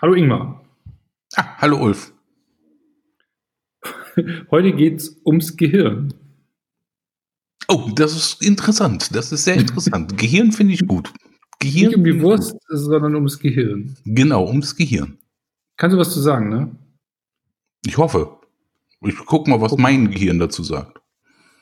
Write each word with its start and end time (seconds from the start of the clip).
Hallo 0.00 0.14
Ingmar. 0.14 0.64
Ah, 1.36 1.56
hallo 1.58 1.78
Ulf. 1.78 2.12
Heute 4.50 4.72
geht 4.72 5.00
es 5.00 5.20
ums 5.24 5.56
Gehirn. 5.56 6.12
Oh, 7.68 7.90
das 7.94 8.14
ist 8.14 8.42
interessant. 8.42 9.14
Das 9.14 9.32
ist 9.32 9.44
sehr 9.44 9.56
interessant. 9.56 10.16
Gehirn 10.18 10.52
finde 10.52 10.74
ich 10.74 10.86
gut. 10.86 11.12
Gehirn 11.58 11.88
Nicht 11.88 11.96
um 11.96 12.04
die 12.04 12.20
Wurst, 12.20 12.56
sondern 12.68 13.14
ums 13.14 13.38
Gehirn. 13.38 13.96
Genau, 14.04 14.46
ums 14.46 14.76
Gehirn. 14.76 15.18
Kannst 15.76 15.94
du 15.94 15.98
was 15.98 16.12
zu 16.12 16.20
sagen, 16.20 16.48
ne? 16.50 16.76
Ich 17.86 17.96
hoffe. 17.96 18.38
Ich 19.00 19.16
gucke 19.16 19.50
mal, 19.50 19.60
was 19.60 19.70
Guck. 19.70 19.80
mein 19.80 20.10
Gehirn 20.10 20.38
dazu 20.38 20.62
sagt. 20.62 21.00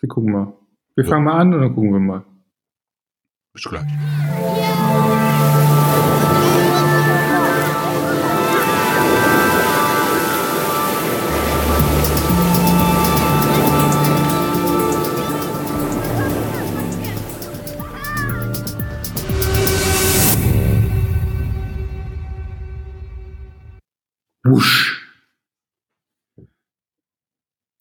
Wir 0.00 0.08
gucken 0.08 0.32
mal. 0.32 0.52
Wir 0.94 1.04
ja. 1.04 1.10
fangen 1.10 1.24
mal 1.24 1.38
an 1.38 1.54
und 1.54 1.60
dann 1.60 1.74
gucken 1.74 1.92
wir 1.92 2.00
mal. 2.00 2.24
Bis 3.52 3.64
gleich. 3.64 3.86
Wusch. 3.86 5.31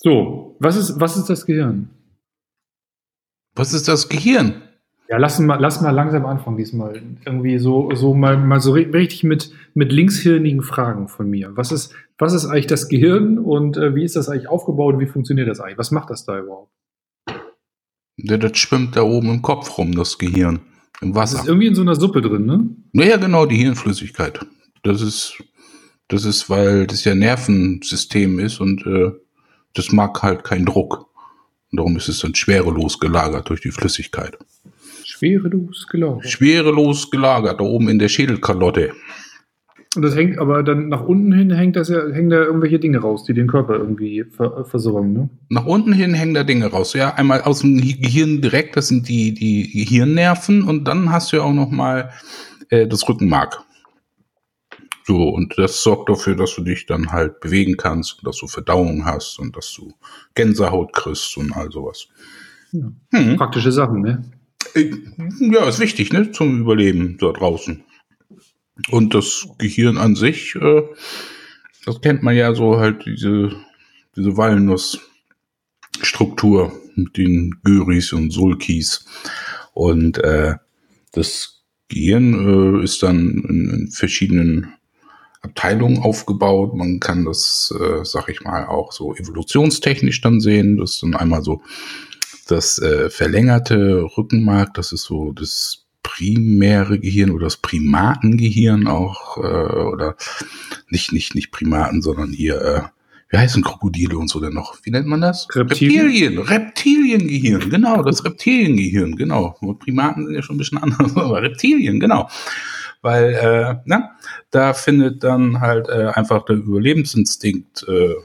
So, 0.03 0.55
was 0.59 0.77
ist, 0.77 0.99
was 0.99 1.15
ist 1.15 1.29
das 1.29 1.45
Gehirn? 1.45 1.89
Was 3.53 3.71
ist 3.73 3.87
das 3.87 4.09
Gehirn? 4.09 4.63
Ja, 5.07 5.17
lass 5.17 5.37
mal, 5.39 5.59
lass 5.59 5.81
mal 5.81 5.91
langsam 5.91 6.25
anfangen 6.25 6.57
diesmal. 6.57 6.99
Irgendwie 7.25 7.59
so, 7.59 7.93
so 7.93 8.15
mal, 8.15 8.37
mal 8.37 8.59
so 8.61 8.71
richtig 8.71 9.23
mit, 9.23 9.51
mit 9.75 9.91
linkshirnigen 9.91 10.63
Fragen 10.63 11.07
von 11.07 11.29
mir. 11.29 11.55
Was 11.55 11.71
ist, 11.71 11.93
was 12.17 12.33
ist 12.33 12.45
eigentlich 12.45 12.67
das 12.67 12.87
Gehirn 12.87 13.37
und 13.37 13.77
äh, 13.77 13.93
wie 13.93 14.03
ist 14.03 14.15
das 14.15 14.27
eigentlich 14.27 14.47
aufgebaut 14.47 14.95
und 14.95 15.01
wie 15.01 15.05
funktioniert 15.07 15.47
das 15.47 15.59
eigentlich? 15.59 15.77
Was 15.77 15.91
macht 15.91 16.09
das 16.09 16.25
da 16.25 16.39
überhaupt? 16.39 16.71
Ja, 18.17 18.37
das 18.37 18.57
schwimmt 18.57 18.95
da 18.95 19.03
oben 19.03 19.29
im 19.29 19.41
Kopf 19.41 19.77
rum, 19.77 19.93
das 19.93 20.17
Gehirn. 20.17 20.61
Im 21.01 21.13
Wasser. 21.13 21.35
Das 21.35 21.43
ist 21.43 21.49
irgendwie 21.49 21.67
in 21.67 21.75
so 21.75 21.81
einer 21.81 21.95
Suppe 21.95 22.21
drin, 22.21 22.45
ne? 22.45 22.69
Ja, 22.93 23.05
ja, 23.05 23.17
genau, 23.17 23.45
die 23.45 23.57
Hirnflüssigkeit. 23.57 24.39
Das 24.83 25.01
ist 25.01 25.37
das 26.07 26.25
ist, 26.25 26.49
weil 26.49 26.87
das 26.87 27.05
ja 27.05 27.15
Nervensystem 27.15 28.39
ist 28.39 28.59
und 28.59 28.85
äh, 28.85 29.11
das 29.73 29.91
mag 29.91 30.21
halt 30.21 30.43
keinen 30.43 30.65
Druck. 30.65 31.07
Und 31.71 31.77
darum 31.77 31.95
ist 31.97 32.09
es 32.09 32.19
dann 32.19 32.35
schwerelos 32.35 32.99
gelagert 32.99 33.49
durch 33.49 33.61
die 33.61 33.71
Flüssigkeit. 33.71 34.37
Schwerelos 35.03 35.87
gelagert. 35.87 36.29
Schwerelos 36.29 37.09
gelagert, 37.09 37.59
da 37.59 37.63
oben 37.63 37.89
in 37.89 37.99
der 37.99 38.09
Schädelkalotte. 38.09 38.91
Und 39.95 40.03
das 40.03 40.15
hängt 40.15 40.37
aber 40.37 40.63
dann 40.63 40.87
nach 40.87 41.01
unten 41.01 41.33
hin 41.33 41.51
hängt 41.51 41.75
das 41.75 41.89
ja, 41.89 42.07
hängen 42.11 42.29
da 42.29 42.37
irgendwelche 42.37 42.79
Dinge 42.79 42.99
raus, 42.99 43.25
die 43.25 43.33
den 43.33 43.47
Körper 43.47 43.75
irgendwie 43.75 44.23
ver 44.23 44.63
versorgen, 44.63 45.11
ne? 45.11 45.29
Nach 45.49 45.65
unten 45.65 45.91
hin 45.91 46.13
hängen 46.13 46.33
da 46.33 46.45
Dinge 46.45 46.67
raus. 46.67 46.93
Ja, 46.93 47.13
einmal 47.15 47.41
aus 47.41 47.59
dem 47.59 47.75
Gehirn 47.75 48.41
direkt, 48.41 48.77
das 48.77 48.87
sind 48.87 49.09
die, 49.09 49.33
die 49.33 49.69
Gehirnnerven 49.69 50.63
und 50.63 50.85
dann 50.85 51.11
hast 51.11 51.31
du 51.33 51.37
ja 51.37 51.43
auch 51.43 51.53
noch 51.53 51.71
mal 51.71 52.11
äh, 52.69 52.87
das 52.87 53.07
Rückenmark. 53.07 53.63
So, 55.03 55.29
und 55.29 55.57
das 55.57 55.81
sorgt 55.81 56.09
dafür, 56.09 56.35
dass 56.35 56.53
du 56.55 56.63
dich 56.63 56.85
dann 56.85 57.11
halt 57.11 57.39
bewegen 57.39 57.77
kannst, 57.77 58.19
dass 58.23 58.37
du 58.37 58.47
Verdauung 58.47 59.05
hast 59.05 59.39
und 59.39 59.57
dass 59.57 59.73
du 59.73 59.93
Gänsehaut 60.35 60.93
kriegst 60.93 61.35
und 61.37 61.53
all 61.53 61.71
sowas. 61.71 62.07
Ja. 62.71 62.91
Hm. 63.11 63.37
Praktische 63.37 63.71
Sachen, 63.71 64.01
ne? 64.01 64.23
Äh, 64.75 64.91
ja, 65.39 65.67
ist 65.67 65.79
wichtig, 65.79 66.13
ne, 66.13 66.31
zum 66.31 66.61
Überleben 66.61 67.17
da 67.19 67.31
draußen. 67.31 67.83
Und 68.89 69.13
das 69.13 69.47
Gehirn 69.57 69.97
an 69.97 70.15
sich, 70.15 70.55
äh, 70.55 70.83
das 71.85 71.99
kennt 72.01 72.23
man 72.23 72.35
ja 72.35 72.53
so 72.53 72.79
halt 72.79 73.05
diese, 73.05 73.55
diese 74.15 74.37
Walnussstruktur 74.37 76.71
mit 76.95 77.17
den 77.17 77.59
Gyris 77.63 78.13
und 78.13 78.31
Sulkis. 78.31 79.05
Und 79.73 80.19
äh, 80.19 80.55
das 81.11 81.63
Gehirn 81.89 82.79
äh, 82.79 82.83
ist 82.83 83.03
dann 83.03 83.43
in, 83.47 83.69
in 83.69 83.91
verschiedenen 83.91 84.73
Abteilungen 85.41 85.99
aufgebaut. 85.99 86.75
Man 86.75 86.99
kann 86.99 87.25
das, 87.25 87.73
äh, 87.77 88.03
sag 88.03 88.29
ich 88.29 88.41
mal, 88.41 88.65
auch 88.67 88.91
so 88.91 89.15
evolutionstechnisch 89.15 90.21
dann 90.21 90.39
sehen. 90.39 90.77
Das 90.77 90.91
ist 90.91 91.03
dann 91.03 91.15
einmal 91.15 91.43
so 91.43 91.61
das 92.47 92.79
äh, 92.79 93.09
verlängerte 93.09 94.03
Rückenmark, 94.17 94.73
das 94.73 94.91
ist 94.91 95.03
so 95.03 95.31
das 95.31 95.85
primäre 96.03 96.99
Gehirn 96.99 97.31
oder 97.31 97.45
das 97.45 97.57
Primatengehirn 97.57 98.87
auch, 98.87 99.37
äh, 99.37 99.41
oder 99.41 100.15
nicht, 100.89 101.13
nicht, 101.13 101.35
nicht 101.35 101.51
Primaten, 101.51 102.01
sondern 102.01 102.31
hier, 102.31 102.61
äh, 102.61 102.81
wie 103.29 103.37
heißen 103.37 103.63
Krokodile 103.63 104.17
und 104.17 104.27
so 104.27 104.41
denn 104.41 104.53
noch? 104.53 104.77
Wie 104.83 104.91
nennt 104.91 105.07
man 105.07 105.21
das? 105.21 105.47
Reptilien. 105.55 106.39
Reptilien, 106.39 106.39
Reptiliengehirn, 106.39 107.69
genau, 107.69 108.03
das 108.03 108.25
Reptiliengehirn, 108.25 109.15
genau. 109.15 109.55
Primaten 109.79 110.25
sind 110.25 110.35
ja 110.35 110.41
schon 110.41 110.55
ein 110.55 110.59
bisschen 110.59 110.79
anders, 110.79 111.15
aber 111.15 111.41
Reptilien, 111.41 111.99
genau 111.99 112.27
weil 113.01 113.33
äh, 113.33 113.81
na, 113.85 114.11
da 114.51 114.73
findet 114.73 115.23
dann 115.23 115.59
halt 115.59 115.89
äh, 115.89 116.11
einfach 116.13 116.45
der 116.45 116.57
Überlebensinstinkt 116.57 117.85
äh, 117.87 118.15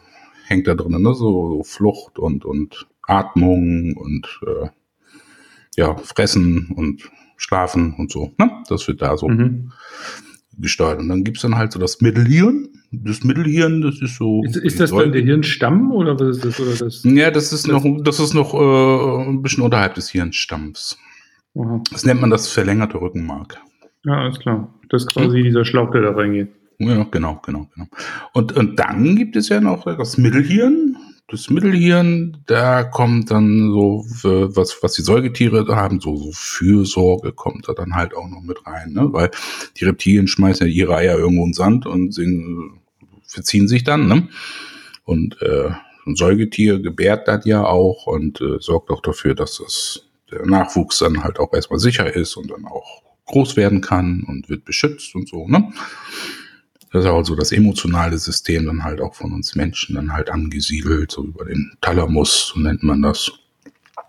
hängt 0.46 0.66
da 0.66 0.74
drin, 0.74 1.02
ne? 1.02 1.14
so, 1.14 1.56
so 1.56 1.62
Flucht 1.64 2.18
und 2.18 2.44
und 2.44 2.86
Atmung 3.06 3.94
und 3.96 4.40
äh, 4.46 4.68
ja 5.76 5.96
Fressen 5.96 6.72
und 6.76 7.10
Schlafen 7.36 7.94
und 7.94 8.10
so. 8.10 8.32
Ne? 8.38 8.50
Das 8.68 8.88
wird 8.88 9.02
da 9.02 9.16
so 9.16 9.28
mhm. 9.28 9.72
gesteuert. 10.58 10.98
Und 10.98 11.08
dann 11.08 11.22
gibt's 11.22 11.42
dann 11.42 11.56
halt 11.56 11.72
so 11.72 11.78
das 11.78 12.00
Mittelhirn. 12.00 12.68
Das 12.90 13.24
Mittelhirn, 13.24 13.82
das 13.82 14.00
ist 14.00 14.16
so. 14.16 14.42
Ist, 14.44 14.56
ist 14.56 14.80
das 14.80 14.90
dann 14.90 15.12
der 15.12 15.22
Hirnstamm 15.22 15.92
oder 15.92 16.18
was 16.18 16.36
ist 16.36 16.44
das? 16.44 16.60
Oder 16.60 16.74
das 16.76 17.04
ja, 17.04 17.30
das 17.30 17.52
ist 17.52 17.64
das 17.64 17.66
noch, 17.66 17.84
das 18.02 18.20
ist 18.20 18.32
noch 18.32 18.54
äh, 18.54 19.28
ein 19.28 19.42
bisschen 19.42 19.64
unterhalb 19.64 19.94
des 19.94 20.08
Hirnstamms. 20.08 20.98
Aha. 21.58 21.82
Das 21.90 22.04
nennt 22.04 22.20
man 22.20 22.30
das 22.30 22.48
verlängerte 22.48 23.00
Rückenmark. 23.00 23.60
Ja, 24.06 24.20
alles 24.20 24.38
klar. 24.38 24.72
Das 24.88 25.02
ist 25.02 25.08
quasi 25.08 25.38
hm. 25.38 25.44
dieser 25.44 25.64
Schlauch, 25.64 25.90
der 25.90 26.02
da 26.02 26.12
reingeht. 26.12 26.48
Ja, 26.78 27.04
genau, 27.04 27.40
genau, 27.44 27.68
genau. 27.74 27.88
Und, 28.32 28.52
und 28.52 28.78
dann 28.78 29.16
gibt 29.16 29.34
es 29.34 29.48
ja 29.48 29.60
noch 29.60 29.84
das 29.84 30.16
Mittelhirn. 30.16 30.96
Das 31.28 31.50
Mittelhirn, 31.50 32.36
da 32.46 32.84
kommt 32.84 33.32
dann 33.32 33.72
so, 33.72 34.04
was, 34.06 34.80
was 34.80 34.92
die 34.92 35.02
Säugetiere 35.02 35.64
da 35.64 35.74
haben, 35.74 35.98
so, 35.98 36.14
so 36.14 36.30
Fürsorge 36.32 37.32
kommt 37.32 37.68
da 37.68 37.72
dann 37.72 37.96
halt 37.96 38.14
auch 38.14 38.28
noch 38.28 38.42
mit 38.42 38.64
rein, 38.64 38.92
ne? 38.92 39.08
Weil 39.12 39.32
die 39.76 39.86
Reptilien 39.86 40.28
schmeißen 40.28 40.68
ja 40.68 40.72
ihre 40.72 40.94
Eier 40.94 41.18
irgendwo 41.18 41.42
in 41.42 41.48
den 41.48 41.54
Sand 41.54 41.84
und 41.84 42.14
singen, 42.14 42.78
verziehen 43.26 43.66
sich 43.66 43.82
dann, 43.82 44.06
ne? 44.06 44.28
Und 45.04 45.42
äh, 45.42 45.70
ein 46.06 46.14
Säugetier 46.14 46.78
gebärt 46.78 47.26
das 47.26 47.44
ja 47.44 47.64
auch 47.64 48.06
und 48.06 48.40
äh, 48.40 48.58
sorgt 48.60 48.90
auch 48.90 49.02
dafür, 49.02 49.34
dass 49.34 49.58
das 49.58 50.02
der 50.30 50.46
Nachwuchs 50.46 51.00
dann 51.00 51.24
halt 51.24 51.40
auch 51.40 51.52
erstmal 51.52 51.80
sicher 51.80 52.14
ist 52.14 52.36
und 52.36 52.52
dann 52.52 52.66
auch 52.66 53.02
groß 53.26 53.56
werden 53.56 53.80
kann 53.80 54.24
und 54.26 54.48
wird 54.48 54.64
beschützt 54.64 55.14
und 55.14 55.28
so, 55.28 55.46
ne? 55.48 55.72
Das 56.92 57.04
ist 57.04 57.10
also 57.10 57.34
das 57.34 57.52
emotionale 57.52 58.16
System 58.16 58.66
dann 58.66 58.84
halt 58.84 59.00
auch 59.00 59.14
von 59.14 59.32
uns 59.32 59.54
Menschen 59.54 59.96
dann 59.96 60.12
halt 60.12 60.30
angesiedelt, 60.30 61.10
so 61.10 61.24
über 61.24 61.44
den 61.44 61.72
Thalamus, 61.80 62.52
so 62.54 62.60
nennt 62.60 62.82
man 62.82 63.02
das. 63.02 63.30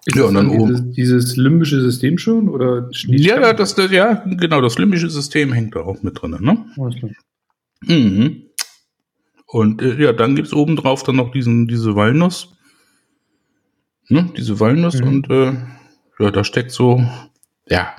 Ist 0.05 0.16
ja, 0.16 0.23
und 0.23 0.35
dann 0.35 0.50
dieses, 0.50 0.61
oben. 0.61 0.91
Dieses 0.94 1.35
limbische 1.35 1.81
System 1.81 2.17
schon? 2.17 2.47
Oder 2.47 2.89
ja, 2.94 3.41
ja, 3.41 3.53
das, 3.53 3.75
das, 3.75 3.91
ja, 3.91 4.23
genau, 4.25 4.61
das 4.61 4.78
limbische 4.78 5.09
System 5.09 5.51
hängt 5.51 5.75
da 5.75 5.81
auch 5.81 6.01
mit 6.01 6.22
drin, 6.22 6.38
ne? 6.39 6.66
Mhm. 7.81 8.44
Und 9.47 9.81
äh, 9.81 10.01
ja, 10.01 10.13
dann 10.13 10.35
gibt's 10.35 10.53
oben 10.53 10.75
drauf 10.75 11.03
dann 11.03 11.16
noch 11.16 11.31
diesen, 11.31 11.67
diese 11.67 11.95
Walnuss. 11.95 12.53
Ne? 14.09 14.31
Diese 14.38 14.59
Walnuss 14.59 14.99
mhm. 14.99 15.07
und 15.07 15.29
äh, 15.29 15.53
ja, 16.19 16.31
da 16.31 16.44
steckt 16.44 16.72
so, 16.72 17.03
ja, 17.67 17.95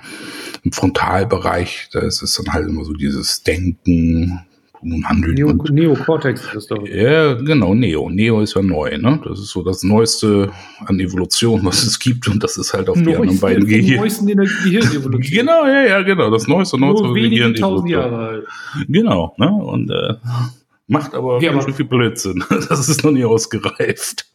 im 0.69 0.73
Frontalbereich, 0.73 1.89
da 1.93 2.01
ist 2.01 2.23
es 2.23 2.35
dann 2.35 2.53
halt 2.53 2.69
immer 2.69 2.85
so 2.85 2.93
dieses 2.93 3.43
Denken, 3.43 4.41
nun 4.83 5.09
handeln. 5.09 5.35
Neo, 5.35 5.53
Neokortex 5.53 6.45
ist 6.45 6.55
das 6.55 6.67
doch. 6.67 6.87
Ja, 6.87 7.35
genau, 7.35 7.75
Neo. 7.75 8.11
Neo 8.11 8.41
ist 8.43 8.55
ja 8.55 8.63
neu, 8.63 8.97
ne? 8.97 9.21
Das 9.25 9.41
ist 9.41 9.49
so 9.49 9.63
das 9.63 9.83
Neueste 9.83 10.53
an 10.85 11.01
Evolution, 11.01 11.65
was 11.65 11.83
es 11.83 11.99
gibt, 11.99 12.29
und 12.29 12.45
das 12.45 12.57
ist 12.59 12.75
halt 12.75 12.89
auf 12.89 12.97
Neueste, 12.97 13.11
die 13.11 13.17
anderen 13.17 13.41
beiden 13.41 13.67
Gehirn. 13.67 14.01
neuesten 14.01 14.27
Gehirnevolution. 14.27 15.39
genau, 15.39 15.67
ja, 15.67 15.83
ja, 15.83 16.03
genau. 16.03 16.31
Das 16.31 16.47
Neueste, 16.47 16.79
Neueste 16.79 17.07
Nur 17.07 17.15
wenige 17.15 17.53
tausend 17.55 17.91
Jahre 17.91 18.17
alt. 18.17 18.47
Genau, 18.89 19.35
ne? 19.39 19.51
Und 19.51 19.91
äh, 19.91 20.15
macht 20.87 21.15
aber 21.15 21.43
ja, 21.43 21.53
ganz 21.53 21.65
viel 21.75 21.87
Blödsinn. 21.87 22.45
Das 22.69 22.89
ist 22.89 23.03
noch 23.03 23.11
nie 23.11 23.25
ausgereift. 23.25 24.27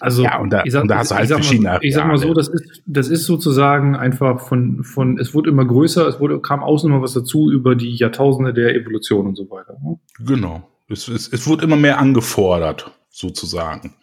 Also, 0.00 0.22
ja, 0.22 0.38
und 0.38 0.50
da, 0.50 0.64
ich 0.64 0.72
sag, 0.72 0.82
und 0.82 0.88
da 0.88 0.98
hast 0.98 1.10
du 1.10 1.14
halt 1.14 1.28
verschiedene. 1.28 1.70
Mal, 1.70 1.78
ich 1.82 1.94
sag 1.94 2.06
mal 2.06 2.18
so, 2.18 2.34
das 2.34 2.48
ist, 2.48 2.82
das 2.86 3.08
ist 3.08 3.24
sozusagen 3.24 3.96
einfach 3.96 4.40
von, 4.40 4.82
von, 4.84 5.18
es 5.18 5.34
wurde 5.34 5.50
immer 5.50 5.64
größer, 5.64 6.06
es 6.06 6.20
wurde, 6.20 6.40
kam 6.40 6.62
außen 6.62 6.90
immer 6.90 7.02
was 7.02 7.12
dazu 7.12 7.50
über 7.50 7.74
die 7.74 7.94
Jahrtausende 7.94 8.52
der 8.52 8.74
Evolution 8.74 9.26
und 9.26 9.36
so 9.36 9.48
weiter. 9.50 9.76
Ne? 9.82 9.98
Genau. 10.24 10.68
Es, 10.88 11.08
es, 11.08 11.28
es 11.28 11.46
wurde 11.46 11.64
immer 11.64 11.76
mehr 11.76 11.98
angefordert, 11.98 12.90
sozusagen. 13.10 13.94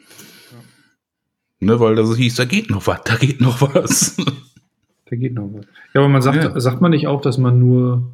Ja. 0.51 1.67
Ne, 1.67 1.79
weil 1.79 1.95
das 1.95 2.15
hieß, 2.15 2.35
da 2.35 2.45
geht 2.45 2.69
noch 2.69 2.87
was, 2.87 3.01
da 3.03 3.15
geht 3.15 3.41
noch 3.41 3.61
was. 3.61 4.17
Da 5.09 5.17
geht 5.17 5.35
noch 5.35 5.49
was. 5.53 5.65
Ja, 5.93 6.01
aber 6.01 6.09
man 6.09 6.23
sagt, 6.23 6.43
ja. 6.43 6.59
sagt 6.59 6.81
man 6.81 6.89
nicht 6.89 7.05
auch, 7.07 7.21
dass 7.21 7.37
man 7.37 7.59
nur 7.59 8.13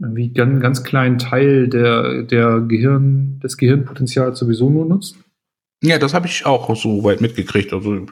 irgendwie 0.00 0.30
ganz, 0.30 0.60
ganz 0.60 0.82
kleinen 0.82 1.18
Teil 1.18 1.68
der, 1.68 2.22
der 2.22 2.60
Gehirn, 2.60 3.38
des 3.40 3.56
Gehirnpotenzials 3.56 4.38
sowieso 4.38 4.70
nur 4.70 4.86
nutzt? 4.86 5.16
Ja, 5.84 5.98
das 5.98 6.14
habe 6.14 6.26
ich 6.26 6.46
auch 6.46 6.74
so 6.76 7.04
weit 7.04 7.20
mitgekriegt. 7.20 7.72
Also 7.72 8.06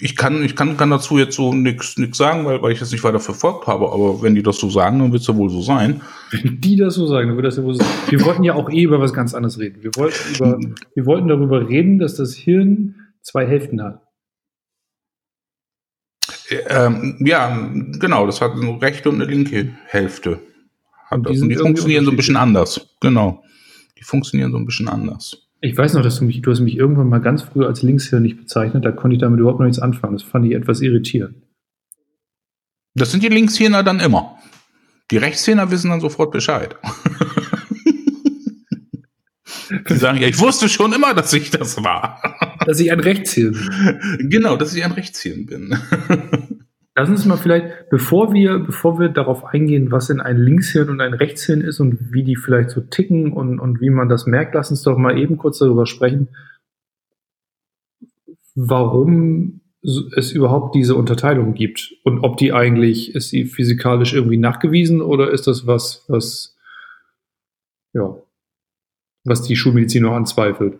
ich 0.00 0.16
kann, 0.16 0.42
ich 0.42 0.56
kann, 0.56 0.78
kann 0.78 0.90
dazu 0.90 1.18
jetzt 1.18 1.36
so 1.36 1.52
nichts 1.52 1.94
sagen, 2.16 2.44
weil, 2.46 2.62
weil 2.62 2.72
ich 2.72 2.78
das 2.78 2.90
nicht 2.90 3.04
weiter 3.04 3.20
verfolgt 3.20 3.66
habe, 3.66 3.92
aber 3.92 4.22
wenn 4.22 4.34
die 4.34 4.42
das 4.42 4.56
so 4.56 4.70
sagen, 4.70 4.98
dann 4.98 5.12
wird 5.12 5.20
es 5.20 5.28
ja 5.28 5.36
wohl 5.36 5.50
so 5.50 5.60
sein. 5.60 6.00
Wenn 6.30 6.60
die 6.60 6.76
das 6.76 6.94
so 6.94 7.06
sagen, 7.06 7.28
dann 7.28 7.36
wird 7.36 7.46
das 7.46 7.58
ja 7.58 7.62
wohl 7.62 7.74
so 7.74 7.84
sein. 7.84 7.92
Wir 8.08 8.24
wollten 8.24 8.42
ja 8.42 8.54
auch 8.54 8.70
eh 8.70 8.82
über 8.82 8.98
was 8.98 9.12
ganz 9.12 9.34
anderes 9.34 9.58
reden. 9.58 9.82
Wir 9.82 9.90
wollten, 9.94 10.34
über, 10.34 10.58
wir 10.94 11.06
wollten 11.06 11.28
darüber 11.28 11.68
reden, 11.68 11.98
dass 11.98 12.16
das 12.16 12.34
Hirn 12.34 12.96
zwei 13.20 13.46
Hälften 13.46 13.82
hat. 13.82 14.00
Ähm, 16.68 17.18
ja, 17.20 17.70
genau, 17.98 18.26
das 18.26 18.40
hat 18.40 18.52
eine 18.52 18.80
rechte 18.80 19.10
und 19.10 19.16
eine 19.20 19.30
linke 19.30 19.72
Hälfte. 19.86 20.40
Hat 21.06 21.18
und 21.18 21.28
die, 21.28 21.32
das. 21.34 21.42
Und 21.42 21.48
die 21.50 21.56
funktionieren 21.56 22.04
so 22.04 22.10
ein 22.10 22.16
bisschen 22.16 22.36
anders. 22.36 22.88
Genau. 23.00 23.44
Die 23.98 24.02
funktionieren 24.02 24.50
so 24.50 24.58
ein 24.58 24.66
bisschen 24.66 24.88
anders. 24.88 25.41
Ich 25.64 25.78
weiß 25.78 25.94
noch, 25.94 26.02
dass 26.02 26.18
du 26.18 26.24
mich, 26.24 26.42
du 26.42 26.50
hast 26.50 26.58
mich 26.58 26.76
irgendwann 26.76 27.08
mal 27.08 27.20
ganz 27.20 27.42
früh 27.42 27.64
als 27.64 27.82
Linkshirnig 27.82 28.36
bezeichnet, 28.36 28.84
da 28.84 28.90
konnte 28.90 29.14
ich 29.14 29.20
damit 29.20 29.38
überhaupt 29.38 29.60
noch 29.60 29.66
nichts 29.66 29.78
anfangen. 29.78 30.14
Das 30.14 30.24
fand 30.24 30.44
ich 30.44 30.52
etwas 30.52 30.80
irritierend. 30.80 31.36
Das 32.94 33.12
sind 33.12 33.22
die 33.22 33.28
Linkshirner 33.28 33.84
dann 33.84 34.00
immer. 34.00 34.38
Die 35.12 35.18
Rechtshirner 35.18 35.70
wissen 35.70 35.90
dann 35.90 36.00
sofort 36.00 36.32
Bescheid. 36.32 36.76
die 39.88 39.94
sagen, 39.94 40.18
ja, 40.18 40.26
ich 40.26 40.40
wusste 40.40 40.68
schon 40.68 40.92
immer, 40.92 41.14
dass 41.14 41.32
ich 41.32 41.50
das 41.50 41.84
war. 41.84 42.20
Dass 42.66 42.80
ich 42.80 42.90
ein 42.90 42.98
Rechtshirn 42.98 43.52
bin. 43.52 44.30
Genau, 44.30 44.56
dass 44.56 44.74
ich 44.74 44.84
ein 44.84 44.90
Rechtshirn 44.92 45.46
bin. 45.46 45.78
Lass 46.94 47.08
uns 47.08 47.24
mal 47.24 47.38
vielleicht, 47.38 47.88
bevor 47.88 48.34
wir, 48.34 48.58
bevor 48.58 48.98
wir 48.98 49.08
darauf 49.08 49.44
eingehen, 49.44 49.90
was 49.90 50.08
denn 50.08 50.20
ein 50.20 50.36
Linkshirn 50.36 50.90
und 50.90 51.00
ein 51.00 51.14
Rechtshirn 51.14 51.62
ist 51.62 51.80
und 51.80 52.12
wie 52.12 52.22
die 52.22 52.36
vielleicht 52.36 52.70
so 52.70 52.82
ticken 52.82 53.32
und, 53.32 53.58
und 53.58 53.80
wie 53.80 53.88
man 53.88 54.10
das 54.10 54.26
merkt, 54.26 54.54
lass 54.54 54.70
uns 54.70 54.82
doch 54.82 54.98
mal 54.98 55.18
eben 55.18 55.38
kurz 55.38 55.58
darüber 55.58 55.86
sprechen, 55.86 56.28
warum 58.54 59.62
es 59.82 60.32
überhaupt 60.32 60.74
diese 60.74 60.94
Unterteilung 60.94 61.54
gibt 61.54 61.94
und 62.04 62.20
ob 62.20 62.36
die 62.36 62.52
eigentlich, 62.52 63.14
ist 63.14 63.30
sie 63.30 63.46
physikalisch 63.46 64.12
irgendwie 64.12 64.36
nachgewiesen 64.36 65.00
oder 65.00 65.30
ist 65.30 65.46
das 65.46 65.66
was, 65.66 66.04
was, 66.08 66.56
ja, 67.94 68.16
was 69.24 69.42
die 69.42 69.56
Schulmedizin 69.56 70.02
noch 70.02 70.14
anzweifelt? 70.14 70.78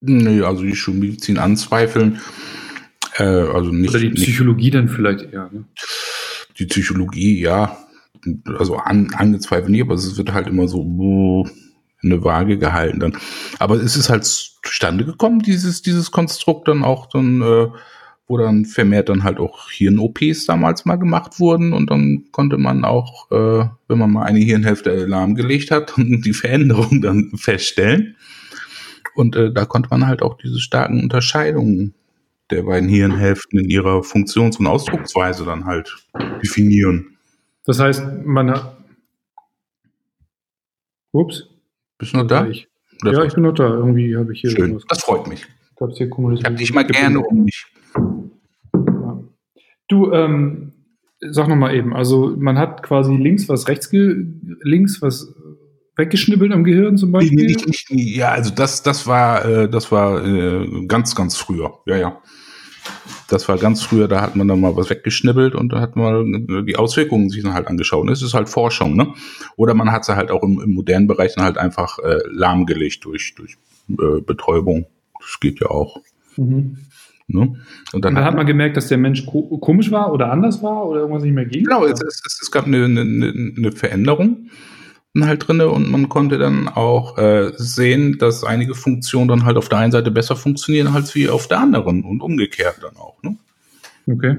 Nee, 0.00 0.42
also 0.42 0.62
die 0.62 0.76
Schulmedizin 0.76 1.38
anzweifeln 1.38 2.20
äh, 3.16 3.24
also 3.24 3.70
nicht, 3.70 3.90
Oder 3.90 4.00
die 4.00 4.10
Psychologie 4.10 4.64
nicht, 4.64 4.74
dann 4.74 4.88
vielleicht 4.88 5.32
eher. 5.32 5.50
Ne? 5.52 5.64
Die 6.58 6.66
Psychologie, 6.66 7.40
ja. 7.40 7.76
Also 8.58 8.76
an, 8.76 9.10
angezweifelt 9.14 9.70
nicht, 9.70 9.82
aber 9.82 9.94
es 9.94 10.16
wird 10.16 10.32
halt 10.32 10.46
immer 10.46 10.68
so 10.68 10.82
in 12.02 12.12
eine 12.12 12.24
Waage 12.24 12.58
gehalten 12.58 13.00
dann. 13.00 13.16
Aber 13.58 13.76
es 13.76 13.96
ist 13.96 14.10
halt 14.10 14.24
zustande 14.24 15.04
gekommen, 15.04 15.40
dieses, 15.40 15.82
dieses 15.82 16.10
Konstrukt 16.10 16.68
dann 16.68 16.84
auch 16.84 17.06
dann, 17.06 17.42
äh, 17.42 17.68
wo 18.28 18.38
dann 18.38 18.64
vermehrt 18.64 19.08
dann 19.08 19.24
halt 19.24 19.38
auch 19.38 19.70
Hirn-OPs 19.70 20.46
damals 20.46 20.84
mal 20.84 20.96
gemacht 20.96 21.40
wurden 21.40 21.72
und 21.72 21.90
dann 21.90 22.26
konnte 22.30 22.58
man 22.58 22.84
auch, 22.84 23.30
äh, 23.30 23.66
wenn 23.88 23.98
man 23.98 24.12
mal 24.12 24.24
eine 24.24 24.40
Hirnhälfte 24.40 25.04
lahmgelegt 25.06 25.70
hat, 25.70 25.94
die 25.96 26.32
Veränderung 26.32 27.02
dann 27.02 27.32
feststellen. 27.36 28.16
Und 29.14 29.36
äh, 29.36 29.52
da 29.52 29.64
konnte 29.66 29.90
man 29.90 30.06
halt 30.06 30.22
auch 30.22 30.38
diese 30.38 30.60
starken 30.60 31.02
Unterscheidungen 31.02 31.94
der 32.52 32.62
beiden 32.62 32.88
Hirnhälften 32.88 33.58
in 33.58 33.70
ihrer 33.70 34.02
Funktions- 34.02 34.58
und 34.58 34.66
Ausdrucksweise 34.66 35.44
dann 35.44 35.64
halt 35.64 36.06
definieren. 36.42 37.16
Das 37.64 37.78
heißt, 37.78 38.04
man 38.24 38.50
hat. 38.50 38.76
Ups. 41.12 41.48
Bist 41.98 42.12
du 42.12 42.18
noch 42.18 42.26
da? 42.26 42.46
Ich. 42.46 42.68
Ja, 43.04 43.24
ich 43.24 43.34
bin 43.34 43.42
noch 43.42 43.54
da. 43.54 43.68
Irgendwie 43.68 44.16
habe 44.16 44.32
ich 44.32 44.40
hier. 44.40 44.50
Schön. 44.50 44.80
Das 44.88 45.02
freut 45.02 45.26
mich. 45.26 45.46
Ich 45.76 46.44
hab 46.44 46.56
dich 46.56 46.72
mal 46.72 46.86
gerne 46.86 47.20
um 47.20 47.44
mich. 47.44 47.66
Du, 49.88 50.12
ähm, 50.12 50.72
sag 51.20 51.48
noch 51.48 51.56
mal 51.56 51.74
eben. 51.74 51.94
Also 51.94 52.34
man 52.38 52.58
hat 52.58 52.82
quasi 52.82 53.14
links 53.16 53.48
was 53.48 53.68
rechts, 53.68 53.90
links 53.92 55.02
was 55.02 55.34
weggeschnibbelt 55.96 56.52
am 56.52 56.64
Gehirn 56.64 56.96
zum 56.96 57.12
Beispiel? 57.12 57.46
Nicht, 57.46 57.66
nicht, 57.66 57.90
nicht, 57.90 58.16
ja, 58.16 58.30
also 58.30 58.50
das, 58.50 58.82
das 58.82 59.06
war, 59.06 59.44
äh, 59.44 59.68
das 59.68 59.92
war 59.92 60.24
äh, 60.24 60.86
ganz, 60.86 61.14
ganz 61.14 61.36
früher. 61.36 61.78
Ja, 61.86 61.96
ja. 61.96 62.20
Das 63.32 63.48
war 63.48 63.56
ganz 63.56 63.82
früher, 63.82 64.08
da 64.08 64.20
hat 64.20 64.36
man 64.36 64.46
dann 64.46 64.60
mal 64.60 64.76
was 64.76 64.90
weggeschnibbelt 64.90 65.54
und 65.54 65.72
da 65.72 65.80
hat 65.80 65.96
man 65.96 66.66
die 66.66 66.76
Auswirkungen 66.76 67.30
sich 67.30 67.42
dann 67.42 67.54
halt 67.54 67.66
angeschaut. 67.66 68.10
Es 68.10 68.22
ist 68.22 68.34
halt 68.34 68.48
Forschung, 68.48 68.94
ne? 68.94 69.14
Oder 69.56 69.72
man 69.72 69.90
hat 69.90 70.04
sie 70.04 70.16
halt 70.16 70.30
auch 70.30 70.42
im, 70.42 70.60
im 70.60 70.74
modernen 70.74 71.06
Bereich 71.06 71.34
dann 71.34 71.44
halt 71.44 71.56
einfach 71.56 71.98
äh, 71.98 72.18
lahmgelegt 72.30 73.04
durch, 73.04 73.34
durch 73.34 73.56
äh, 73.88 74.20
Betäubung. 74.20 74.86
Das 75.18 75.40
geht 75.40 75.60
ja 75.60 75.68
auch. 75.68 75.98
Mhm. 76.36 76.76
Ne? 77.28 77.56
Und 77.92 78.04
dann, 78.04 78.14
und 78.14 78.18
hat, 78.18 78.26
hat 78.26 78.36
man 78.36 78.46
gemerkt, 78.46 78.76
dass 78.76 78.88
der 78.88 78.98
Mensch 78.98 79.24
ko 79.24 79.56
komisch 79.58 79.90
war 79.90 80.12
oder 80.12 80.30
anders 80.30 80.62
war 80.62 80.86
oder 80.86 81.00
irgendwas 81.00 81.22
nicht 81.22 81.32
mehr 81.32 81.46
ging? 81.46 81.64
Genau, 81.64 81.86
es, 81.86 82.02
es, 82.02 82.40
es, 82.42 82.50
gab 82.50 82.66
eine, 82.66 82.84
eine, 82.84 83.00
eine 83.56 83.72
Veränderung 83.72 84.50
halt 85.20 85.46
drinne 85.46 85.68
und 85.68 85.90
man 85.90 86.08
konnte 86.08 86.38
dann 86.38 86.68
auch 86.68 87.18
äh, 87.18 87.52
sehen, 87.56 88.16
dass 88.18 88.44
einige 88.44 88.74
Funktionen 88.74 89.28
dann 89.28 89.44
halt 89.44 89.56
auf 89.56 89.68
der 89.68 89.78
einen 89.78 89.92
Seite 89.92 90.10
besser 90.10 90.36
funktionieren 90.36 90.88
als 90.88 91.14
wie 91.14 91.28
auf 91.28 91.48
der 91.48 91.60
anderen 91.60 92.02
und 92.02 92.20
umgekehrt 92.22 92.78
dann 92.80 92.96
auch. 92.96 93.22
Ne? 93.22 93.36
Okay. 94.06 94.38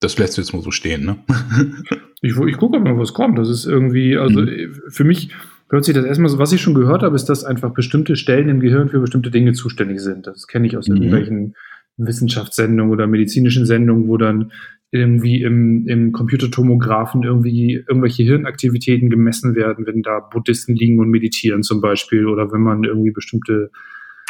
Das 0.00 0.18
lässt 0.18 0.36
du 0.36 0.42
jetzt 0.42 0.52
mal 0.52 0.62
so 0.62 0.70
stehen, 0.70 1.04
ne? 1.04 1.16
ich 2.22 2.36
ich 2.36 2.56
gucke 2.56 2.80
mal, 2.80 2.98
was 2.98 3.14
kommt. 3.14 3.38
Das 3.38 3.48
ist 3.48 3.66
irgendwie, 3.66 4.16
also 4.16 4.40
mhm. 4.40 4.74
für 4.88 5.04
mich 5.04 5.34
hört 5.70 5.84
sich 5.84 5.94
das 5.94 6.04
erstmal 6.04 6.30
so, 6.30 6.38
was 6.38 6.52
ich 6.52 6.60
schon 6.60 6.74
gehört 6.74 7.02
habe, 7.02 7.16
ist, 7.16 7.26
dass 7.26 7.44
einfach 7.44 7.72
bestimmte 7.72 8.16
Stellen 8.16 8.48
im 8.48 8.60
Gehirn 8.60 8.88
für 8.88 9.00
bestimmte 9.00 9.30
Dinge 9.30 9.52
zuständig 9.52 10.00
sind. 10.00 10.26
Das 10.26 10.46
kenne 10.46 10.66
ich 10.66 10.76
aus 10.76 10.88
mhm. 10.88 10.96
irgendwelchen 10.96 11.54
Wissenschaftssendungen 11.96 12.92
oder 12.92 13.06
medizinischen 13.06 13.66
Sendungen, 13.66 14.08
wo 14.08 14.16
dann 14.16 14.52
irgendwie 14.92 15.42
im, 15.42 15.86
im 15.86 16.12
Computertomographen 16.12 17.22
irgendwie 17.22 17.84
irgendwelche 17.86 18.24
Hirnaktivitäten 18.24 19.08
gemessen 19.08 19.54
werden, 19.54 19.86
wenn 19.86 20.02
da 20.02 20.20
Buddhisten 20.20 20.74
liegen 20.74 20.98
und 20.98 21.10
meditieren 21.10 21.62
zum 21.62 21.80
Beispiel 21.80 22.26
oder 22.26 22.52
wenn 22.52 22.62
man 22.62 22.84
irgendwie 22.84 23.12
bestimmte 23.12 23.70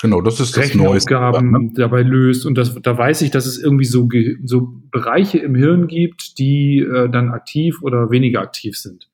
Genau, 0.02 0.22
das 0.22 0.40
ist 0.40 0.56
das 0.56 0.64
Rechenaufgaben 0.64 1.50
ne? 1.50 1.72
dabei 1.74 2.02
löst. 2.02 2.46
Und 2.46 2.56
das, 2.56 2.74
da 2.80 2.96
weiß 2.96 3.20
ich, 3.20 3.30
dass 3.30 3.44
es 3.44 3.62
irgendwie 3.62 3.84
so, 3.84 4.08
so 4.44 4.72
Bereiche 4.90 5.38
im 5.38 5.54
Hirn 5.54 5.88
gibt, 5.88 6.38
die 6.38 6.78
äh, 6.78 7.10
dann 7.10 7.30
aktiv 7.30 7.82
oder 7.82 8.10
weniger 8.10 8.40
aktiv 8.40 8.78
sind. 8.78 9.10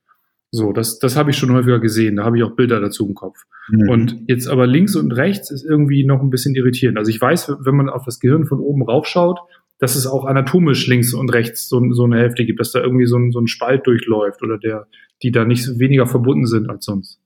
So, 0.53 0.73
das, 0.73 1.01
das 1.01 1.17
habe 1.17 1.31
ich 1.31 1.37
schon 1.37 1.53
häufiger 1.53 1.81
gesehen. 1.81 2.17
Da 2.17 2.25
habe 2.25 2.39
ich 2.39 2.45
auch 2.45 2.55
Bilder 2.55 2.81
dazu 2.81 3.07
im 3.07 3.15
Kopf. 3.15 3.37
Mhm. 3.69 3.89
Und 3.89 4.17
jetzt 4.29 4.47
aber 4.47 4.67
links 4.67 4.95
und 4.95 5.11
rechts 5.11 5.51
ist 5.51 5.65
irgendwie 5.65 6.05
noch 6.05 6.23
ein 6.23 6.31
bisschen 6.31 6.55
irritierend. 6.55 6.99
Also 6.99 7.11
ich 7.11 7.21
weiß, 7.21 7.57
wenn 7.61 7.75
man 7.75 7.89
auf 7.89 8.05
das 8.05 8.21
Gehirn 8.21 8.47
von 8.47 8.61
oben 8.61 8.83
raufschaut, 8.83 9.41
dass 9.79 9.95
es 9.95 10.07
auch 10.07 10.25
anatomisch 10.25 10.87
links 10.87 11.13
und 11.13 11.33
rechts 11.33 11.69
so, 11.69 11.83
so 11.93 12.05
eine 12.05 12.19
Hälfte 12.19 12.45
gibt, 12.45 12.61
dass 12.61 12.73
da 12.73 12.81
irgendwie 12.81 13.07
so 13.07 13.17
ein, 13.17 13.31
so 13.33 13.41
ein 13.41 13.47
Spalt 13.47 13.87
durchläuft 13.87 14.43
oder 14.43 14.59
der, 14.59 14.87
die 15.23 15.31
da 15.31 15.45
nicht 15.45 15.79
weniger 15.79 16.07
verbunden 16.07 16.47
sind 16.47 16.71
als 16.71 16.85
sonst. 16.85 17.21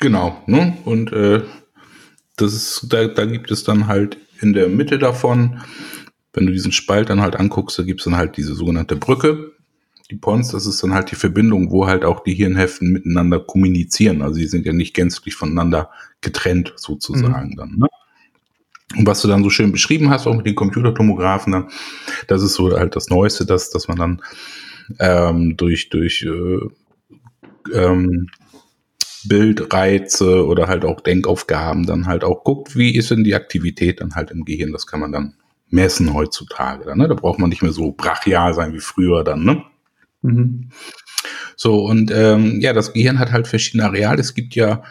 Genau, 0.00 0.42
ne? 0.46 0.76
Und 0.84 1.12
äh, 1.12 1.42
das 2.36 2.54
ist, 2.54 2.86
da, 2.92 3.06
da 3.08 3.24
gibt 3.24 3.50
es 3.50 3.64
dann 3.64 3.86
halt 3.86 4.16
in 4.40 4.52
der 4.52 4.68
Mitte 4.68 4.98
davon, 4.98 5.60
wenn 6.32 6.46
du 6.46 6.52
diesen 6.52 6.72
Spalt 6.72 7.10
dann 7.10 7.20
halt 7.20 7.36
anguckst, 7.36 7.78
da 7.78 7.82
gibt 7.82 8.00
es 8.00 8.04
dann 8.04 8.16
halt 8.16 8.36
diese 8.36 8.54
sogenannte 8.54 8.96
Brücke. 8.96 9.52
Die 10.10 10.16
Pons, 10.16 10.50
das 10.50 10.66
ist 10.66 10.82
dann 10.82 10.94
halt 10.94 11.10
die 11.10 11.16
Verbindung, 11.16 11.70
wo 11.70 11.86
halt 11.86 12.04
auch 12.04 12.20
die 12.20 12.34
Hirnhälften 12.34 12.92
miteinander 12.92 13.40
kommunizieren. 13.40 14.22
Also 14.22 14.34
sie 14.34 14.46
sind 14.46 14.66
ja 14.66 14.72
nicht 14.72 14.94
gänzlich 14.94 15.34
voneinander 15.34 15.90
getrennt 16.20 16.72
sozusagen 16.76 17.50
mhm. 17.50 17.56
dann. 17.56 17.78
Ne? 17.78 17.86
Und 18.96 19.06
was 19.06 19.22
du 19.22 19.28
dann 19.28 19.42
so 19.42 19.50
schön 19.50 19.72
beschrieben 19.72 20.10
hast, 20.10 20.26
auch 20.26 20.36
mit 20.36 20.46
den 20.46 20.54
Computertomographen, 20.54 21.52
dann, 21.52 21.68
das 22.26 22.42
ist 22.42 22.54
so 22.54 22.76
halt 22.76 22.96
das 22.96 23.08
Neueste, 23.08 23.46
dass, 23.46 23.70
dass 23.70 23.88
man 23.88 23.96
dann 23.96 24.22
ähm, 24.98 25.56
durch, 25.56 25.88
durch 25.90 26.22
äh, 26.22 26.58
ähm, 27.72 28.28
Bildreize 29.24 30.46
oder 30.46 30.66
halt 30.66 30.84
auch 30.84 31.00
Denkaufgaben 31.00 31.86
dann 31.86 32.06
halt 32.06 32.24
auch 32.24 32.44
guckt, 32.44 32.76
wie 32.76 32.94
ist 32.94 33.10
denn 33.10 33.24
die 33.24 33.34
Aktivität 33.34 34.00
dann 34.00 34.14
halt 34.14 34.30
im 34.30 34.44
Gehirn. 34.44 34.72
Das 34.72 34.86
kann 34.86 35.00
man 35.00 35.12
dann 35.12 35.34
messen 35.68 36.12
heutzutage. 36.12 36.84
Dann, 36.84 36.98
ne? 36.98 37.08
Da 37.08 37.14
braucht 37.14 37.38
man 37.38 37.50
nicht 37.50 37.62
mehr 37.62 37.72
so 37.72 37.92
brachial 37.92 38.52
sein 38.54 38.72
wie 38.72 38.80
früher 38.80 39.24
dann. 39.24 39.44
Ne? 39.44 39.62
Mhm. 40.22 40.70
So, 41.56 41.84
und 41.84 42.10
ähm, 42.12 42.60
ja, 42.60 42.72
das 42.72 42.92
Gehirn 42.92 43.18
hat 43.18 43.32
halt 43.32 43.46
verschiedene 43.46 43.84
Areale. 43.84 44.20
Es 44.20 44.34
gibt 44.34 44.54
ja 44.54 44.82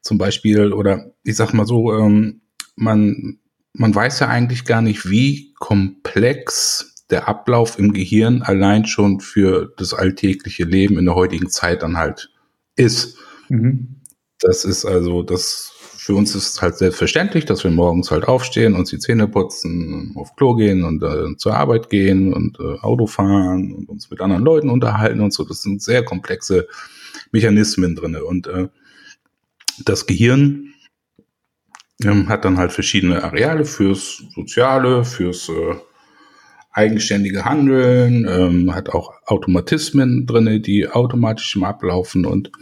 zum 0.00 0.18
Beispiel, 0.18 0.72
oder 0.72 1.12
ich 1.24 1.36
sag 1.36 1.54
mal 1.54 1.66
so, 1.66 1.96
ähm, 1.96 2.42
man 2.76 3.38
man 3.72 3.94
weiß 3.94 4.20
ja 4.20 4.28
eigentlich 4.28 4.64
gar 4.64 4.82
nicht, 4.82 5.08
wie 5.08 5.54
komplex 5.58 7.04
der 7.10 7.28
Ablauf 7.28 7.78
im 7.78 7.92
Gehirn 7.92 8.42
allein 8.42 8.86
schon 8.86 9.20
für 9.20 9.72
das 9.76 9.94
alltägliche 9.94 10.64
Leben 10.64 10.98
in 10.98 11.06
der 11.06 11.14
heutigen 11.14 11.48
Zeit 11.48 11.82
dann 11.82 11.96
halt 11.96 12.30
ist. 12.76 13.18
Mhm. 13.48 14.02
Das 14.40 14.64
ist 14.64 14.84
also, 14.84 15.22
das 15.22 15.72
für 16.08 16.14
uns 16.14 16.34
ist 16.34 16.54
es 16.54 16.62
halt 16.62 16.78
selbstverständlich, 16.78 17.44
dass 17.44 17.64
wir 17.64 17.70
morgens 17.70 18.10
halt 18.10 18.26
aufstehen, 18.26 18.74
uns 18.76 18.88
die 18.88 18.98
Zähne 18.98 19.28
putzen, 19.28 20.14
auf 20.16 20.34
Klo 20.36 20.54
gehen 20.54 20.84
und 20.84 21.02
äh, 21.02 21.36
zur 21.36 21.54
Arbeit 21.54 21.90
gehen 21.90 22.32
und 22.32 22.58
äh, 22.60 22.78
Auto 22.80 23.06
fahren 23.06 23.74
und 23.74 23.90
uns 23.90 24.10
mit 24.10 24.22
anderen 24.22 24.42
Leuten 24.42 24.70
unterhalten 24.70 25.20
und 25.20 25.34
so. 25.34 25.44
Das 25.44 25.60
sind 25.60 25.82
sehr 25.82 26.02
komplexe 26.02 26.66
Mechanismen 27.30 27.94
drinne 27.94 28.24
Und 28.24 28.46
äh, 28.46 28.68
das 29.84 30.06
Gehirn 30.06 30.67
ähm, 32.04 32.28
hat 32.28 32.44
dann 32.44 32.58
halt 32.58 32.72
verschiedene 32.72 33.22
Areale 33.22 33.64
fürs 33.64 34.22
Soziale, 34.34 35.04
fürs 35.04 35.48
äh, 35.48 35.74
eigenständige 36.72 37.44
Handeln, 37.44 38.26
ähm, 38.28 38.74
hat 38.74 38.90
auch 38.90 39.14
Automatismen 39.26 40.26
drinne, 40.26 40.60
die 40.60 40.88
automatisch 40.88 41.56
im 41.56 41.64
Ablaufen 41.64 42.24
und 42.24 42.52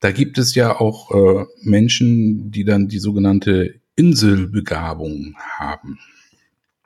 da 0.00 0.12
gibt 0.12 0.36
es 0.36 0.54
ja 0.54 0.78
auch 0.80 1.10
äh, 1.12 1.46
Menschen, 1.62 2.50
die 2.50 2.64
dann 2.64 2.88
die 2.88 2.98
sogenannte 2.98 3.80
Inselbegabung 3.96 5.34
haben. 5.58 5.98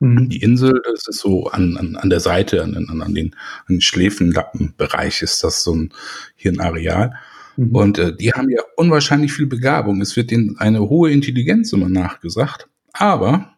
Mhm. 0.00 0.28
Die 0.28 0.40
Insel, 0.40 0.80
das 0.84 1.08
ist 1.08 1.18
so 1.18 1.48
an, 1.48 1.76
an, 1.76 1.96
an 1.96 2.10
der 2.10 2.20
Seite, 2.20 2.62
an, 2.62 2.76
an, 2.76 3.02
an 3.02 3.14
den, 3.14 3.34
an 3.66 3.74
den 3.76 3.80
Schläfenlappenbereich 3.80 5.22
ist 5.22 5.42
das 5.42 5.64
so 5.64 5.74
ein 5.74 5.92
Hirnareal. 6.36 7.14
Mhm. 7.58 7.74
Und 7.74 7.98
äh, 7.98 8.16
die 8.16 8.32
haben 8.32 8.48
ja 8.48 8.62
unwahrscheinlich 8.76 9.32
viel 9.32 9.46
Begabung. 9.46 10.00
Es 10.00 10.16
wird 10.16 10.30
ihnen 10.30 10.56
eine 10.58 10.88
hohe 10.88 11.10
Intelligenz 11.10 11.72
immer 11.72 11.88
nachgesagt. 11.88 12.68
Aber 12.92 13.52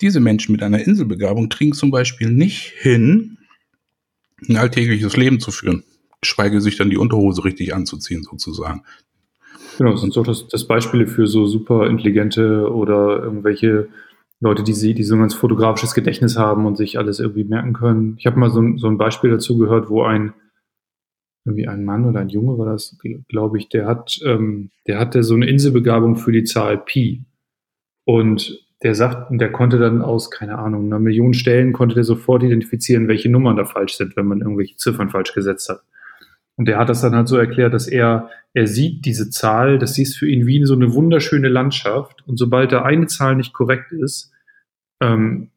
diese 0.00 0.20
Menschen 0.20 0.52
mit 0.52 0.62
einer 0.62 0.80
Inselbegabung 0.84 1.48
kriegen 1.48 1.72
zum 1.72 1.90
Beispiel 1.90 2.30
nicht 2.30 2.72
hin, 2.76 3.38
ein 4.48 4.56
alltägliches 4.56 5.16
Leben 5.16 5.40
zu 5.40 5.52
führen. 5.52 5.84
Geschweige 6.20 6.60
sich 6.60 6.76
dann 6.76 6.90
die 6.90 6.98
Unterhose 6.98 7.44
richtig 7.44 7.74
anzuziehen, 7.74 8.24
sozusagen. 8.24 8.82
Genau, 9.78 9.92
das 9.92 10.00
sind 10.00 10.12
so 10.12 10.22
das, 10.22 10.48
das 10.48 10.66
Beispiele 10.66 11.06
für 11.06 11.26
so 11.26 11.46
super 11.46 11.88
intelligente 11.88 12.70
oder 12.70 13.22
irgendwelche 13.22 13.88
Leute, 14.40 14.64
die 14.64 14.72
sie, 14.72 14.94
die 14.94 15.04
so 15.04 15.14
ein 15.14 15.20
ganz 15.20 15.34
fotografisches 15.34 15.94
Gedächtnis 15.94 16.36
haben 16.36 16.66
und 16.66 16.76
sich 16.76 16.98
alles 16.98 17.20
irgendwie 17.20 17.44
merken 17.44 17.72
können. 17.72 18.16
Ich 18.18 18.26
habe 18.26 18.38
mal 18.38 18.50
so, 18.50 18.62
so 18.76 18.88
ein 18.88 18.98
Beispiel 18.98 19.30
dazu 19.30 19.56
gehört, 19.56 19.88
wo 19.88 20.02
ein 20.02 20.32
irgendwie 21.46 21.68
ein 21.68 21.84
Mann 21.84 22.04
oder 22.04 22.20
ein 22.20 22.28
Junge 22.28 22.58
war 22.58 22.66
das, 22.66 22.98
glaube 23.28 23.58
ich, 23.58 23.68
der 23.68 23.86
hat, 23.86 24.18
ähm, 24.24 24.70
der 24.86 24.98
hatte 24.98 25.22
so 25.22 25.34
eine 25.34 25.46
Inselbegabung 25.46 26.16
für 26.16 26.32
die 26.32 26.44
Zahl 26.44 26.78
Pi. 26.78 27.24
Und 28.04 28.66
der 28.82 28.94
sagt, 28.94 29.28
der 29.30 29.50
konnte 29.50 29.78
dann 29.78 30.02
aus, 30.02 30.30
keine 30.30 30.58
Ahnung, 30.58 30.86
einer 30.86 30.98
Million 30.98 31.34
Stellen 31.34 31.72
konnte 31.72 31.94
der 31.94 32.04
sofort 32.04 32.42
identifizieren, 32.42 33.08
welche 33.08 33.30
Nummern 33.30 33.56
da 33.56 33.64
falsch 33.64 33.94
sind, 33.94 34.16
wenn 34.16 34.26
man 34.26 34.40
irgendwelche 34.40 34.76
Ziffern 34.76 35.08
falsch 35.08 35.32
gesetzt 35.32 35.68
hat. 35.68 35.82
Und 36.56 36.66
der 36.68 36.78
hat 36.78 36.88
das 36.88 37.02
dann 37.02 37.14
halt 37.14 37.28
so 37.28 37.36
erklärt, 37.36 37.74
dass 37.74 37.86
er, 37.86 38.30
er 38.54 38.66
sieht 38.66 39.04
diese 39.04 39.30
Zahl, 39.30 39.78
das 39.78 39.98
ist 39.98 40.16
für 40.16 40.28
ihn 40.28 40.46
wie 40.46 40.64
so 40.64 40.74
eine 40.74 40.92
wunderschöne 40.94 41.48
Landschaft. 41.48 42.22
Und 42.26 42.38
sobald 42.38 42.72
da 42.72 42.82
eine 42.82 43.06
Zahl 43.06 43.36
nicht 43.36 43.52
korrekt 43.52 43.92
ist, 43.92 44.32
ähm, 45.02 45.50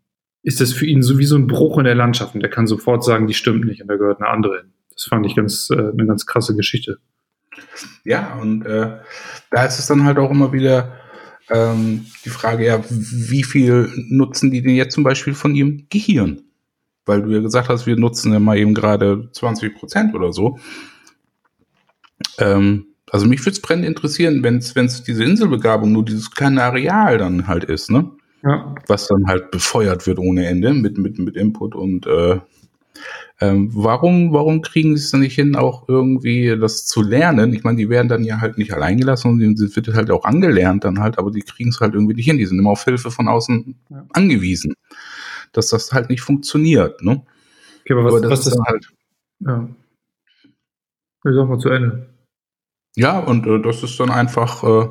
ist 0.43 0.61
das 0.61 0.73
für 0.73 0.85
ihn 0.85 1.01
so 1.01 1.17
wie 1.17 1.25
so 1.25 1.35
ein 1.35 1.47
Bruch 1.47 1.77
in 1.77 1.85
der 1.85 1.95
Landschaft. 1.95 2.35
Und 2.35 2.41
er 2.41 2.49
kann 2.49 2.67
sofort 2.67 3.03
sagen, 3.03 3.27
die 3.27 3.33
stimmt 3.33 3.65
nicht 3.65 3.81
und 3.81 3.87
da 3.87 3.95
gehört 3.95 4.21
eine 4.21 4.29
andere 4.29 4.59
hin. 4.59 4.73
Das 4.99 5.05
fand 5.05 5.25
ich 5.25 5.35
ganz, 5.35 5.69
äh, 5.69 5.77
eine 5.77 6.05
ganz 6.05 6.25
krasse 6.25 6.57
Geschichte. 6.57 6.99
Ja, 8.03 8.33
und 8.35 8.65
äh, 8.65 8.97
da 9.49 9.65
ist 9.65 9.79
es 9.79 9.87
dann 9.87 10.03
halt 10.03 10.17
auch 10.17 10.29
immer 10.29 10.51
wieder 10.51 10.97
ähm, 11.49 12.05
die 12.25 12.29
Frage, 12.29 12.65
ja, 12.65 12.83
wie 12.89 13.43
viel 13.43 13.89
nutzen 14.09 14.51
die 14.51 14.61
denn 14.61 14.75
jetzt 14.75 14.93
zum 14.93 15.05
Beispiel 15.05 15.33
von 15.33 15.55
ihrem 15.55 15.85
Gehirn? 15.89 16.41
Weil 17.05 17.21
du 17.21 17.29
ja 17.29 17.39
gesagt 17.39 17.69
hast, 17.69 17.87
wir 17.87 17.95
nutzen 17.95 18.33
ja 18.33 18.39
mal 18.39 18.57
eben 18.57 18.73
gerade 18.73 19.29
20 19.31 19.73
Prozent 19.73 20.15
oder 20.15 20.33
so. 20.33 20.59
Ähm, 22.37 22.87
also 23.09 23.25
mich 23.25 23.39
würde 23.39 23.51
es 23.51 23.61
brennend 23.61 23.87
interessieren, 23.87 24.43
wenn 24.43 24.57
es 24.57 25.03
diese 25.03 25.23
Inselbegabung 25.23 25.93
nur 25.93 26.03
dieses 26.03 26.29
kleine 26.29 26.61
Areal 26.61 27.17
dann 27.17 27.47
halt 27.47 27.63
ist, 27.63 27.89
ne? 27.89 28.11
Ja. 28.43 28.75
Was 28.87 29.07
dann 29.07 29.27
halt 29.27 29.49
befeuert 29.49 30.07
wird 30.07 30.19
ohne 30.19 30.45
Ende 30.45 30.73
mit, 30.73 30.97
mit, 30.97 31.19
mit 31.19 31.37
Input 31.37 31.73
und 31.73 32.05
äh, 32.05 32.39
ähm, 33.41 33.69
warum, 33.73 34.33
warum 34.33 34.61
kriegen 34.61 34.97
sie 34.97 35.03
es 35.03 35.11
dann 35.11 35.21
nicht 35.21 35.35
hin, 35.35 35.55
auch 35.55 35.87
irgendwie 35.87 36.55
das 36.59 36.85
zu 36.85 37.01
lernen? 37.01 37.53
Ich 37.53 37.63
meine, 37.63 37.77
die 37.77 37.89
werden 37.89 38.09
dann 38.09 38.23
ja 38.23 38.41
halt 38.41 38.57
nicht 38.57 38.73
allein 38.73 38.97
gelassen 38.97 39.29
und 39.29 39.57
sie 39.57 39.75
wird 39.75 39.95
halt 39.95 40.11
auch 40.11 40.25
angelernt 40.25 40.83
dann 40.83 40.99
halt, 40.99 41.17
aber 41.17 41.31
die 41.31 41.41
kriegen 41.41 41.69
es 41.69 41.79
halt 41.79 41.93
irgendwie 41.93 42.15
nicht 42.15 42.25
hin. 42.25 42.37
Die 42.37 42.45
sind 42.45 42.59
immer 42.59 42.71
auf 42.71 42.83
Hilfe 42.83 43.11
von 43.11 43.27
außen 43.27 43.75
ja. 43.89 44.05
angewiesen, 44.13 44.73
dass 45.53 45.69
das 45.69 45.91
halt 45.93 46.09
nicht 46.09 46.21
funktioniert. 46.21 47.01
Ne? 47.01 47.21
Okay, 47.81 47.93
aber 47.93 48.05
was, 48.05 48.13
aber 48.13 48.21
das 48.21 48.31
was 48.31 48.47
ist 48.47 48.55
dann 48.55 48.65
halt. 48.65 48.87
Ja. 49.39 49.69
Ich 51.25 51.35
sag 51.35 51.47
mal 51.47 51.59
zu 51.59 51.69
Ende. 51.69 52.09
Ja, 52.95 53.19
und 53.19 53.45
äh, 53.47 53.61
das 53.61 53.83
ist 53.83 53.99
dann 53.99 54.09
einfach. 54.09 54.63
Äh, 54.63 54.89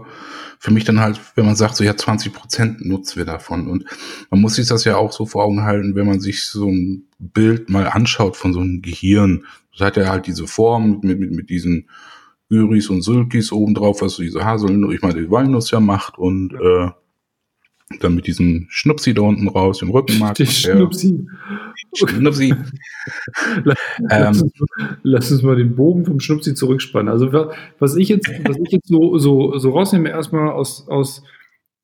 für 0.58 0.72
mich 0.72 0.84
dann 0.84 1.00
halt, 1.00 1.20
wenn 1.34 1.46
man 1.46 1.56
sagt, 1.56 1.76
so 1.76 1.84
ja, 1.84 1.96
20 1.96 2.32
Prozent 2.32 2.84
nutzen 2.84 3.16
wir 3.16 3.24
davon. 3.24 3.68
Und 3.68 3.84
man 4.30 4.40
muss 4.40 4.54
sich 4.54 4.66
das 4.66 4.84
ja 4.84 4.96
auch 4.96 5.12
so 5.12 5.26
vor 5.26 5.44
Augen 5.44 5.62
halten, 5.62 5.94
wenn 5.94 6.06
man 6.06 6.20
sich 6.20 6.44
so 6.46 6.68
ein 6.68 7.04
Bild 7.18 7.70
mal 7.70 7.86
anschaut 7.86 8.36
von 8.36 8.52
so 8.52 8.60
einem 8.60 8.82
Gehirn. 8.82 9.44
Das 9.72 9.86
hat 9.86 9.96
ja 9.96 10.08
halt 10.08 10.26
diese 10.26 10.46
Form 10.46 11.00
mit, 11.02 11.18
mit, 11.18 11.30
mit 11.30 11.50
diesen 11.50 11.88
Gyris 12.48 12.88
und 12.88 13.02
Sulkis 13.02 13.52
obendrauf, 13.52 14.02
was 14.02 14.14
so 14.14 14.22
diese 14.22 14.44
Haselnuss, 14.44 14.94
ich 14.94 15.02
meine, 15.02 15.20
die 15.20 15.30
Walnuss 15.30 15.70
ja 15.70 15.80
macht 15.80 16.18
und 16.18 16.54
äh, 16.54 16.90
dann 18.00 18.14
mit 18.14 18.26
diesem 18.26 18.66
Schnupsi 18.68 19.14
da 19.14 19.22
unten 19.22 19.48
raus, 19.48 19.78
dem 19.78 19.90
Rückenmark. 19.90 20.34
Die 20.36 20.46
Schnupsi. 20.46 21.26
Schnupsi. 21.94 22.54
lass, 23.64 23.78
ähm, 24.10 24.50
lass, 25.02 25.32
uns 25.32 25.42
mal 25.42 25.56
den 25.56 25.74
Bogen 25.74 26.04
vom 26.04 26.20
Schnupsi 26.20 26.54
zurückspannen. 26.54 27.08
Also 27.08 27.32
was 27.78 27.96
ich 27.96 28.08
jetzt, 28.08 28.28
was 28.44 28.56
ich 28.58 28.72
jetzt 28.72 28.88
so, 28.88 29.16
so, 29.18 29.56
so 29.58 29.70
rausnehme, 29.70 30.10
erstmal 30.10 30.50
aus, 30.50 30.86
aus 30.88 31.22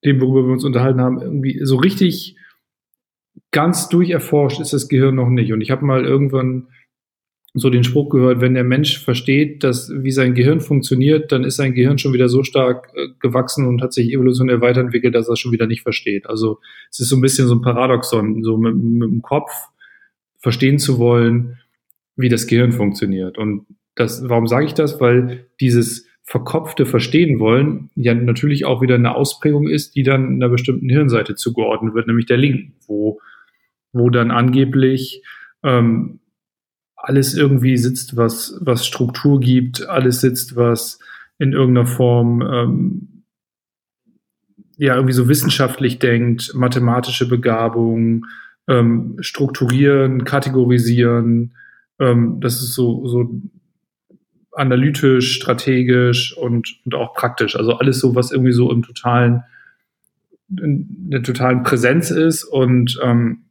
dem, 0.04 0.20
worüber 0.20 0.46
wir 0.46 0.52
uns 0.52 0.64
unterhalten 0.64 1.00
haben, 1.00 1.20
irgendwie 1.20 1.60
so 1.64 1.76
richtig 1.76 2.36
ganz 3.50 3.88
durcherforscht 3.88 4.60
ist 4.60 4.72
das 4.72 4.88
Gehirn 4.88 5.14
noch 5.14 5.30
nicht. 5.30 5.52
Und 5.52 5.60
ich 5.60 5.70
habe 5.70 5.84
mal 5.84 6.04
irgendwann 6.04 6.68
so 7.56 7.70
den 7.70 7.84
Spruch 7.84 8.10
gehört, 8.10 8.40
wenn 8.40 8.54
der 8.54 8.64
Mensch 8.64 8.98
versteht, 8.98 9.62
dass 9.62 9.88
wie 9.94 10.10
sein 10.10 10.34
Gehirn 10.34 10.60
funktioniert, 10.60 11.30
dann 11.30 11.44
ist 11.44 11.56
sein 11.56 11.72
Gehirn 11.72 11.98
schon 11.98 12.12
wieder 12.12 12.28
so 12.28 12.42
stark 12.42 12.90
äh, 12.96 13.08
gewachsen 13.20 13.66
und 13.66 13.80
hat 13.80 13.92
sich 13.92 14.12
evolutionär 14.12 14.60
weiterentwickelt, 14.60 15.14
dass 15.14 15.28
er 15.28 15.34
es 15.34 15.38
schon 15.38 15.52
wieder 15.52 15.68
nicht 15.68 15.82
versteht. 15.82 16.28
Also 16.28 16.58
es 16.90 16.98
ist 16.98 17.08
so 17.08 17.16
ein 17.16 17.20
bisschen 17.20 17.46
so 17.46 17.54
ein 17.54 17.62
Paradoxon, 17.62 18.42
so 18.42 18.56
mit, 18.56 18.74
mit 18.74 19.08
dem 19.08 19.22
Kopf 19.22 19.52
verstehen 20.38 20.80
zu 20.80 20.98
wollen, 20.98 21.58
wie 22.16 22.28
das 22.28 22.48
Gehirn 22.48 22.72
funktioniert. 22.72 23.38
Und 23.38 23.66
das, 23.94 24.28
warum 24.28 24.48
sage 24.48 24.66
ich 24.66 24.74
das? 24.74 25.00
Weil 25.00 25.46
dieses 25.60 26.08
verkopfte 26.24 26.86
Verstehen 26.86 27.38
wollen 27.38 27.90
ja 27.94 28.14
natürlich 28.14 28.64
auch 28.64 28.82
wieder 28.82 28.96
eine 28.96 29.14
Ausprägung 29.14 29.68
ist, 29.68 29.94
die 29.94 30.02
dann 30.02 30.34
einer 30.34 30.48
bestimmten 30.48 30.88
Hirnseite 30.88 31.36
zugeordnet 31.36 31.94
wird, 31.94 32.08
nämlich 32.08 32.26
der 32.26 32.38
linken, 32.38 32.74
wo, 32.86 33.20
wo 33.92 34.10
dann 34.10 34.32
angeblich 34.32 35.22
ähm, 35.62 36.18
alles 37.06 37.34
irgendwie 37.34 37.76
sitzt, 37.76 38.16
was, 38.16 38.58
was 38.60 38.86
Struktur 38.86 39.40
gibt, 39.40 39.86
alles 39.88 40.20
sitzt, 40.20 40.56
was 40.56 40.98
in 41.38 41.52
irgendeiner 41.52 41.86
Form 41.86 42.42
ähm, 42.42 43.22
ja 44.76 44.94
irgendwie 44.94 45.14
so 45.14 45.28
wissenschaftlich 45.28 45.98
denkt, 45.98 46.52
mathematische 46.54 47.28
Begabung, 47.28 48.26
ähm, 48.68 49.16
strukturieren, 49.20 50.24
kategorisieren. 50.24 51.54
Ähm, 51.98 52.40
das 52.40 52.62
ist 52.62 52.74
so, 52.74 53.06
so 53.06 53.40
analytisch, 54.52 55.34
strategisch 55.34 56.36
und, 56.36 56.80
und 56.84 56.94
auch 56.94 57.14
praktisch. 57.14 57.56
Also 57.56 57.74
alles 57.74 58.00
so, 58.00 58.14
was 58.14 58.32
irgendwie 58.32 58.52
so 58.52 58.70
im 58.70 58.82
totalen, 58.82 59.42
in 60.48 61.10
der 61.10 61.22
totalen 61.22 61.62
Präsenz 61.62 62.10
ist 62.10 62.44
und 62.44 62.98
ähm, 63.02 63.43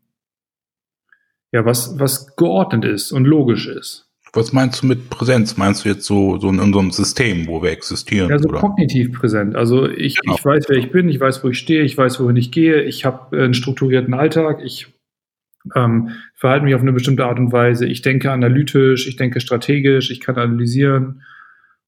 ja, 1.53 1.63
was, 1.65 1.98
was 2.00 2.36
geordnet 2.36 2.83
ist 2.83 3.12
und 3.12 3.25
logisch 3.25 3.67
ist. 3.67 4.10
Was 4.33 4.51
meinst 4.51 4.81
du 4.81 4.88
mit 4.88 5.12
Präsenz? 5.12 5.57
Meinst 5.57 5.86
du 5.86 5.89
jetzt 5.89 6.05
so, 6.05 6.39
so 6.39 6.50
in 6.50 6.60
unserem 6.60 6.89
System, 6.89 7.45
wo 7.45 7.62
wir 7.62 7.69
existieren? 7.69 8.31
Ja, 8.31 8.39
so 8.39 8.50
oder? 8.50 8.60
kognitiv 8.60 9.13
präsent. 9.13 9.55
Also 9.55 9.88
ich, 9.88 10.19
genau. 10.19 10.36
ich 10.36 10.43
weiß, 10.43 10.65
wer 10.67 10.77
ich 10.77 10.91
bin, 10.91 11.07
ich 11.07 11.19
weiß, 11.19 11.43
wo 11.43 11.50
ich 11.50 11.60
stehe, 11.60 11.83
ich 11.83 11.95
weiß, 11.95 12.19
wohin 12.19 12.36
ich 12.36 12.51
gehe, 12.51 12.81
ich 12.81 13.05
habe 13.05 13.38
einen 13.38 13.53
strukturierten 13.53 14.15
Alltag, 14.15 14.62
ich 14.63 14.88
ähm, 15.75 16.10
verhalte 16.33 16.65
mich 16.65 16.74
auf 16.74 16.81
eine 16.81 16.93
bestimmte 16.93 17.25
Art 17.25 17.38
und 17.38 17.51
Weise, 17.51 17.86
ich 17.86 18.01
denke 18.01 18.31
analytisch, 18.31 19.07
ich 19.07 19.15
denke 19.15 19.39
strategisch, 19.39 20.10
ich 20.10 20.19
kann 20.19 20.36
analysieren. 20.38 21.22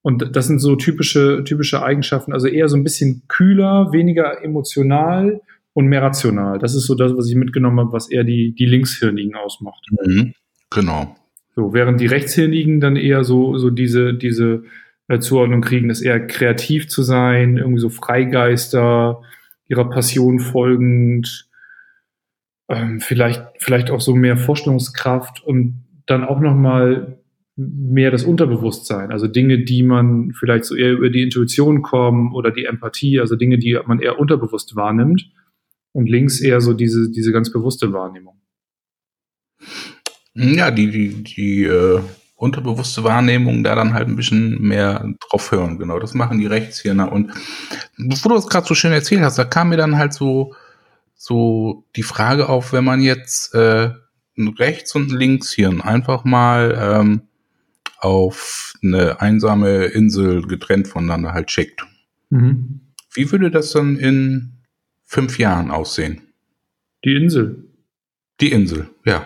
Und 0.03 0.36
das 0.36 0.45
sind 0.45 0.60
so 0.60 0.75
typische, 0.75 1.43
typische 1.43 1.81
Eigenschaften, 1.81 2.31
also 2.31 2.45
eher 2.45 2.69
so 2.69 2.77
ein 2.77 2.84
bisschen 2.84 3.24
kühler, 3.27 3.91
weniger 3.91 4.43
emotional 4.43 5.41
und 5.75 5.88
mehr 5.88 6.01
rational. 6.01 6.58
Das 6.58 6.74
ist 6.74 6.88
so 6.88 6.96
das, 6.96 7.15
was 7.17 7.29
ich 7.29 7.36
mitgenommen 7.36 7.82
habe, 7.82 7.91
was 7.91 8.10
eher 8.10 8.24
die, 8.24 8.55
die 8.55 8.65
Linkshirnigen 8.65 9.36
ausmacht. 9.36 9.86
Mhm, 9.91 10.34
genau. 10.70 11.15
So, 11.53 11.74
während 11.74 12.00
die 12.00 12.05
Rechtshirnigen 12.05 12.79
dann 12.79 12.96
eher 12.96 13.25
so, 13.25 13.58
so 13.58 13.70
diese, 13.70 14.13
diese 14.13 14.63
äh, 15.10 15.20
Zuordnung 15.20 15.60
kriegen, 15.60 15.89
das 15.89 16.01
eher 16.01 16.25
kreativ 16.25 16.88
zu 16.88 17.03
sein, 17.03 17.58
irgendwie 17.58 17.82
so 17.82 17.89
Freigeister, 17.89 19.22
ihrer 19.67 19.89
Passion 19.89 20.39
folgend, 20.39 21.50
ähm, 22.70 23.01
vielleicht, 23.01 23.44
vielleicht 23.60 23.91
auch 23.91 24.00
so 24.00 24.15
mehr 24.15 24.38
Vorstellungskraft 24.38 25.44
und 25.44 25.84
dann 26.05 26.24
auch 26.24 26.39
nochmal 26.39 27.20
mehr 27.58 28.12
das 28.12 28.24
Unterbewusstsein, 28.24 29.12
also 29.12 29.27
Dinge, 29.27 29.60
die 29.60 29.84
man 29.84 30.32
vielleicht 30.32 30.63
so 30.63 30.75
eher 30.75 30.94
über 30.94 31.10
die 31.10 31.24
Intuition 31.24 31.82
kommen 31.82 32.34
oder 32.34 32.51
die 32.51 32.63
Empathie, 32.63 33.20
also 33.20 33.36
Dinge, 33.36 33.58
die 33.58 33.77
man 33.86 34.00
eher 34.00 34.20
unterbewusst 34.20 34.77
wahrnimmt 34.77 35.29
und 35.96 36.10
links 36.10 36.42
eher 36.42 36.60
so 36.60 36.74
diese, 36.74 37.10
diese 37.10 37.32
ganz 37.32 37.52
bewusste 37.52 37.94
Wahrnehmung. 37.94 38.42
Ja, 40.34 40.70
die, 40.70 40.92
die, 40.92 41.24
die 41.24 41.64
äh, 41.64 42.02
unterbewusste 42.36 43.06
Wahrnehmung 43.06 43.64
da 43.64 43.75
dann 43.75 43.94
halt 43.94 44.10
ein 44.10 44.18
bisschen 44.18 44.62
mehr 44.62 45.10
drauf 45.22 45.52
hören, 45.54 45.80
genau. 45.80 45.98
Das 46.00 46.14
machen 46.14 46.40
die 46.40 46.48
Rechtshirner. 46.48 47.14
Und 47.14 47.32
bevor 47.98 48.30
du 48.30 48.36
das 48.36 48.50
gerade 48.50 48.68
so 48.68 48.75
schön 48.75 48.92
erzählt 48.92 49.22
hast, 49.22 49.38
da 49.38 49.46
kam 49.46 49.70
mir 49.70 49.78
dann 49.78 49.98
halt 49.98 50.14
so, 50.14 50.54
so 51.16 51.86
die 51.96 52.04
Frage 52.04 52.50
auf, 52.50 52.74
wenn 52.74 52.84
man 52.84 53.02
jetzt 53.02 53.56
äh, 53.56 53.92
ein 54.38 54.50
Rechts- 54.50 54.96
und 54.96 55.12
ein 55.12 55.18
Linkshirn 55.18 55.80
einfach 55.80 56.25
mal 56.25 56.78
ähm, 56.78 57.22
auf 58.00 58.74
eine 58.84 59.22
einsame 59.22 59.86
Insel 59.86 60.46
getrennt 60.46 60.90
voneinander 60.90 61.32
halt 61.32 61.52
schickt. 61.52 61.88
Mhm. 62.32 62.82
Wie 63.14 63.32
würde 63.32 63.50
das 63.50 63.72
dann 63.72 63.96
in 63.96 64.55
fünf 65.06 65.40
Jahren 65.40 65.72
aussehen? 65.72 66.22
Die 67.04 67.16
Insel. 67.16 67.64
Die 68.42 68.52
Insel, 68.52 68.90
ja. 69.06 69.26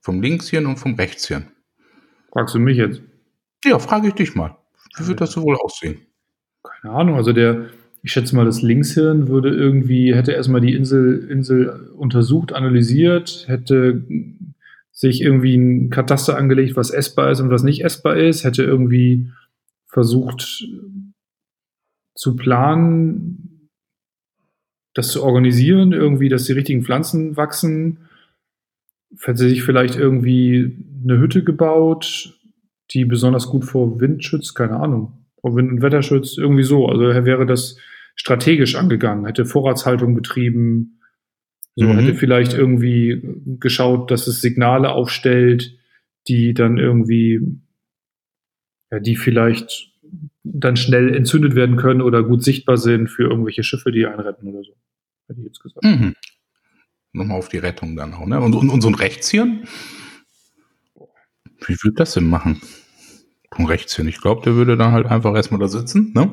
Vom 0.00 0.20
Linkshirn 0.20 0.66
und 0.66 0.76
vom 0.78 0.94
Rechtshirn. 0.94 1.46
Fragst 2.32 2.54
du 2.54 2.58
mich 2.58 2.76
jetzt? 2.76 3.02
Ja, 3.64 3.78
frage 3.78 4.08
ich 4.08 4.14
dich 4.14 4.34
mal. 4.34 4.56
Wie 4.96 5.06
wird 5.06 5.20
das 5.20 5.32
so 5.32 5.42
wohl 5.42 5.56
aussehen? 5.56 5.98
Keine 6.62 6.94
Ahnung. 6.94 7.16
Also 7.16 7.32
der, 7.32 7.66
ich 8.02 8.12
schätze 8.12 8.34
mal, 8.36 8.44
das 8.44 8.62
Linkshirn 8.62 9.28
würde 9.28 9.50
irgendwie, 9.50 10.14
hätte 10.14 10.32
erstmal 10.32 10.60
die 10.60 10.74
Insel, 10.74 11.28
Insel 11.30 11.90
untersucht, 11.96 12.52
analysiert, 12.52 13.44
hätte 13.48 14.04
sich 14.92 15.22
irgendwie 15.22 15.56
ein 15.56 15.90
Kataster 15.90 16.36
angelegt, 16.36 16.76
was 16.76 16.90
essbar 16.90 17.30
ist 17.30 17.40
und 17.40 17.50
was 17.50 17.62
nicht 17.62 17.84
essbar 17.84 18.16
ist, 18.16 18.44
hätte 18.44 18.64
irgendwie 18.64 19.30
versucht 19.86 20.66
zu 22.14 22.36
planen, 22.36 23.57
das 24.98 25.08
zu 25.08 25.22
organisieren, 25.22 25.92
irgendwie, 25.92 26.28
dass 26.28 26.44
die 26.44 26.52
richtigen 26.52 26.82
Pflanzen 26.82 27.36
wachsen, 27.36 28.08
hätte 29.20 29.38
sich 29.38 29.62
vielleicht 29.62 29.96
irgendwie 29.96 30.76
eine 31.04 31.18
Hütte 31.18 31.44
gebaut, 31.44 32.36
die 32.90 33.04
besonders 33.04 33.46
gut 33.46 33.64
vor 33.64 34.00
Wind 34.00 34.24
schützt, 34.24 34.54
keine 34.56 34.80
Ahnung, 34.80 35.24
vor 35.40 35.54
Wind 35.54 35.70
und 35.70 35.82
Wetter 35.82 36.02
schützt, 36.02 36.36
irgendwie 36.36 36.64
so. 36.64 36.86
Also 36.86 37.04
er 37.04 37.24
wäre 37.24 37.46
das 37.46 37.78
strategisch 38.16 38.74
angegangen, 38.74 39.24
hätte 39.24 39.44
Vorratshaltung 39.44 40.16
betrieben, 40.16 41.00
so 41.76 41.86
mhm. 41.86 41.98
hätte 41.98 42.14
vielleicht 42.14 42.54
irgendwie 42.54 43.22
geschaut, 43.60 44.10
dass 44.10 44.26
es 44.26 44.40
Signale 44.40 44.90
aufstellt, 44.90 45.78
die 46.26 46.54
dann 46.54 46.76
irgendwie, 46.76 47.40
ja, 48.90 48.98
die 48.98 49.14
vielleicht 49.14 49.92
dann 50.42 50.76
schnell 50.76 51.14
entzündet 51.14 51.54
werden 51.54 51.76
können 51.76 52.02
oder 52.02 52.24
gut 52.24 52.42
sichtbar 52.42 52.78
sind 52.78 53.08
für 53.08 53.24
irgendwelche 53.24 53.62
Schiffe, 53.62 53.92
die 53.92 54.06
einretten 54.06 54.48
oder 54.48 54.64
so. 54.64 54.72
Hätte 55.28 55.40
ich 55.40 55.46
jetzt 55.46 55.60
gesagt. 55.60 55.84
Mhm. 55.84 56.14
Nochmal 57.12 57.38
auf 57.38 57.48
die 57.48 57.58
Rettung 57.58 57.96
dann 57.96 58.14
auch, 58.14 58.26
ne? 58.26 58.40
Und, 58.40 58.54
und, 58.54 58.70
und 58.70 58.80
so 58.80 58.88
ein 58.88 58.94
Rechtshirn? 58.94 59.66
Wie 61.66 61.76
würde 61.82 61.96
das 61.96 62.14
denn 62.14 62.28
machen? 62.28 62.60
Ein 63.50 63.66
Rechtshirn. 63.66 64.08
Ich 64.08 64.20
glaube, 64.20 64.42
der 64.42 64.54
würde 64.54 64.76
dann 64.76 64.92
halt 64.92 65.06
einfach 65.06 65.34
erstmal 65.34 65.60
da 65.60 65.68
sitzen, 65.68 66.12
ne? 66.14 66.32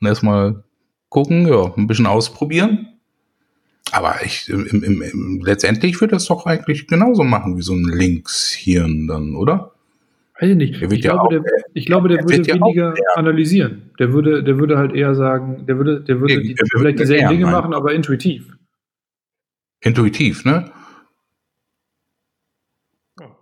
Und 0.00 0.06
erstmal 0.06 0.64
gucken, 1.08 1.46
ja, 1.46 1.74
ein 1.76 1.86
bisschen 1.86 2.06
ausprobieren 2.06 2.92
aber 3.92 4.24
ich, 4.24 4.48
im, 4.48 4.66
im, 4.66 5.02
im, 5.02 5.42
letztendlich 5.44 6.00
würde 6.00 6.16
das 6.16 6.24
doch 6.24 6.46
eigentlich 6.46 6.86
genauso 6.86 7.24
machen 7.24 7.58
wie 7.58 7.62
so 7.62 7.74
ein 7.74 7.84
Linkshirn 7.84 9.06
dann, 9.06 9.36
oder? 9.36 9.72
Weiß 10.42 10.50
ich 10.50 10.56
nicht. 10.56 10.82
Ich, 10.82 11.04
ja 11.04 11.12
glaube, 11.12 11.40
der, 11.40 11.54
ich, 11.72 11.86
glaube, 11.86 12.08
der, 12.08 12.24
würde 12.24 12.44
weniger 12.44 12.94
ja 12.96 13.14
analysieren. 13.14 13.92
Der 14.00 14.12
würde, 14.12 14.42
der 14.42 14.58
würde 14.58 14.76
halt 14.76 14.92
eher 14.92 15.14
sagen, 15.14 15.66
der 15.66 15.76
würde, 15.78 16.00
der 16.00 16.18
würde 16.18 16.42
die, 16.42 16.56
vielleicht 16.76 16.98
dieselben 16.98 17.28
Dinge 17.28 17.44
meinen. 17.44 17.52
machen, 17.52 17.72
aber 17.72 17.94
intuitiv. 17.94 18.56
Intuitiv, 19.82 20.44
ne? 20.44 20.72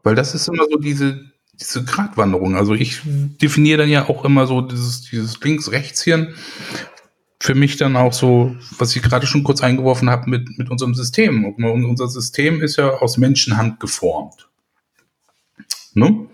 Weil 0.03 0.15
das 0.15 0.35
ist 0.35 0.47
immer 0.47 0.65
so 0.71 0.77
diese, 0.77 1.25
diese 1.55 1.85
Gratwanderung. 1.85 2.55
Also 2.55 2.75
ich 2.75 3.01
definiere 3.05 3.79
dann 3.79 3.89
ja 3.89 4.07
auch 4.07 4.27
immer 4.27 4.47
so 4.47 4.61
dieses, 4.61 5.01
dieses 5.01 5.41
Links-Rechts-Hirn 5.43 6.35
für 7.41 7.55
mich 7.55 7.79
dann 7.79 7.97
auch 7.97 8.13
so, 8.13 8.55
was 8.77 8.95
ich 8.95 9.01
gerade 9.01 9.27
schon 9.27 9.43
kurz 9.43 9.63
eingeworfen 9.63 10.11
habe 10.11 10.29
mit, 10.29 10.59
mit 10.59 10.71
unserem 10.71 10.95
System. 10.95 11.47
Und 11.47 11.87
unser 11.87 12.09
System 12.09 12.61
ist 12.61 12.77
ja 12.77 12.91
aus 12.91 13.17
Menschenhand 13.17 13.81
geformt. 13.81 14.51
Ne? 15.95 16.27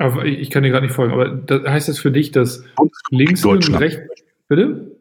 Aber 0.00 0.24
ich 0.24 0.48
kann 0.48 0.62
dir 0.62 0.70
gerade 0.70 0.86
nicht 0.86 0.94
folgen, 0.94 1.12
aber 1.12 1.28
das 1.28 1.62
heißt 1.62 1.88
das 1.90 1.98
für 1.98 2.10
dich, 2.10 2.30
dass 2.30 2.64
links 3.10 3.44
und 3.44 3.78
rechts. 3.78 4.00
Bitte? 4.48 4.96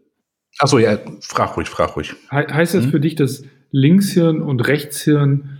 Achso, 0.57 0.77
ja, 0.77 0.99
frag 1.21 1.55
ruhig, 1.55 1.69
frag 1.69 1.95
ruhig. 1.95 2.15
He 2.29 2.35
heißt 2.35 2.75
das 2.75 2.83
hm? 2.83 2.91
für 2.91 2.99
dich, 2.99 3.15
dass 3.15 3.43
Linkshirn 3.71 4.41
und 4.41 4.67
Rechtshirn 4.67 5.59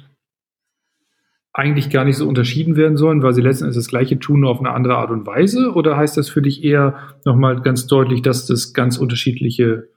eigentlich 1.54 1.90
gar 1.90 2.04
nicht 2.04 2.18
so 2.18 2.28
unterschieden 2.28 2.76
werden 2.76 2.98
sollen, 2.98 3.24
weil 3.24 3.34
sie 3.34 3.42
letzten 3.42 3.64
Endes 3.64 3.78
das 3.78 3.88
Gleiche 3.88 4.20
tun, 4.20 4.42
nur 4.42 4.52
auf 4.52 4.60
eine 4.60 4.72
andere 4.72 4.98
Art 4.98 5.10
und 5.10 5.26
Weise? 5.26 5.72
Oder 5.72 5.96
heißt 5.96 6.18
das 6.18 6.28
für 6.28 6.42
dich 6.42 6.66
eher 6.66 7.16
nochmal 7.24 7.62
ganz 7.62 7.88
deutlich, 7.88 8.22
dass 8.22 8.46
das 8.46 8.74
ganz 8.74 8.98
unterschiedliche 8.98 9.88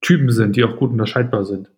Typen 0.00 0.30
sind, 0.30 0.54
die 0.54 0.62
auch 0.62 0.76
gut 0.76 0.92
unterscheidbar 0.92 1.44
sind? 1.44 1.72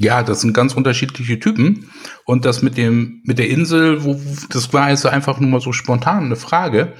Ja, 0.00 0.22
das 0.24 0.40
sind 0.40 0.54
ganz 0.54 0.74
unterschiedliche 0.74 1.38
Typen. 1.38 1.90
Und 2.24 2.44
das 2.44 2.62
mit 2.62 2.76
dem, 2.76 3.20
mit 3.24 3.38
der 3.38 3.48
Insel, 3.48 4.02
wo, 4.04 4.20
das 4.50 4.72
war 4.72 4.90
jetzt 4.90 5.06
einfach 5.06 5.38
nur 5.38 5.50
mal 5.50 5.60
so 5.60 5.72
spontan 5.72 6.24
eine 6.24 6.36
Frage, 6.36 6.94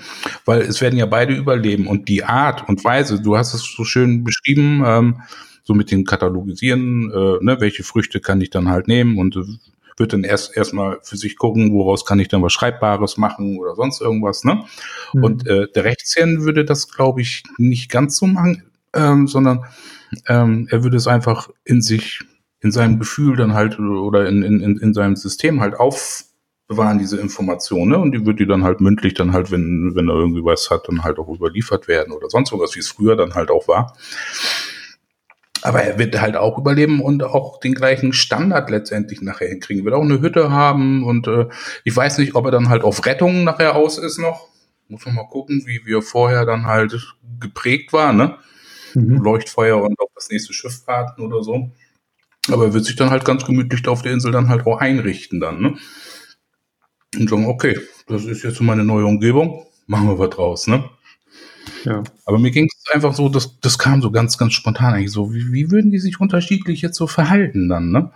weil 0.45 0.61
es 0.63 0.81
werden 0.81 0.99
ja 0.99 1.07
beide 1.07 1.35
überleben. 1.35 1.87
Und 1.87 2.09
die 2.09 2.25
Art 2.25 2.69
und 2.69 2.85
Weise, 2.85 3.21
du 3.21 3.37
hast 3.37 3.55
es 3.55 3.63
so 3.63 3.85
schön 3.85 4.23
beschrieben, 4.23 4.83
ähm, 4.87 5.23
so 5.65 5.75
mit 5.75 5.91
den 5.91 6.05
Katalogisieren, 6.05 7.11
äh, 7.11 7.45
ne, 7.45 7.57
welche 7.59 7.85
Früchte 7.85 8.21
kann 8.21 8.41
ich 8.41 8.51
dann 8.51 8.69
halt 8.69 8.87
nehmen 8.87 9.19
und 9.19 9.37
wird 9.97 10.13
dann 10.13 10.25
erst 10.25 10.57
erstmal 10.57 10.99
für 11.03 11.17
sich 11.17 11.37
gucken, 11.37 11.73
woraus 11.73 12.05
kann 12.05 12.19
ich 12.19 12.29
dann 12.29 12.43
was 12.43 12.53
Schreibbares 12.53 13.17
machen 13.17 13.59
oder 13.59 13.75
sonst 13.75 14.01
irgendwas. 14.01 14.45
Ne? 14.45 14.65
Mhm. 15.13 15.25
Und 15.25 15.47
äh, 15.47 15.69
der 15.75 15.85
Rechtshirn 15.85 16.43
würde 16.43 16.65
das, 16.65 16.89
glaube 16.89 17.21
ich, 17.21 17.45
nicht 17.59 17.91
ganz 17.91 18.17
so 18.17 18.27
machen, 18.27 18.65
ähm, 18.93 19.27
sondern 19.27 19.65
ähm, 20.27 20.69
er 20.71 20.83
würde 20.83 20.97
es 20.97 21.07
einfach 21.07 21.49
in 21.65 21.83
sich, 21.83 22.21
in 22.65 22.73
seinem 22.73 22.99
Gefühl 22.99 23.37
dann 23.37 23.53
halt 23.53 23.79
oder 23.79 24.27
in, 24.27 24.43
in, 24.43 24.79
in 24.79 24.95
seinem 24.95 25.17
System 25.17 25.61
halt 25.61 25.75
aufbewahren, 25.75 26.99
diese 26.99 27.21
Informationen. 27.21 27.91
Ne? 27.91 27.99
Und 27.99 28.13
die 28.13 28.25
wird 28.25 28.41
die 28.41 28.47
dann 28.47 28.65
halt 28.65 28.81
mündlich 28.81 29.13
dann 29.13 29.35
halt, 29.35 29.51
wenn, 29.51 29.93
wenn 29.95 30.09
er 30.09 30.15
irgendwie 30.15 30.43
was 30.43 30.71
hat, 30.71 30.89
dann 30.89 31.05
halt 31.05 31.19
auch 31.19 31.29
überliefert 31.29 31.89
werden 31.89 32.15
oder 32.15 32.31
sonst 32.31 32.51
irgendwas, 32.51 32.75
wie 32.75 32.81
es 32.81 32.89
früher 32.89 33.17
dann 33.17 33.35
halt 33.35 33.51
auch 33.51 33.69
war. 33.69 33.95
Aber 35.61 35.83
er 35.83 35.99
wird 35.99 36.19
halt 36.19 36.37
auch 36.37 36.57
überleben 36.57 37.03
und 37.03 37.23
auch 37.23 37.61
den 37.61 37.75
gleichen 37.75 38.15
Standard 38.15 38.71
letztendlich 38.71 39.21
nachher 39.21 39.49
hinkriegen. 39.49 39.83
Er 39.83 39.85
wird 39.85 39.95
auch 39.95 40.03
eine 40.03 40.23
Hütte 40.23 40.51
haben 40.51 41.05
und 41.05 41.27
äh, 41.27 41.47
ich 41.85 41.95
weiß 41.95 42.17
nicht, 42.17 42.35
ob 42.35 42.47
er 42.47 42.51
dann 42.51 42.71
halt 42.71 42.83
auf 42.83 43.05
Rettung 43.05 43.45
nachher 43.45 43.77
aus 43.77 43.99
ist 43.99 44.19
noch. 44.19 44.49
Muss 44.89 45.05
man 45.05 45.17
mal 45.17 45.29
gucken, 45.29 45.65
wie 45.67 45.85
wir 45.85 46.01
vorher 46.01 46.47
dann 46.47 46.65
halt 46.65 47.15
geprägt 47.41 47.93
war, 47.93 48.15
ne? 48.15 48.39
Mhm. 48.95 49.23
Leuchtfeuer 49.23 49.83
und 49.83 49.99
auf 50.01 50.11
das 50.15 50.31
nächste 50.31 50.55
Schiff 50.55 50.87
warten 50.87 51.21
oder 51.21 51.43
so. 51.43 51.71
Aber 52.51 52.67
er 52.67 52.75
wird 52.75 52.85
sich 52.85 52.97
dann 52.97 53.11
halt 53.11 53.25
ganz 53.25 53.45
gemütlich 53.45 53.87
auf 53.89 54.03
der 54.03 54.13
Insel 54.13 54.33
dann 54.33 54.49
halt 54.49 54.67
auch 54.67 54.79
einrichten 54.79 55.41
dann, 55.41 55.61
ne? 55.61 55.75
Und 57.17 57.31
sagen, 57.31 57.47
okay, 57.47 57.79
das 58.07 58.25
ist 58.25 58.43
jetzt 58.43 58.57
so 58.57 58.65
meine 58.65 58.85
neue 58.85 59.07
Umgebung, 59.07 59.67
machen 59.87 60.09
wir 60.09 60.19
was 60.19 60.31
draus, 60.31 60.67
ne? 60.67 60.85
Ja. 61.85 62.03
Aber 62.25 62.39
mir 62.39 62.51
ging 62.51 62.67
es 62.67 62.93
einfach 62.93 63.15
so, 63.15 63.29
das, 63.29 63.61
das 63.61 63.79
kam 63.79 64.03
so 64.03 64.11
ganz, 64.11 64.39
ganz 64.39 64.53
spontan 64.53 64.95
eigentlich 64.95 65.13
so. 65.13 65.33
Wie, 65.33 65.53
wie 65.53 65.71
würden 65.71 65.91
die 65.91 65.99
sich 65.99 66.21
unterschiedlich 66.21 66.83
jetzt 66.83 66.97
so 66.97 67.07
verhalten 67.07 67.69
dann, 67.69 67.91
ne? 67.91 68.11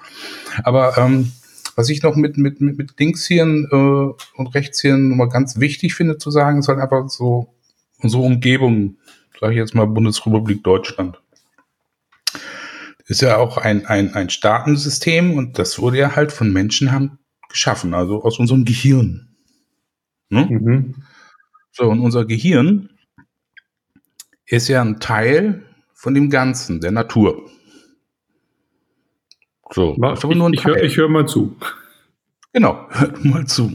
Aber 0.64 0.96
ähm, 0.98 1.32
was 1.76 1.88
ich 1.90 2.02
noch 2.02 2.16
mit, 2.16 2.36
mit, 2.36 2.60
mit, 2.60 2.76
mit 2.76 2.98
Linkshirn 2.98 3.68
äh, 3.70 4.36
und 4.40 4.54
Rechtshirn 4.54 5.10
nochmal 5.10 5.28
ganz 5.28 5.60
wichtig 5.60 5.94
finde 5.94 6.18
zu 6.18 6.30
sagen, 6.30 6.58
ist 6.58 6.68
halt 6.68 6.80
einfach 6.80 7.08
so 7.08 7.54
unsere 8.02 8.22
Umgebung, 8.22 8.96
sage 9.38 9.52
ich 9.52 9.58
jetzt 9.58 9.74
mal 9.74 9.86
Bundesrepublik 9.86 10.64
Deutschland. 10.64 11.20
Ist 13.08 13.22
ja 13.22 13.38
auch 13.38 13.56
ein, 13.56 13.86
ein, 13.86 14.12
ein 14.14 14.28
Staatensystem 14.28 15.32
und 15.32 15.58
das 15.58 15.78
wurde 15.78 15.96
ja 15.96 16.14
halt 16.14 16.30
von 16.30 16.52
Menschenhand 16.52 17.12
geschaffen, 17.48 17.94
also 17.94 18.22
aus 18.22 18.38
unserem 18.38 18.66
Gehirn. 18.66 19.34
Ne? 20.28 20.46
Mhm. 20.50 20.94
So, 21.72 21.84
und 21.84 22.00
unser 22.00 22.26
Gehirn 22.26 22.90
ist 24.44 24.68
ja 24.68 24.82
ein 24.82 25.00
Teil 25.00 25.64
von 25.94 26.12
dem 26.12 26.28
Ganzen, 26.28 26.82
der 26.82 26.90
Natur. 26.90 27.50
So, 29.70 29.96
ich, 30.52 30.60
ich, 30.60 30.66
ich 30.66 30.96
höre 30.98 31.04
hör 31.04 31.08
mal 31.08 31.26
zu. 31.26 31.56
Genau, 32.52 32.88
hört 32.90 33.24
mal 33.24 33.46
zu. 33.46 33.72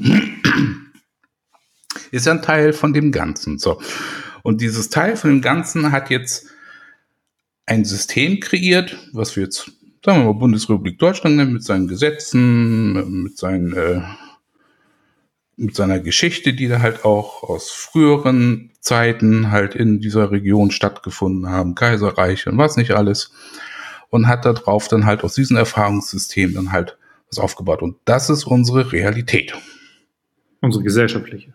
Ist 2.12 2.28
ja 2.28 2.34
ein 2.34 2.44
Teil 2.44 2.74
von 2.74 2.94
dem 2.94 3.12
Ganzen. 3.12 3.58
So. 3.58 3.82
Und 4.44 4.62
dieses 4.62 4.92
Teil 4.92 5.16
von 5.16 5.32
dem 5.32 5.42
Ganzen 5.42 5.92
hat 5.92 6.12
jetzt 6.12 6.53
ein 7.66 7.86
System 7.86 8.40
kreiert, 8.40 8.98
was 9.14 9.36
wir 9.36 9.44
jetzt, 9.44 9.72
sagen 10.04 10.20
wir 10.20 10.26
mal, 10.26 10.40
Bundesrepublik 10.40 11.00
Deutschland 11.00 11.38
nennen, 11.38 11.54
mit 11.54 11.64
seinen 11.64 11.88
Gesetzen, 11.88 13.24
mit 13.24 13.38
seinen 13.38 13.74
äh, 13.74 14.02
mit 15.56 15.76
seiner 15.76 16.00
Geschichte, 16.00 16.54
die 16.54 16.68
da 16.68 16.80
halt 16.80 17.06
auch 17.06 17.44
aus 17.44 17.70
früheren 17.70 18.72
Zeiten 18.80 19.52
halt 19.52 19.76
in 19.76 20.00
dieser 20.00 20.32
Region 20.32 20.72
stattgefunden 20.72 21.50
haben, 21.50 21.76
Kaiserreich 21.76 22.48
und 22.48 22.58
was 22.58 22.76
nicht 22.76 22.92
alles. 22.92 23.32
Und 24.10 24.28
hat 24.28 24.46
darauf 24.46 24.88
dann 24.88 25.06
halt 25.06 25.24
aus 25.24 25.36
diesem 25.36 25.58
Erfahrungssystem 25.58 26.54
dann 26.54 26.72
halt 26.72 26.98
was 27.30 27.40
aufgebaut. 27.40 27.82
Und 27.82 27.98
das 28.06 28.30
ist 28.30 28.46
unsere 28.46 28.92
Realität. 28.92 29.54
Unsere 30.62 30.84
gesellschaftliche. 30.84 31.54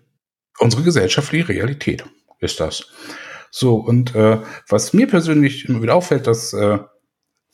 Unsere 0.59 0.83
gesellschaftliche 0.83 1.49
Realität 1.49 2.05
ist 2.41 2.59
das. 2.59 2.91
So, 3.51 3.77
und 3.77 4.15
äh, 4.15 4.39
was 4.69 4.93
mir 4.93 5.07
persönlich 5.07 5.69
immer 5.69 5.83
wieder 5.83 5.95
auffällt, 5.95 6.27
dass 6.27 6.53
äh, 6.53 6.79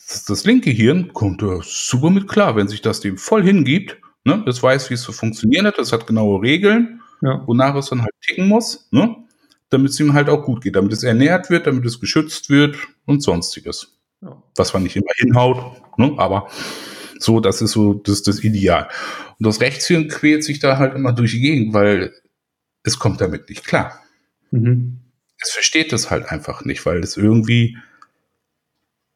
das, 0.08 0.24
das 0.24 0.44
linke 0.44 0.70
Hirn 0.70 1.12
kommt 1.12 1.42
da 1.42 1.60
super 1.62 2.10
mit 2.10 2.28
klar, 2.28 2.56
wenn 2.56 2.68
sich 2.68 2.82
das 2.82 3.00
dem 3.00 3.18
voll 3.18 3.42
hingibt. 3.42 3.96
Ne? 4.24 4.42
Das 4.46 4.62
weiß, 4.62 4.90
wie 4.90 4.94
es 4.94 5.02
zu 5.02 5.12
funktionieren 5.12 5.66
hat, 5.66 5.78
das 5.78 5.92
hat 5.92 6.06
genaue 6.06 6.42
Regeln, 6.42 7.00
ja. 7.22 7.42
wonach 7.46 7.74
es 7.76 7.90
dann 7.90 8.02
halt 8.02 8.14
ticken 8.22 8.48
muss, 8.48 8.88
ne? 8.90 9.16
damit 9.70 9.90
es 9.90 10.00
ihm 10.00 10.14
halt 10.14 10.28
auch 10.28 10.44
gut 10.44 10.62
geht, 10.62 10.76
damit 10.76 10.92
es 10.92 11.02
ernährt 11.02 11.50
wird, 11.50 11.66
damit 11.66 11.84
es 11.84 12.00
geschützt 12.00 12.50
wird 12.50 12.76
und 13.06 13.22
sonstiges. 13.22 13.98
Ja. 14.22 14.42
Was 14.56 14.72
man 14.72 14.82
nicht 14.82 14.96
immer 14.96 15.12
hinhaut, 15.16 15.82
ne? 15.98 16.14
aber 16.16 16.48
so, 17.18 17.40
das 17.40 17.62
ist 17.62 17.72
so 17.72 17.94
das, 17.94 18.22
das 18.22 18.42
Ideal. 18.42 18.88
Und 19.38 19.46
das 19.46 19.60
Rechtshirn 19.60 20.08
quält 20.08 20.44
sich 20.44 20.58
da 20.58 20.78
halt 20.78 20.94
immer 20.94 21.12
durch 21.12 21.32
die 21.32 21.40
Gegend, 21.40 21.74
weil 21.74 22.12
es 22.82 22.98
kommt 22.98 23.20
damit 23.20 23.48
nicht 23.48 23.64
klar. 23.64 24.00
Mhm. 24.50 25.03
Es 25.44 25.52
versteht 25.52 25.92
das 25.92 26.10
halt 26.10 26.26
einfach 26.26 26.64
nicht, 26.64 26.84
weil 26.86 26.98
es 26.98 27.16
irgendwie 27.16 27.76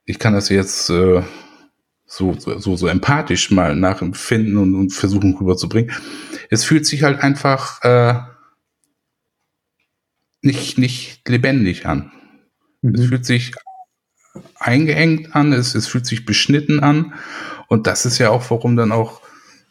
ich 0.08 0.18
kann 0.18 0.32
das 0.32 0.48
jetzt 0.48 0.88
äh, 0.88 1.22
so, 2.06 2.34
so, 2.38 2.76
so 2.76 2.86
empathisch 2.86 3.50
mal 3.50 3.76
nachempfinden 3.76 4.56
und, 4.56 4.74
und 4.74 4.90
versuchen 4.90 5.36
rüberzubringen. 5.36 5.94
Es 6.48 6.64
fühlt 6.64 6.86
sich 6.86 7.02
halt 7.02 7.20
einfach 7.20 7.82
äh, 7.84 8.18
nicht, 10.40 10.78
nicht 10.78 11.28
lebendig 11.28 11.84
an. 11.84 12.10
Mhm. 12.80 12.94
Es 12.94 13.06
fühlt 13.06 13.26
sich 13.26 13.52
eingeengt 14.58 15.36
an, 15.36 15.52
es, 15.52 15.74
es 15.74 15.86
fühlt 15.86 16.06
sich 16.06 16.24
beschnitten 16.24 16.80
an. 16.80 17.12
Und 17.68 17.86
das 17.86 18.06
ist 18.06 18.16
ja 18.16 18.30
auch, 18.30 18.50
warum 18.50 18.76
dann 18.76 18.92
auch, 18.92 19.20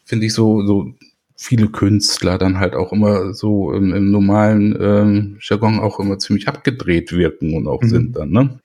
finde 0.05 0.27
ich, 0.27 0.35
so, 0.35 0.63
so 0.67 0.93
viele 1.37 1.67
Künstler 1.67 2.37
dann 2.37 2.59
halt 2.59 2.73
auch 2.73 2.91
immer 2.91 3.33
so 3.33 3.71
im, 3.71 3.93
im 3.93 4.11
normalen 4.11 4.75
ähm, 4.79 5.37
Jargon 5.39 5.79
auch 5.79 5.99
immer 5.99 6.17
ziemlich 6.17 6.47
abgedreht 6.47 7.13
wirken 7.13 7.53
und 7.55 7.67
auch 7.67 7.81
mhm. 7.81 7.87
sind 7.87 8.17
dann, 8.17 8.31
ne? 8.31 8.59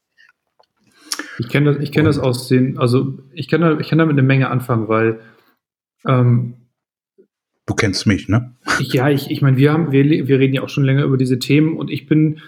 Ich 1.39 1.49
kenne 1.49 1.73
das, 1.73 1.83
ich 1.83 1.93
kenn 1.93 2.05
das 2.05 2.19
aus 2.19 2.49
den, 2.49 2.79
also 2.79 3.19
ich 3.33 3.49
kann, 3.49 3.61
da, 3.61 3.79
ich 3.79 3.89
kann 3.89 3.99
damit 3.99 4.15
eine 4.15 4.23
Menge 4.23 4.51
anfangen, 4.51 4.89
weil 4.89 5.21
ähm, 6.07 6.55
Du 7.65 7.75
kennst 7.75 8.07
mich, 8.07 8.29
ne? 8.29 8.57
Ja, 8.81 9.09
ich, 9.09 9.31
ich 9.31 9.41
meine, 9.41 9.57
wir 9.57 9.73
haben, 9.73 9.93
wir, 9.93 10.05
wir 10.05 10.39
reden 10.39 10.55
ja 10.55 10.63
auch 10.63 10.69
schon 10.69 10.85
länger 10.85 11.05
über 11.05 11.17
diese 11.17 11.39
Themen 11.39 11.77
und 11.77 11.91
ich 11.91 12.07
bin, 12.07 12.41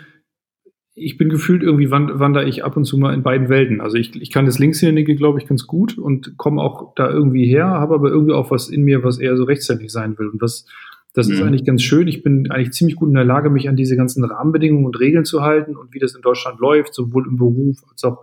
ich 0.97 1.19
bin 1.19 1.29
gefühlt 1.29 1.63
irgendwie 1.63 1.91
wandere 1.91 2.45
ich 2.45 2.65
ab 2.65 2.77
und 2.77 2.85
zu 2.85 2.97
mal 2.97 3.15
in 3.15 3.25
beiden 3.25 3.49
Welten. 3.49 3.81
Also 3.81 3.97
ich, 3.97 4.15
ich 4.21 4.31
kann 4.31 4.47
das 4.47 4.61
Linkshändige, 4.61 5.17
glaube 5.17 5.41
ich, 5.41 5.47
ganz 5.47 5.67
gut 5.67 5.99
und 5.99 6.37
komme 6.37 6.63
auch 6.63 6.95
da 6.95 7.11
irgendwie 7.11 7.47
her, 7.47 7.67
habe 7.67 7.95
aber 7.95 8.11
irgendwie 8.11 8.33
auch 8.33 8.53
was 8.53 8.69
in 8.69 8.83
mir, 8.83 9.03
was 9.03 9.19
eher 9.19 9.37
so 9.37 9.43
rechtshändig 9.43 9.91
sein 9.91 10.17
will. 10.19 10.29
Und 10.29 10.41
das, 10.41 10.67
das 11.13 11.27
mhm. 11.27 11.35
ist 11.35 11.43
eigentlich 11.43 11.65
ganz 11.65 11.83
schön. 11.83 12.07
Ich 12.07 12.23
bin 12.23 12.49
eigentlich 12.51 12.73
ziemlich 12.73 12.95
gut 12.95 13.09
in 13.09 13.15
der 13.15 13.25
Lage, 13.25 13.51
mich 13.51 13.69
an 13.69 13.75
diese 13.75 13.97
ganzen 13.97 14.23
Rahmenbedingungen 14.23 14.87
und 14.87 15.01
Regeln 15.01 15.25
zu 15.25 15.43
halten 15.43 15.77
und 15.77 15.93
wie 15.93 15.99
das 15.99 16.15
in 16.15 16.23
Deutschland 16.23 16.61
läuft, 16.61 16.95
sowohl 16.95 17.27
im 17.27 17.39
Beruf 17.39 17.79
als 17.91 18.05
auch 18.05 18.19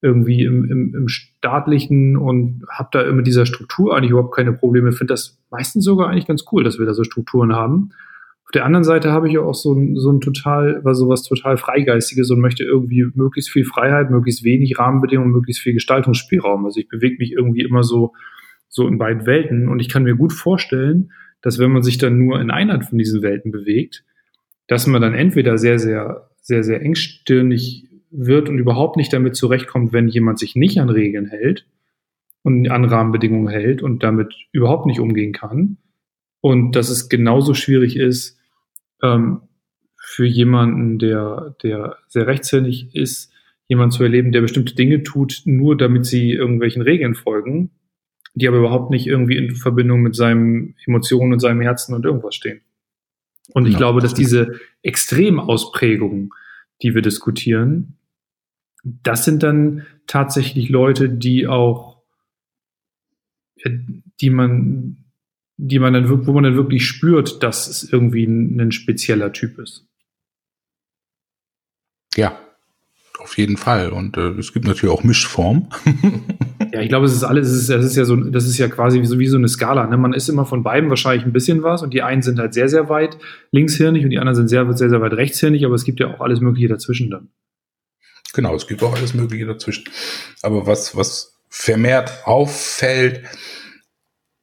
irgendwie 0.00 0.44
im, 0.44 0.70
im, 0.70 0.94
im 0.94 1.08
staatlichen 1.08 2.16
und 2.16 2.62
habe 2.70 2.90
da 2.92 3.02
immer 3.02 3.22
dieser 3.22 3.46
Struktur 3.46 3.96
eigentlich 3.96 4.10
überhaupt 4.10 4.36
keine 4.36 4.52
Probleme. 4.52 4.92
Finde 4.92 5.14
das 5.14 5.38
meistens 5.50 5.84
sogar 5.84 6.10
eigentlich 6.10 6.26
ganz 6.26 6.44
cool, 6.52 6.62
dass 6.62 6.78
wir 6.78 6.86
da 6.86 6.94
so 6.94 7.02
Strukturen 7.02 7.54
haben. 7.54 7.90
Der 8.54 8.64
anderen 8.64 8.84
Seite 8.84 9.10
habe 9.10 9.28
ich 9.28 9.36
auch 9.38 9.54
so 9.54 9.74
ein, 9.74 9.96
so 9.96 10.12
ein 10.12 10.20
total, 10.20 10.84
war 10.84 10.94
sowas 10.94 11.24
total 11.24 11.56
Freigeistiges 11.56 12.30
und 12.30 12.40
möchte 12.40 12.62
irgendwie 12.62 13.04
möglichst 13.14 13.50
viel 13.50 13.64
Freiheit, 13.64 14.10
möglichst 14.10 14.44
wenig 14.44 14.78
Rahmenbedingungen, 14.78 15.32
möglichst 15.32 15.60
viel 15.60 15.74
Gestaltungsspielraum. 15.74 16.64
Also 16.64 16.78
ich 16.78 16.88
bewege 16.88 17.16
mich 17.18 17.32
irgendwie 17.32 17.62
immer 17.62 17.82
so, 17.82 18.12
so 18.68 18.86
in 18.86 18.96
beiden 18.96 19.26
Welten 19.26 19.68
und 19.68 19.80
ich 19.80 19.88
kann 19.88 20.04
mir 20.04 20.14
gut 20.14 20.32
vorstellen, 20.32 21.10
dass 21.42 21.58
wenn 21.58 21.72
man 21.72 21.82
sich 21.82 21.98
dann 21.98 22.16
nur 22.16 22.40
in 22.40 22.50
einer 22.50 22.80
von 22.80 22.96
diesen 22.96 23.22
Welten 23.22 23.50
bewegt, 23.50 24.04
dass 24.68 24.86
man 24.86 25.02
dann 25.02 25.14
entweder 25.14 25.58
sehr, 25.58 25.78
sehr, 25.78 26.30
sehr, 26.40 26.62
sehr 26.62 26.80
engstirnig 26.80 27.88
wird 28.10 28.48
und 28.48 28.58
überhaupt 28.58 28.96
nicht 28.96 29.12
damit 29.12 29.34
zurechtkommt, 29.34 29.92
wenn 29.92 30.08
jemand 30.08 30.38
sich 30.38 30.54
nicht 30.54 30.78
an 30.78 30.88
Regeln 30.88 31.26
hält 31.26 31.66
und 32.42 32.70
an 32.70 32.84
Rahmenbedingungen 32.84 33.48
hält 33.48 33.82
und 33.82 34.02
damit 34.04 34.32
überhaupt 34.52 34.86
nicht 34.86 35.00
umgehen 35.00 35.32
kann. 35.32 35.78
Und 36.40 36.76
dass 36.76 36.88
es 36.88 37.08
genauso 37.08 37.54
schwierig 37.54 37.96
ist, 37.96 38.38
ähm, 39.04 39.42
für 39.96 40.24
jemanden, 40.24 40.98
der, 40.98 41.56
der 41.62 41.98
sehr 42.08 42.26
rechtshändig 42.26 42.94
ist, 42.94 43.32
jemanden 43.66 43.92
zu 43.92 44.02
erleben, 44.02 44.32
der 44.32 44.42
bestimmte 44.42 44.74
Dinge 44.74 45.02
tut, 45.02 45.42
nur 45.44 45.76
damit 45.76 46.06
sie 46.06 46.32
irgendwelchen 46.32 46.82
Regeln 46.82 47.14
folgen, 47.14 47.70
die 48.34 48.48
aber 48.48 48.58
überhaupt 48.58 48.90
nicht 48.90 49.06
irgendwie 49.06 49.36
in 49.36 49.54
Verbindung 49.54 50.02
mit 50.02 50.14
seinen 50.14 50.76
Emotionen 50.86 51.34
und 51.34 51.40
seinem 51.40 51.60
Herzen 51.60 51.94
und 51.94 52.04
irgendwas 52.04 52.34
stehen. 52.34 52.60
Und 53.52 53.66
ich 53.66 53.72
ja, 53.72 53.78
glaube, 53.78 54.00
dass 54.00 54.14
diese 54.14 54.58
Extremausprägungen, 54.82 56.30
die 56.82 56.94
wir 56.94 57.02
diskutieren, 57.02 57.96
das 58.82 59.24
sind 59.24 59.42
dann 59.42 59.86
tatsächlich 60.06 60.68
Leute, 60.68 61.08
die 61.08 61.46
auch, 61.46 62.02
die 64.20 64.30
man, 64.30 65.03
die 65.56 65.78
man 65.78 65.92
dann, 65.92 66.26
wo 66.26 66.32
man 66.32 66.44
dann 66.44 66.56
wirklich 66.56 66.86
spürt, 66.86 67.42
dass 67.42 67.68
es 67.68 67.90
irgendwie 67.90 68.24
ein, 68.24 68.60
ein 68.60 68.72
spezieller 68.72 69.32
Typ 69.32 69.58
ist. 69.58 69.86
Ja, 72.16 72.38
auf 73.18 73.38
jeden 73.38 73.56
Fall. 73.56 73.90
Und 73.90 74.16
äh, 74.16 74.30
es 74.38 74.52
gibt 74.52 74.66
natürlich 74.66 74.94
auch 74.94 75.04
Mischformen. 75.04 75.68
ja, 76.72 76.80
ich 76.80 76.88
glaube, 76.88 77.06
es 77.06 77.14
ist 77.14 77.24
alles, 77.24 77.48
es 77.48 77.62
ist, 77.62 77.70
das 77.70 77.84
ist 77.84 77.96
ja 77.96 78.04
so, 78.04 78.16
das 78.16 78.46
ist 78.46 78.58
ja 78.58 78.68
quasi 78.68 79.00
wie 79.00 79.06
so, 79.06 79.18
wie 79.18 79.26
so 79.26 79.36
eine 79.36 79.48
Skala. 79.48 79.86
Ne? 79.86 79.96
Man 79.96 80.12
ist 80.12 80.28
immer 80.28 80.44
von 80.44 80.62
beiden 80.62 80.90
wahrscheinlich 80.90 81.24
ein 81.24 81.32
bisschen 81.32 81.62
was 81.62 81.82
und 81.82 81.94
die 81.94 82.02
einen 82.02 82.22
sind 82.22 82.38
halt 82.38 82.54
sehr, 82.54 82.68
sehr 82.68 82.88
weit 82.88 83.16
linkshirnig 83.50 84.04
und 84.04 84.10
die 84.10 84.18
anderen 84.18 84.36
sind 84.36 84.48
sehr, 84.48 84.70
sehr, 84.74 84.90
sehr 84.90 85.00
weit 85.00 85.14
rechtshirnig, 85.14 85.64
aber 85.64 85.74
es 85.74 85.84
gibt 85.84 86.00
ja 86.00 86.12
auch 86.12 86.20
alles 86.20 86.40
Mögliche 86.40 86.68
dazwischen 86.68 87.10
dann. 87.10 87.28
Genau, 88.34 88.54
es 88.54 88.66
gibt 88.66 88.82
auch 88.82 88.94
alles 88.94 89.14
Mögliche 89.14 89.46
dazwischen. 89.46 89.84
Aber 90.42 90.66
was, 90.66 90.96
was 90.96 91.40
vermehrt 91.48 92.10
auffällt, 92.24 93.22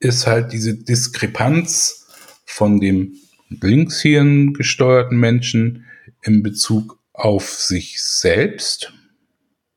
ist 0.02 0.28
halt 0.28 0.52
diese 0.52 0.76
Diskrepanz 0.76 2.08
von 2.46 2.80
dem 2.80 3.16
Linkshirn 3.50 4.54
gesteuerten 4.54 5.18
Menschen 5.18 5.86
in 6.22 6.44
Bezug 6.44 7.00
auf 7.14 7.50
sich 7.50 8.02
selbst. 8.02 8.94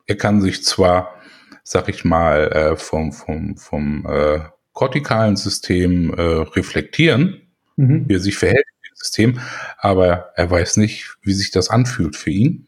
Er 0.06 0.16
kann 0.16 0.40
sich 0.40 0.64
zwar, 0.64 1.14
sag 1.62 1.88
ich 1.88 2.04
mal, 2.04 2.50
äh, 2.52 2.76
vom, 2.76 3.12
vom, 3.12 3.56
vom 3.56 4.06
äh, 4.06 4.40
kortikalen 4.72 5.36
System 5.36 6.12
äh, 6.14 6.20
reflektieren, 6.20 7.42
mhm. 7.76 8.08
wie 8.08 8.14
er 8.14 8.20
sich 8.20 8.36
verhält 8.36 8.66
im 8.82 8.96
System, 8.96 9.40
aber 9.78 10.32
er 10.36 10.50
weiß 10.50 10.78
nicht, 10.78 11.16
wie 11.22 11.32
sich 11.32 11.50
das 11.50 11.70
anfühlt 11.70 12.16
für 12.16 12.30
ihn 12.30 12.66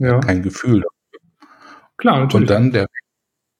ja. 0.00 0.18
kein 0.18 0.42
Gefühl. 0.42 0.82
Klar, 1.96 2.20
natürlich. 2.20 2.34
Und 2.42 2.50
dann 2.50 2.72
der, 2.72 2.86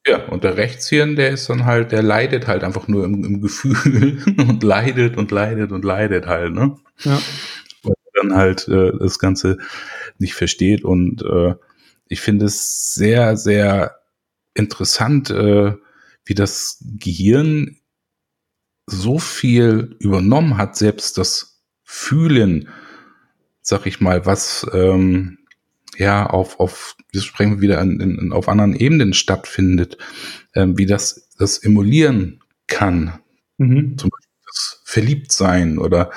ja, 0.07 0.25
und 0.25 0.43
der 0.43 0.57
Rechtshirn, 0.57 1.15
der 1.15 1.29
ist 1.29 1.49
dann 1.49 1.65
halt, 1.65 1.91
der 1.91 2.01
leidet 2.01 2.47
halt 2.47 2.63
einfach 2.63 2.87
nur 2.87 3.05
im, 3.05 3.23
im 3.23 3.41
Gefühl 3.41 4.23
und 4.37 4.63
leidet 4.63 5.17
und 5.17 5.31
leidet 5.31 5.71
und 5.71 5.85
leidet 5.85 6.25
halt, 6.25 6.53
ne? 6.53 6.77
Ja. 6.99 7.21
Weil 7.83 7.93
er 7.93 8.21
dann 8.21 8.35
halt 8.35 8.67
äh, 8.67 8.91
das 8.97 9.19
Ganze 9.19 9.57
nicht 10.17 10.33
versteht 10.33 10.83
und 10.83 11.21
äh, 11.23 11.55
ich 12.07 12.19
finde 12.19 12.45
es 12.45 12.93
sehr, 12.93 13.37
sehr 13.37 13.95
interessant, 14.53 15.29
äh, 15.29 15.75
wie 16.25 16.33
das 16.33 16.83
Gehirn 16.99 17.77
so 18.87 19.19
viel 19.19 19.95
übernommen 19.99 20.57
hat, 20.57 20.75
selbst 20.75 21.17
das 21.17 21.63
Fühlen, 21.83 22.69
sag 23.61 23.85
ich 23.85 24.01
mal, 24.01 24.25
was 24.25 24.65
ähm, 24.73 25.37
ja 25.97 26.25
auf, 26.25 26.59
auf 26.59 26.95
wir 27.11 27.21
sprechen 27.21 27.61
wieder 27.61 27.81
in, 27.81 27.99
in, 27.99 28.33
auf 28.33 28.49
anderen 28.49 28.75
Ebenen 28.75 29.13
stattfindet, 29.13 29.97
ähm, 30.55 30.77
wie 30.77 30.85
das 30.85 31.29
das 31.37 31.57
emulieren 31.57 32.41
kann. 32.67 33.19
Mhm. 33.57 33.97
Zum 33.97 34.09
Beispiel 34.09 34.31
das 34.45 34.81
Verliebtsein 34.85 35.77
oder 35.77 36.11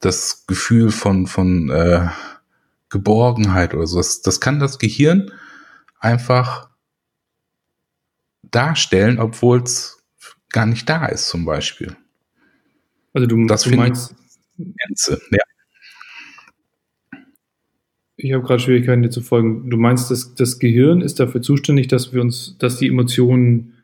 das 0.00 0.46
Gefühl 0.46 0.90
von, 0.90 1.26
von 1.26 1.70
äh, 1.70 2.08
Geborgenheit 2.88 3.74
oder 3.74 3.86
so. 3.86 3.98
Das, 3.98 4.22
das 4.22 4.40
kann 4.40 4.58
das 4.60 4.78
Gehirn 4.78 5.30
einfach 5.98 6.70
darstellen, 8.42 9.18
obwohl 9.18 9.62
es 9.62 10.04
gar 10.50 10.66
nicht 10.66 10.88
da 10.88 11.06
ist, 11.06 11.28
zum 11.28 11.44
Beispiel. 11.44 11.96
Also 13.14 13.26
du, 13.26 13.46
das 13.46 13.62
du 13.62 13.74
meinst, 13.74 14.14
Gänze, 14.58 15.20
ja. 15.30 15.42
Ich 18.22 18.32
habe 18.32 18.44
gerade 18.44 18.60
Schwierigkeiten, 18.60 19.02
dir 19.02 19.10
zu 19.10 19.20
folgen. 19.20 19.68
Du 19.68 19.76
meinst, 19.76 20.10
dass 20.10 20.34
das 20.34 20.60
Gehirn 20.60 21.00
ist 21.00 21.18
dafür 21.18 21.42
zuständig, 21.42 21.88
dass 21.88 22.12
wir 22.12 22.20
uns, 22.20 22.56
dass 22.58 22.76
die 22.78 22.86
Emotionen 22.86 23.74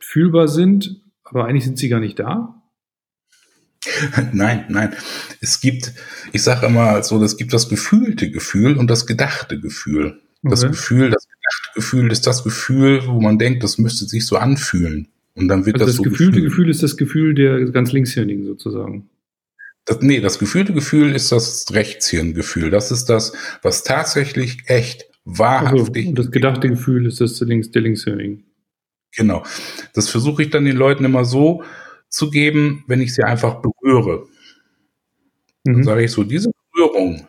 fühlbar 0.00 0.48
sind, 0.48 1.00
Aber 1.22 1.44
eigentlich 1.44 1.64
sind 1.64 1.78
sie 1.78 1.88
gar 1.88 2.00
nicht 2.00 2.18
da. 2.18 2.60
Nein, 4.32 4.66
nein. 4.68 4.92
Es 5.40 5.60
gibt, 5.60 5.94
ich 6.32 6.42
sage 6.42 6.66
immer 6.66 7.02
so, 7.02 7.22
es 7.22 7.38
gibt 7.38 7.54
das 7.54 7.70
gefühlte 7.70 8.30
Gefühl 8.30 8.76
und 8.76 8.90
das 8.90 9.06
gedachte 9.06 9.58
Gefühl. 9.58 10.20
Das 10.42 10.64
okay. 10.64 10.72
Gefühl, 10.72 11.10
das 11.10 11.26
gedachte 11.26 11.74
Gefühl 11.76 12.12
ist 12.12 12.26
das 12.26 12.44
Gefühl, 12.44 13.06
wo 13.06 13.20
man 13.20 13.38
denkt, 13.38 13.62
das 13.62 13.78
müsste 13.78 14.04
sich 14.04 14.26
so 14.26 14.36
anfühlen. 14.36 15.08
Und 15.34 15.48
dann 15.48 15.64
wird 15.64 15.76
also 15.76 15.86
das, 15.86 15.92
das 15.92 15.96
so 15.96 16.02
gefühlte 16.02 16.42
gefühlt. 16.42 16.50
Gefühl 16.50 16.70
ist 16.70 16.82
das 16.82 16.96
Gefühl 16.98 17.34
der 17.34 17.64
ganz 17.70 17.92
Linkshirnigen 17.92 18.44
sozusagen. 18.44 19.08
Das, 19.84 20.00
nee, 20.00 20.20
das 20.20 20.38
gefühlte 20.38 20.72
Gefühl 20.72 21.14
ist 21.14 21.32
das 21.32 21.66
Rechtshirngefühl. 21.72 22.70
Das 22.70 22.90
ist 22.90 23.06
das, 23.06 23.32
was 23.62 23.82
tatsächlich 23.82 24.58
echt, 24.66 25.10
wahrhaftig. 25.24 26.06
Also, 26.06 26.08
und 26.10 26.18
das 26.18 26.30
gedachte 26.30 26.68
Gefühl 26.68 27.06
ist 27.06 27.20
das 27.20 27.40
Links, 27.40 27.70
der 27.70 27.82
Linkshirnigen. 27.82 28.44
Genau. 29.12 29.44
Das 29.94 30.08
versuche 30.08 30.42
ich 30.42 30.50
dann 30.50 30.64
den 30.64 30.76
Leuten 30.76 31.04
immer 31.04 31.24
so 31.24 31.64
zu 32.08 32.30
geben, 32.30 32.84
wenn 32.86 33.00
ich 33.00 33.14
sie 33.14 33.22
einfach 33.22 33.60
berühre. 33.60 34.26
Mhm. 35.64 35.72
Dann 35.72 35.84
sage 35.84 36.04
ich 36.04 36.12
so, 36.12 36.24
diese 36.24 36.50
Berührung, 36.72 37.26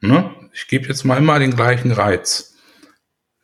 ne, 0.00 0.30
ich 0.52 0.68
gebe 0.68 0.88
jetzt 0.88 1.04
mal 1.04 1.18
immer 1.18 1.38
den 1.38 1.54
gleichen 1.54 1.92
Reiz. 1.92 2.54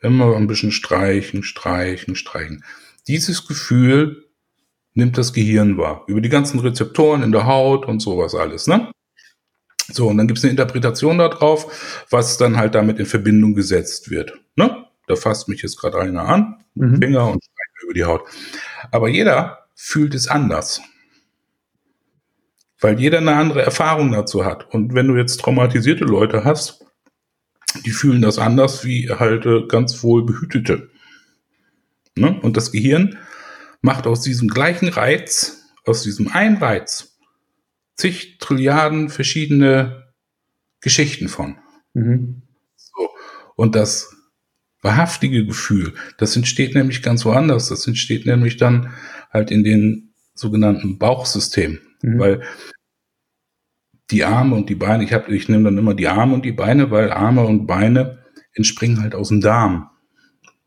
Immer 0.00 0.36
ein 0.36 0.48
bisschen 0.48 0.72
streichen, 0.72 1.44
streichen, 1.44 2.16
streichen. 2.16 2.64
Dieses 3.06 3.46
Gefühl 3.46 4.24
nimmt 4.94 5.18
das 5.18 5.32
Gehirn 5.32 5.78
wahr. 5.78 6.04
Über 6.06 6.20
die 6.20 6.28
ganzen 6.28 6.60
Rezeptoren 6.60 7.22
in 7.22 7.32
der 7.32 7.46
Haut 7.46 7.86
und 7.86 8.00
sowas 8.00 8.34
alles, 8.34 8.66
ne? 8.66 8.92
So, 9.90 10.08
und 10.08 10.18
dann 10.18 10.26
gibt 10.26 10.38
es 10.38 10.44
eine 10.44 10.52
Interpretation 10.52 11.18
darauf, 11.18 12.04
was 12.10 12.38
dann 12.38 12.56
halt 12.56 12.74
damit 12.74 12.98
in 12.98 13.06
Verbindung 13.06 13.54
gesetzt 13.54 14.10
wird. 14.10 14.32
Ne? 14.56 14.86
Da 15.06 15.16
fasst 15.16 15.48
mich 15.48 15.62
jetzt 15.62 15.78
gerade 15.78 15.98
einer 15.98 16.26
an, 16.26 16.64
mhm. 16.74 16.98
Finger 16.98 17.26
und 17.26 17.42
streicht 17.42 17.82
über 17.82 17.94
die 17.94 18.04
Haut. 18.04 18.22
Aber 18.90 19.08
jeder 19.08 19.66
fühlt 19.74 20.14
es 20.14 20.28
anders. 20.28 20.80
Weil 22.80 22.98
jeder 22.98 23.18
eine 23.18 23.34
andere 23.34 23.62
Erfahrung 23.62 24.12
dazu 24.12 24.44
hat. 24.44 24.72
Und 24.72 24.94
wenn 24.94 25.08
du 25.08 25.16
jetzt 25.16 25.40
traumatisierte 25.40 26.04
Leute 26.04 26.44
hast, 26.44 26.84
die 27.84 27.90
fühlen 27.90 28.22
das 28.22 28.38
anders 28.38 28.84
wie 28.84 29.10
halt 29.10 29.46
ganz 29.68 30.02
wohl 30.02 30.24
behütete. 30.24 30.90
Ne? 32.16 32.38
Und 32.42 32.56
das 32.56 32.72
Gehirn 32.72 33.18
macht 33.82 34.06
aus 34.06 34.22
diesem 34.22 34.48
gleichen 34.48 34.88
Reiz, 34.88 35.68
aus 35.84 36.02
diesem 36.02 36.28
einen 36.28 36.56
Reiz, 36.56 37.18
zig 37.96 38.38
Trilliarden 38.38 39.10
verschiedene 39.10 40.14
Geschichten 40.80 41.28
von. 41.28 41.58
Mhm. 41.92 42.42
So. 42.76 43.10
Und 43.56 43.74
das 43.74 44.16
wahrhaftige 44.80 45.44
Gefühl, 45.46 45.94
das 46.18 46.34
entsteht 46.36 46.74
nämlich 46.74 47.02
ganz 47.02 47.24
woanders. 47.24 47.68
Das 47.68 47.86
entsteht 47.86 48.26
nämlich 48.26 48.56
dann 48.56 48.92
halt 49.30 49.50
in 49.50 49.62
den 49.62 50.14
sogenannten 50.34 50.98
Bauchsystemen. 50.98 51.80
Mhm. 52.02 52.18
Weil 52.18 52.42
die 54.10 54.24
Arme 54.24 54.56
und 54.56 54.68
die 54.68 54.74
Beine, 54.74 55.04
ich 55.04 55.12
habe, 55.12 55.34
ich 55.34 55.48
nehme 55.48 55.64
dann 55.64 55.78
immer 55.78 55.94
die 55.94 56.08
Arme 56.08 56.34
und 56.34 56.44
die 56.44 56.52
Beine, 56.52 56.90
weil 56.90 57.10
Arme 57.10 57.44
und 57.44 57.66
Beine 57.66 58.24
entspringen 58.54 59.00
halt 59.00 59.14
aus 59.14 59.28
dem 59.28 59.40
Darm. 59.40 59.88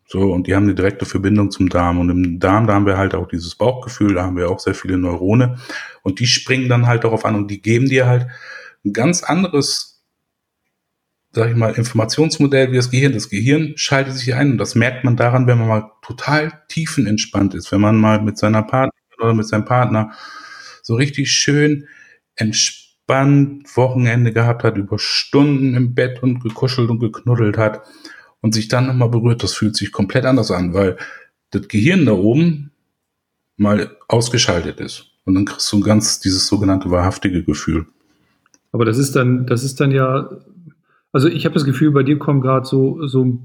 So, 0.08 0.32
und 0.32 0.46
die 0.46 0.56
haben 0.56 0.64
eine 0.64 0.76
direkte 0.76 1.06
Verbindung 1.06 1.50
zum 1.50 1.70
Darm. 1.70 2.00
Und 2.00 2.10
im 2.10 2.40
Darm, 2.40 2.68
da 2.68 2.74
haben 2.74 2.86
wir 2.86 2.98
halt 2.98 3.16
auch 3.16 3.28
dieses 3.28 3.56
Bauchgefühl, 3.56 4.14
da 4.14 4.24
haben 4.24 4.38
wir 4.38 4.50
auch 4.50 4.60
sehr 4.60 4.76
viele 4.76 4.98
Neurone. 4.98 5.58
Und 6.04 6.20
die 6.20 6.28
springen 6.28 6.70
dann 6.70 6.86
halt 6.86 7.04
darauf 7.04 7.26
an 7.26 7.36
und 7.36 7.50
die 7.50 7.62
geben 7.62 7.88
dir 7.90 8.06
halt 8.06 8.28
ein 8.86 8.94
ganz 8.94 9.24
anderes, 9.24 10.04
sag 11.32 11.50
ich 11.50 11.56
mal, 11.56 11.74
Informationsmodell 11.74 12.72
wie 12.72 12.76
das 12.76 12.92
Gehirn. 12.92 13.14
Das 13.14 13.30
Gehirn 13.30 13.74
schaltet 13.78 14.14
sich 14.14 14.36
ein 14.36 14.52
und 14.52 14.58
das 14.60 14.76
merkt 14.76 15.04
man 15.04 15.18
daran, 15.18 15.48
wenn 15.48 15.58
man 15.58 15.68
mal 15.68 15.92
total 16.04 16.62
tiefenentspannt 16.68 17.56
ist, 17.56 17.72
wenn 17.72 17.82
man 17.82 17.98
mal 17.98 18.22
mit 18.22 18.38
seiner 18.38 18.62
Partnerin 18.62 19.20
oder 19.20 19.34
mit 19.34 19.48
seinem 19.48 19.66
Partner 19.66 20.12
so 20.84 20.94
richtig 20.94 21.32
schön 21.32 21.88
entspannt 22.36 23.76
Wochenende 23.76 24.34
gehabt 24.34 24.64
hat, 24.64 24.78
über 24.78 25.00
Stunden 25.00 25.74
im 25.74 25.96
Bett 25.96 26.22
und 26.22 26.42
gekuschelt 26.42 26.92
und 26.92 27.00
geknuddelt 27.00 27.58
hat 27.58 27.82
und 28.46 28.54
sich 28.54 28.68
dann 28.68 28.86
nochmal 28.86 29.10
berührt, 29.10 29.42
das 29.42 29.54
fühlt 29.54 29.76
sich 29.76 29.92
komplett 29.92 30.24
anders 30.24 30.52
an, 30.52 30.76
weil 30.76 30.98
das 31.50 31.68
Gehirn 31.68 32.06
da 32.06 32.12
oben 32.12 32.70
mal 33.58 33.98
ausgeschaltet 34.08 34.80
ist. 34.80 35.08
Und 35.24 35.34
dann 35.34 35.46
kriegst 35.46 35.74
du 35.74 35.80
ganz 35.80 36.20
dieses 36.20 36.46
sogenannte 36.46 36.92
wahrhaftige 36.92 37.44
Gefühl. 37.44 37.88
Aber 38.72 38.86
das 38.86 39.00
ist 39.00 39.16
dann, 39.16 39.48
das 39.48 39.64
ist 39.64 39.80
dann 39.80 39.90
ja, 39.90 40.30
also 41.12 41.28
ich 41.28 41.46
habe 41.46 41.56
das 41.56 41.66
Gefühl, 41.66 41.90
bei 41.90 42.04
dir 42.04 42.20
kommen 42.20 42.40
gerade 42.40 42.68
so, 42.68 43.08
so 43.08 43.40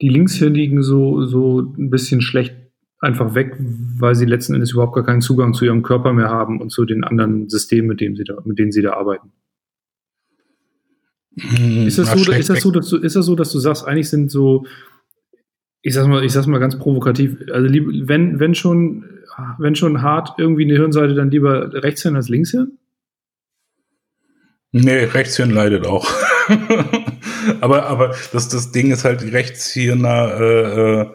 die 0.00 0.08
Linkshirnigen 0.08 0.82
so, 0.82 1.26
so 1.26 1.60
ein 1.60 1.90
bisschen 1.90 2.22
schlecht 2.22 2.54
einfach 3.00 3.34
weg, 3.34 3.58
weil 3.58 4.14
sie 4.14 4.24
letzten 4.24 4.54
Endes 4.54 4.72
überhaupt 4.72 4.94
gar 4.94 5.04
keinen 5.04 5.20
Zugang 5.20 5.52
zu 5.52 5.66
ihrem 5.66 5.82
Körper 5.82 6.14
mehr 6.14 6.30
haben 6.30 6.62
und 6.62 6.70
zu 6.70 6.86
den 6.86 7.04
anderen 7.04 7.50
Systemen, 7.50 7.88
mit 7.88 8.00
denen 8.00 8.16
sie 8.16 8.24
da, 8.24 8.38
mit 8.46 8.58
denen 8.58 8.72
sie 8.72 8.80
da 8.80 8.94
arbeiten. 8.94 9.32
Hm, 11.38 11.86
ist 11.86 11.98
das, 11.98 12.10
so, 12.10 12.30
ist, 12.30 12.50
das 12.50 12.60
so, 12.60 12.70
dass 12.70 12.88
du, 12.88 12.96
ist 12.98 13.16
das 13.16 13.24
so, 13.24 13.34
dass 13.34 13.50
du 13.52 13.58
sagst, 13.58 13.86
eigentlich 13.86 14.10
sind 14.10 14.30
so, 14.30 14.66
ich 15.80 15.94
sag's 15.94 16.06
mal, 16.06 16.24
ich 16.24 16.32
sag's 16.32 16.46
mal 16.46 16.58
ganz 16.58 16.78
provokativ, 16.78 17.36
also 17.52 17.68
wenn, 17.72 18.38
wenn 18.38 18.54
schon, 18.54 19.04
wenn 19.58 19.74
schon 19.74 20.02
hart 20.02 20.38
irgendwie 20.38 20.64
eine 20.64 20.74
Hirnseite, 20.74 21.14
dann 21.14 21.30
lieber 21.30 21.72
Rechtshirn 21.72 22.16
als 22.16 22.28
Linkshirn? 22.28 22.78
Nee, 24.72 25.04
Rechtshirn 25.04 25.50
leidet 25.50 25.86
auch. 25.86 26.10
aber, 27.60 27.86
aber 27.86 28.14
das, 28.32 28.48
das 28.48 28.72
Ding 28.72 28.90
ist 28.90 29.04
halt, 29.04 29.22
Rechtshirner 29.22 30.40
äh, 30.40 31.00
äh, 31.00 31.10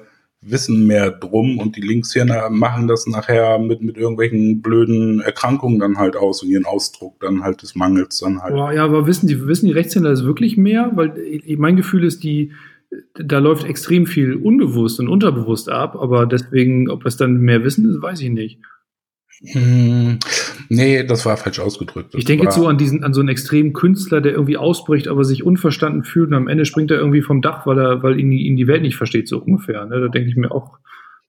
wissen 0.50 0.88
mehr 0.88 1.12
drum 1.12 1.58
und 1.60 1.76
die 1.76 1.82
Linkshirner 1.82 2.50
machen 2.50 2.88
das 2.88 3.08
nachher 3.08 3.60
mit, 3.60 3.82
mit 3.82 3.98
irgendwelchen 3.98 4.62
blöden 4.62 5.20
Erkrankungen 5.20 5.80
dann 5.80 5.98
halt 5.98 6.16
aus 6.16 6.44
und 6.44 6.50
ihren 6.50 6.66
Ausdruck 6.66 7.20
dann 7.20 7.44
halt 7.44 7.62
des 7.62 7.76
Mangels 7.76 8.20
dann 8.20 8.42
halt. 8.42 8.54
Boah, 8.54 8.72
ja, 8.72 8.84
aber 8.84 9.08
wissen 9.08 9.28
die, 9.28 9.48
wissen 9.48 9.68
die 9.68 9.72
Rechtshänder 9.72 10.10
das 10.10 10.24
wirklich 10.24 10.58
mehr? 10.58 10.92
Weil 10.96 11.14
mein 11.58 11.76
Gefühl 11.76 12.04
ist, 12.04 12.24
die, 12.24 12.52
da 13.16 13.40
läuft 13.40 13.66
extrem 13.66 14.06
viel 14.06 14.36
unbewusst 14.36 15.00
und 15.00 15.08
unterbewusst 15.08 15.70
ab, 15.70 15.96
aber 15.96 16.26
deswegen, 16.26 16.90
ob 16.90 17.04
das 17.04 17.18
dann 17.18 17.38
mehr 17.38 17.64
wissen 17.64 17.90
ist, 17.90 18.02
weiß 18.02 18.22
ich 18.22 18.30
nicht. 18.30 18.60
Hm, 19.43 20.17
nee, 20.69 21.04
das 21.04 21.26
war 21.26 21.38
falsch 21.38 21.60
ausgedrückt. 21.60 22.13
Das 22.13 22.19
ich 22.19 22.26
denke 22.26 22.45
jetzt 22.45 22.56
so 22.56 22.67
an 22.67 22.78
diesen, 22.78 23.04
an 23.04 23.13
so 23.13 23.19
einen 23.19 23.30
extremen 23.30 23.73
Künstler, 23.73 24.19
der 24.19 24.32
irgendwie 24.32 24.58
ausbricht, 24.58 25.08
aber 25.08 25.23
sich 25.23 25.43
unverstanden 25.43 26.04
fühlt 26.04 26.30
und 26.30 26.34
am 26.34 26.47
Ende 26.47 26.65
springt 26.65 26.89
er 26.89 26.97
irgendwie 26.97 27.21
vom 27.21 27.41
Dach, 27.41 27.67
weil 27.67 27.78
er, 27.78 28.04
weil 28.04 28.19
ihn, 28.19 28.32
ihn 28.32 28.56
die 28.56 28.67
Welt 28.67 28.82
nicht 28.82 28.97
versteht, 28.97 29.28
so 29.28 29.38
ungefähr. 29.38 29.86
Ne? 29.86 30.02
Da 30.02 30.08
denke 30.08 30.30
ich 30.30 30.36
mir 30.36 30.52
auch, 30.52 30.80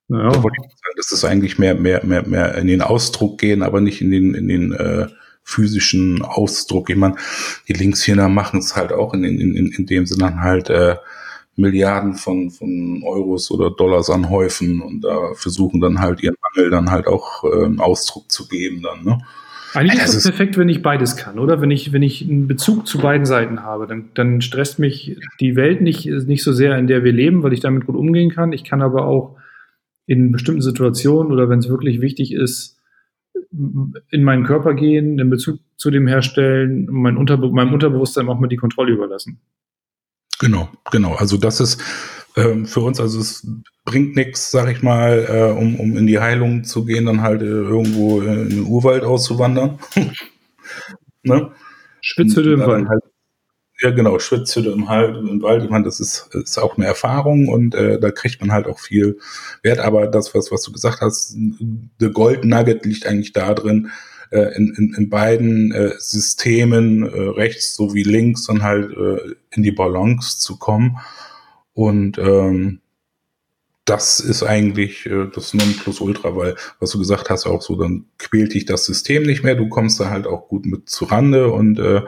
naja. 0.07 0.31
Da 0.31 0.49
das 0.95 1.11
ist 1.11 1.23
eigentlich 1.23 1.59
mehr, 1.59 1.75
mehr, 1.75 2.03
mehr, 2.03 2.27
mehr 2.27 2.55
in 2.55 2.67
den 2.67 2.81
Ausdruck 2.81 3.37
gehen, 3.37 3.61
aber 3.61 3.79
nicht 3.79 4.01
in 4.01 4.09
den, 4.09 4.33
in 4.33 4.47
den 4.47 4.71
äh, 4.71 5.07
physischen 5.43 6.23
Ausdruck. 6.23 6.89
Ich 6.89 6.95
meine, 6.95 7.15
die 7.67 7.73
Linkshirner 7.73 8.27
machen 8.27 8.59
es 8.59 8.75
halt 8.75 8.91
auch 8.91 9.13
in, 9.13 9.23
in, 9.23 9.55
in, 9.55 9.67
in 9.67 9.85
dem 9.85 10.07
Sinne 10.07 10.41
halt 10.41 10.69
äh, 10.71 10.95
Milliarden 11.55 12.13
von, 12.13 12.51
von 12.51 13.03
Euros 13.05 13.51
oder 13.51 13.69
Dollars 13.71 14.09
anhäufen 14.09 14.81
und 14.81 15.01
da 15.03 15.33
versuchen 15.33 15.81
dann 15.81 15.99
halt 15.99 16.23
ihren 16.23 16.35
Mangel 16.41 16.69
dann 16.69 16.89
halt 16.89 17.07
auch 17.07 17.43
äh, 17.43 17.79
Ausdruck 17.79 18.31
zu 18.31 18.47
geben 18.47 18.81
dann, 18.81 19.03
ne? 19.03 19.19
Eigentlich 19.75 20.01
ist 20.01 20.15
es 20.15 20.23
perfekt, 20.23 20.57
wenn 20.57 20.69
ich 20.69 20.81
beides 20.81 21.15
kann, 21.15 21.37
oder? 21.37 21.61
Wenn 21.61 21.69
ich, 21.69 21.93
wenn 21.93 22.01
ich 22.01 22.27
einen 22.27 22.47
Bezug 22.47 22.87
zu 22.87 22.97
beiden 22.97 23.27
Seiten 23.27 23.61
habe, 23.61 23.85
dann, 23.85 24.09
dann 24.15 24.41
stresst 24.41 24.79
mich 24.79 25.17
die 25.39 25.55
Welt 25.55 25.81
nicht, 25.81 26.07
nicht 26.07 26.43
so 26.43 26.53
sehr, 26.53 26.75
in 26.79 26.87
der 26.87 27.03
wir 27.03 27.11
leben, 27.11 27.43
weil 27.43 27.53
ich 27.53 27.59
damit 27.59 27.85
gut 27.85 27.95
umgehen 27.95 28.31
kann. 28.31 28.51
Ich 28.51 28.63
kann 28.63 28.81
aber 28.81 29.05
auch 29.05 29.37
in 30.07 30.31
bestimmten 30.31 30.63
Situationen 30.63 31.31
oder 31.31 31.49
wenn 31.49 31.59
es 31.59 31.69
wirklich 31.69 32.01
wichtig 32.01 32.33
ist, 32.33 32.79
in 33.51 34.23
meinen 34.23 34.43
Körper 34.43 34.73
gehen, 34.73 35.17
den 35.17 35.29
Bezug 35.29 35.59
zu 35.75 35.91
dem 35.91 36.07
herstellen, 36.07 36.87
mein 36.89 37.15
Unterbe 37.15 37.51
meinem 37.51 37.73
Unterbewusstsein 37.73 38.27
auch 38.27 38.39
mal 38.39 38.47
die 38.47 38.57
Kontrolle 38.57 38.91
überlassen. 38.91 39.39
Genau, 40.39 40.69
genau. 40.91 41.15
Also 41.15 41.37
das 41.37 41.59
ist 41.59 41.81
ähm, 42.35 42.65
für 42.65 42.79
uns, 42.81 42.99
also 42.99 43.19
es 43.19 43.45
bringt 43.85 44.15
nichts, 44.15 44.51
sag 44.51 44.69
ich 44.69 44.81
mal, 44.81 45.25
äh, 45.27 45.59
um, 45.59 45.79
um 45.79 45.97
in 45.97 46.07
die 46.07 46.19
Heilung 46.19 46.63
zu 46.63 46.85
gehen, 46.85 47.05
dann 47.05 47.21
halt 47.21 47.41
äh, 47.41 47.45
irgendwo 47.45 48.21
in 48.21 48.49
den 48.49 48.63
Urwald 48.65 49.03
auszuwandern. 49.03 49.79
ne? 51.23 51.51
Schwitzhütte 52.01 52.53
im 52.53 52.61
Wald. 52.61 52.87
Halt, 52.87 53.03
ja, 53.81 53.91
genau, 53.91 54.19
Schwitzhütte 54.19 54.69
im, 54.69 54.87
halt, 54.87 55.17
im 55.17 55.41
Wald. 55.41 55.63
Ich 55.63 55.69
meine, 55.69 55.85
das 55.85 55.99
ist, 55.99 56.29
ist 56.33 56.57
auch 56.57 56.77
eine 56.77 56.85
Erfahrung 56.85 57.47
und 57.49 57.75
äh, 57.75 57.99
da 57.99 58.11
kriegt 58.11 58.39
man 58.39 58.51
halt 58.51 58.67
auch 58.67 58.79
viel 58.79 59.19
Wert. 59.63 59.79
Aber 59.79 60.07
das, 60.07 60.33
was, 60.35 60.51
was 60.51 60.61
du 60.61 60.71
gesagt 60.71 61.01
hast, 61.01 61.31
the 61.99 62.11
Gold 62.11 62.45
Nugget 62.45 62.85
liegt 62.85 63.05
eigentlich 63.05 63.33
da 63.33 63.53
drin, 63.53 63.91
äh, 64.31 64.55
in, 64.55 64.73
in, 64.75 64.93
in 64.97 65.09
beiden 65.09 65.71
äh, 65.71 65.93
Systemen, 65.97 67.03
äh, 67.03 67.07
rechts 67.07 67.75
sowie 67.75 68.03
links, 68.03 68.45
dann 68.45 68.63
halt 68.63 68.91
äh, 68.91 69.35
in 69.51 69.63
die 69.63 69.71
Balance 69.71 70.39
zu 70.39 70.57
kommen. 70.57 70.97
Und 71.73 72.17
ähm, 72.17 72.81
das 73.85 74.19
ist 74.19 74.43
eigentlich 74.43 75.05
äh, 75.07 75.27
das 75.33 75.53
Nonplusultra, 75.53 76.35
weil, 76.35 76.55
was 76.79 76.91
du 76.91 76.99
gesagt 76.99 77.29
hast, 77.29 77.45
auch 77.47 77.61
so, 77.61 77.75
dann 77.75 78.05
quält 78.17 78.53
dich 78.53 78.65
das 78.65 78.85
System 78.85 79.23
nicht 79.23 79.43
mehr, 79.43 79.55
du 79.55 79.67
kommst 79.67 79.99
da 79.99 80.09
halt 80.09 80.27
auch 80.27 80.47
gut 80.47 80.65
mit 80.65 80.89
zu 80.89 81.05
Rande 81.05 81.51
und 81.51 81.79
äh, 81.79 82.01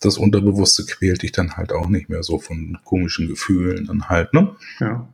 das 0.00 0.18
Unterbewusste 0.18 0.84
quält 0.86 1.22
dich 1.22 1.32
dann 1.32 1.56
halt 1.56 1.72
auch 1.72 1.88
nicht 1.88 2.08
mehr 2.08 2.22
so 2.22 2.38
von 2.38 2.78
komischen 2.84 3.28
Gefühlen 3.28 3.86
dann 3.86 4.08
halt, 4.08 4.32
ne? 4.32 4.54
Ja. 4.80 5.08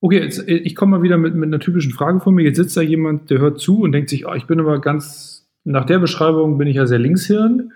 Okay, 0.00 0.20
jetzt, 0.20 0.44
ich 0.46 0.76
komme 0.76 0.98
mal 0.98 1.02
wieder 1.02 1.18
mit, 1.18 1.34
mit 1.34 1.48
einer 1.48 1.58
typischen 1.58 1.92
Frage 1.92 2.20
von 2.20 2.34
mir. 2.34 2.44
Jetzt 2.44 2.56
sitzt 2.56 2.76
da 2.76 2.82
jemand, 2.82 3.30
der 3.30 3.40
hört 3.40 3.58
zu 3.58 3.80
und 3.80 3.92
denkt 3.92 4.10
sich, 4.10 4.26
oh, 4.26 4.34
ich 4.34 4.46
bin 4.46 4.60
aber 4.60 4.80
ganz, 4.80 5.37
nach 5.68 5.84
der 5.84 5.98
Beschreibung 5.98 6.58
bin 6.58 6.66
ich 6.66 6.76
ja 6.76 6.86
sehr 6.86 6.98
Linkshirn. 6.98 7.72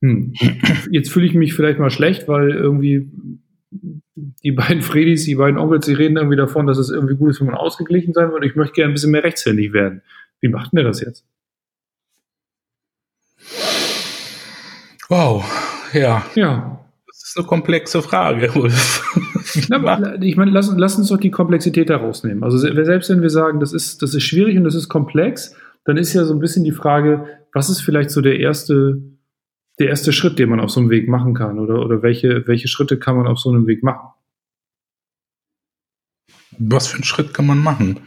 Hm. 0.00 0.34
Jetzt 0.90 1.10
fühle 1.10 1.26
ich 1.26 1.34
mich 1.34 1.54
vielleicht 1.54 1.78
mal 1.78 1.90
schlecht, 1.90 2.28
weil 2.28 2.50
irgendwie 2.50 3.10
die 3.70 4.52
beiden 4.52 4.82
Fredis, 4.82 5.24
die 5.24 5.34
beiden 5.34 5.58
Onkels, 5.58 5.86
die 5.86 5.94
reden 5.94 6.16
irgendwie 6.16 6.36
davon, 6.36 6.66
dass 6.66 6.78
es 6.78 6.90
irgendwie 6.90 7.16
gut 7.16 7.30
ist, 7.30 7.40
wenn 7.40 7.48
man 7.48 7.56
ausgeglichen 7.56 8.14
sein. 8.14 8.30
Und 8.30 8.44
ich 8.44 8.54
möchte 8.54 8.74
gerne 8.74 8.92
ein 8.92 8.94
bisschen 8.94 9.10
mehr 9.10 9.24
rechtshändig 9.24 9.72
werden. 9.72 10.02
Wie 10.40 10.48
macht 10.48 10.72
denn 10.72 10.84
das 10.84 11.00
jetzt? 11.00 11.24
Wow, 15.08 15.44
ja. 15.92 16.24
Ja. 16.34 16.80
Das 17.06 17.30
ist 17.30 17.38
eine 17.38 17.46
komplexe 17.46 18.02
Frage. 18.02 18.52
Na, 19.68 20.16
ich 20.20 20.36
meine, 20.36 20.50
lass, 20.50 20.72
lass, 20.76 20.96
uns 20.96 21.08
doch 21.08 21.18
die 21.18 21.30
Komplexität 21.30 21.90
da 21.90 21.96
rausnehmen. 21.96 22.44
Also 22.44 22.58
selbst 22.58 23.10
wenn 23.10 23.22
wir 23.22 23.30
sagen, 23.30 23.60
das 23.60 23.72
ist, 23.72 24.02
das 24.02 24.14
ist 24.14 24.22
schwierig 24.22 24.56
und 24.56 24.64
das 24.64 24.74
ist 24.74 24.88
komplex, 24.88 25.54
dann 25.84 25.96
ist 25.96 26.12
ja 26.14 26.24
so 26.24 26.34
ein 26.34 26.40
bisschen 26.40 26.64
die 26.64 26.72
Frage, 26.72 27.40
was 27.52 27.70
ist 27.70 27.80
vielleicht 27.80 28.10
so 28.10 28.20
der 28.20 28.40
erste, 28.40 29.02
der 29.78 29.88
erste 29.88 30.12
Schritt, 30.12 30.38
den 30.38 30.48
man 30.48 30.60
auf 30.60 30.70
so 30.70 30.80
einem 30.80 30.90
Weg 30.90 31.08
machen 31.08 31.34
kann? 31.34 31.58
Oder, 31.58 31.80
oder 31.84 32.02
welche, 32.02 32.46
welche 32.46 32.68
Schritte 32.68 32.98
kann 32.98 33.16
man 33.16 33.26
auf 33.26 33.38
so 33.38 33.50
einem 33.50 33.66
Weg 33.66 33.82
machen? 33.82 34.08
Was 36.58 36.86
für 36.86 36.96
einen 36.96 37.04
Schritt 37.04 37.34
kann 37.34 37.46
man 37.46 37.58
machen? 37.58 38.00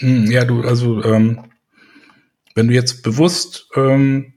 Hm, 0.00 0.30
ja, 0.30 0.44
du, 0.44 0.62
also 0.62 1.02
ähm, 1.04 1.40
wenn 2.54 2.68
du 2.68 2.74
jetzt 2.74 3.02
bewusst 3.02 3.68
ähm, 3.74 4.34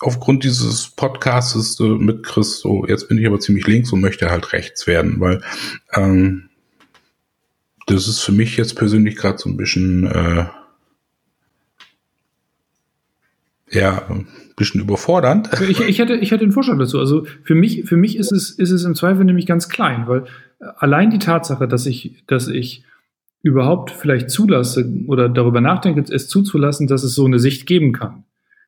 aufgrund 0.00 0.44
dieses 0.44 0.90
Podcasts 0.90 1.78
äh, 1.80 1.84
mit 1.84 2.24
Chris 2.24 2.60
so, 2.60 2.86
jetzt 2.86 3.08
bin 3.08 3.18
ich 3.18 3.26
aber 3.26 3.40
ziemlich 3.40 3.66
links 3.66 3.92
und 3.92 4.00
möchte 4.00 4.30
halt 4.30 4.52
rechts 4.52 4.86
werden, 4.86 5.20
weil 5.20 5.42
ähm, 5.94 6.50
das 7.86 8.08
ist 8.08 8.20
für 8.20 8.32
mich 8.32 8.56
jetzt 8.56 8.76
persönlich 8.76 9.16
gerade 9.16 9.38
so 9.38 9.48
ein 9.48 9.56
bisschen 9.56 10.06
äh, 10.06 10.46
ja, 13.70 14.08
ein 14.08 14.26
bisschen 14.56 14.80
überfordernd. 14.80 15.52
Also 15.52 15.64
ich, 15.64 15.80
ich, 15.80 15.98
hätte, 15.98 16.14
ich 16.14 16.30
hätte 16.30 16.44
einen 16.44 16.52
Vorschlag 16.52 16.78
dazu. 16.78 16.98
Also 16.98 17.26
für 17.42 17.54
mich, 17.54 17.84
für 17.84 17.96
mich 17.96 18.16
ist 18.16 18.32
es, 18.32 18.50
ist 18.50 18.70
es 18.70 18.84
im 18.84 18.94
Zweifel 18.94 19.24
nämlich 19.24 19.46
ganz 19.46 19.68
klein, 19.68 20.04
weil 20.06 20.24
allein 20.78 21.10
die 21.10 21.18
Tatsache, 21.18 21.66
dass 21.66 21.86
ich, 21.86 22.22
dass 22.26 22.48
ich 22.48 22.84
überhaupt 23.42 23.90
vielleicht 23.90 24.30
zulasse 24.30 24.88
oder 25.06 25.28
darüber 25.28 25.60
nachdenke, 25.60 26.04
es 26.12 26.28
zuzulassen, 26.28 26.86
dass 26.86 27.02
es 27.02 27.14
so 27.14 27.24
eine 27.24 27.38
Sicht 27.38 27.66
geben 27.66 27.92
kann, 27.92 28.24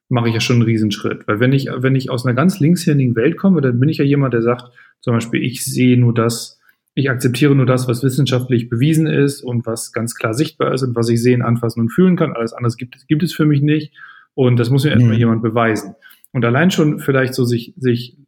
mache 0.09 0.29
ich 0.29 0.35
ja 0.35 0.41
schon 0.41 0.57
einen 0.57 0.65
Riesenschritt. 0.65 1.27
Weil 1.27 1.41
wenn 1.41 1.53
ich, 1.53 1.69
wenn 1.75 1.95
ich 1.95 2.11
aus 2.11 2.27
einer 2.27 2.35
ganz 2.35 2.61
linkshändigen 2.61 3.17
Welt 3.17 3.37
komme, 3.37 3.61
dann 3.61 3.81
bin 3.81 3.89
ich 3.89 3.99
ja 3.99 4.05
jemand, 4.05 4.35
der 4.35 4.43
sagt, 4.43 4.71
zum 5.01 5.15
Beispiel, 5.15 5.43
ich 5.43 5.65
sehe 5.65 5.97
nur 5.97 6.13
das, 6.13 6.58
ich 6.99 7.11
akzeptiere 7.11 7.55
nur 7.55 7.65
das, 7.65 7.87
was 7.87 8.03
wissenschaftlich 8.03 8.69
bewiesen 8.69 9.07
ist 9.07 9.41
und 9.41 9.67
was 9.67 9.93
ganz 9.93 10.17
klar 10.17 10.35
sichtbar 10.35 10.75
ist 10.75 10.83
und 10.83 10.97
was 10.97 11.09
ich 11.09 11.23
sehen, 11.23 11.43
anfassen 11.43 11.81
und 11.81 11.91
fühlen 11.91 12.17
kann. 12.17 12.33
Alles 12.33 12.53
andere 12.53 12.75
gibt, 12.77 13.07
gibt 13.07 13.23
es 13.23 13.33
für 13.33 13.47
mich 13.47 13.63
nicht. 13.63 13.95
Und 14.35 14.59
das 14.59 14.69
muss 14.69 14.83
mir 14.83 14.91
erstmal 14.91 15.13
mhm. 15.15 15.19
jemand 15.19 15.43
beweisen. 15.43 15.95
Und 16.33 16.45
allein 16.45 16.73
schon 16.73 16.99
vielleicht 16.99 17.35
so 17.35 17.45
sich, 17.45 17.73
sich, 17.77 18.19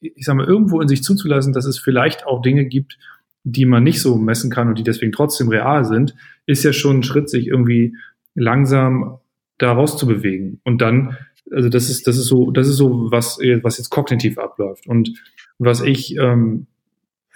ich 0.00 0.26
sag 0.26 0.36
mal, 0.36 0.46
irgendwo 0.46 0.82
in 0.82 0.88
sich 0.88 1.02
zuzulassen, 1.02 1.54
dass 1.54 1.64
es 1.64 1.78
vielleicht 1.78 2.26
auch 2.26 2.42
Dinge 2.42 2.66
gibt, 2.66 2.98
die 3.44 3.64
man 3.64 3.84
nicht 3.84 4.02
so 4.02 4.18
messen 4.18 4.50
kann 4.50 4.68
und 4.68 4.78
die 4.78 4.84
deswegen 4.84 5.12
trotzdem 5.12 5.48
real 5.48 5.86
sind, 5.86 6.14
ist 6.44 6.64
ja 6.64 6.74
schon 6.74 6.98
ein 6.98 7.02
Schritt, 7.04 7.30
sich 7.30 7.46
irgendwie 7.46 7.96
langsam 8.34 9.16
da 9.56 9.72
rauszubewegen. 9.72 10.60
Und 10.62 10.82
dann, 10.82 11.16
also 11.50 11.70
das 11.70 11.88
ist, 11.88 12.06
das 12.06 12.18
ist 12.18 12.26
so, 12.26 12.50
das 12.50 12.68
ist 12.68 12.76
so, 12.76 13.10
was, 13.10 13.38
was 13.38 13.78
jetzt 13.78 13.88
kognitiv 13.88 14.36
abläuft. 14.36 14.86
Und 14.86 15.18
was 15.58 15.80
ich, 15.80 16.16
ähm, 16.18 16.66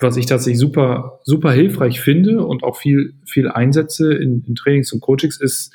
was 0.03 0.17
ich 0.17 0.27
tatsächlich 0.27 0.59
super, 0.59 1.21
super 1.23 1.53
hilfreich 1.53 2.01
finde 2.01 2.45
und 2.45 2.62
auch 2.65 2.77
viel, 2.77 3.15
viel 3.25 3.49
einsetze 3.49 4.12
in, 4.12 4.45
in 4.47 4.55
Trainings 4.55 4.93
und 4.93 5.01
Coachings 5.01 5.41
ist, 5.41 5.75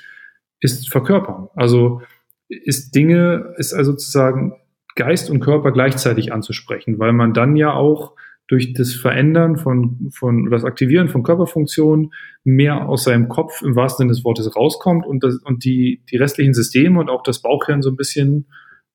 ist 0.59 0.89
Verkörpern. 0.89 1.49
Also 1.55 2.01
ist 2.49 2.95
Dinge, 2.95 3.53
ist 3.57 3.73
also 3.73 3.91
sozusagen 3.91 4.53
Geist 4.95 5.29
und 5.29 5.39
Körper 5.39 5.71
gleichzeitig 5.71 6.33
anzusprechen, 6.33 6.99
weil 6.99 7.13
man 7.13 7.33
dann 7.33 7.55
ja 7.55 7.73
auch 7.73 8.15
durch 8.47 8.73
das 8.73 8.93
Verändern 8.93 9.57
von, 9.57 10.09
von 10.11 10.49
das 10.49 10.63
Aktivieren 10.63 11.09
von 11.09 11.23
Körperfunktionen 11.23 12.13
mehr 12.43 12.87
aus 12.87 13.03
seinem 13.03 13.27
Kopf 13.27 13.61
im 13.61 13.75
wahrsten 13.75 14.03
Sinne 14.03 14.13
des 14.13 14.23
Wortes 14.23 14.55
rauskommt 14.55 15.05
und, 15.05 15.23
das, 15.23 15.37
und 15.43 15.65
die, 15.65 16.01
die 16.09 16.17
restlichen 16.17 16.53
Systeme 16.53 16.99
und 16.99 17.09
auch 17.09 17.23
das 17.23 17.41
Bauchhirn 17.41 17.81
so 17.81 17.89
ein 17.89 17.97
bisschen 17.97 18.47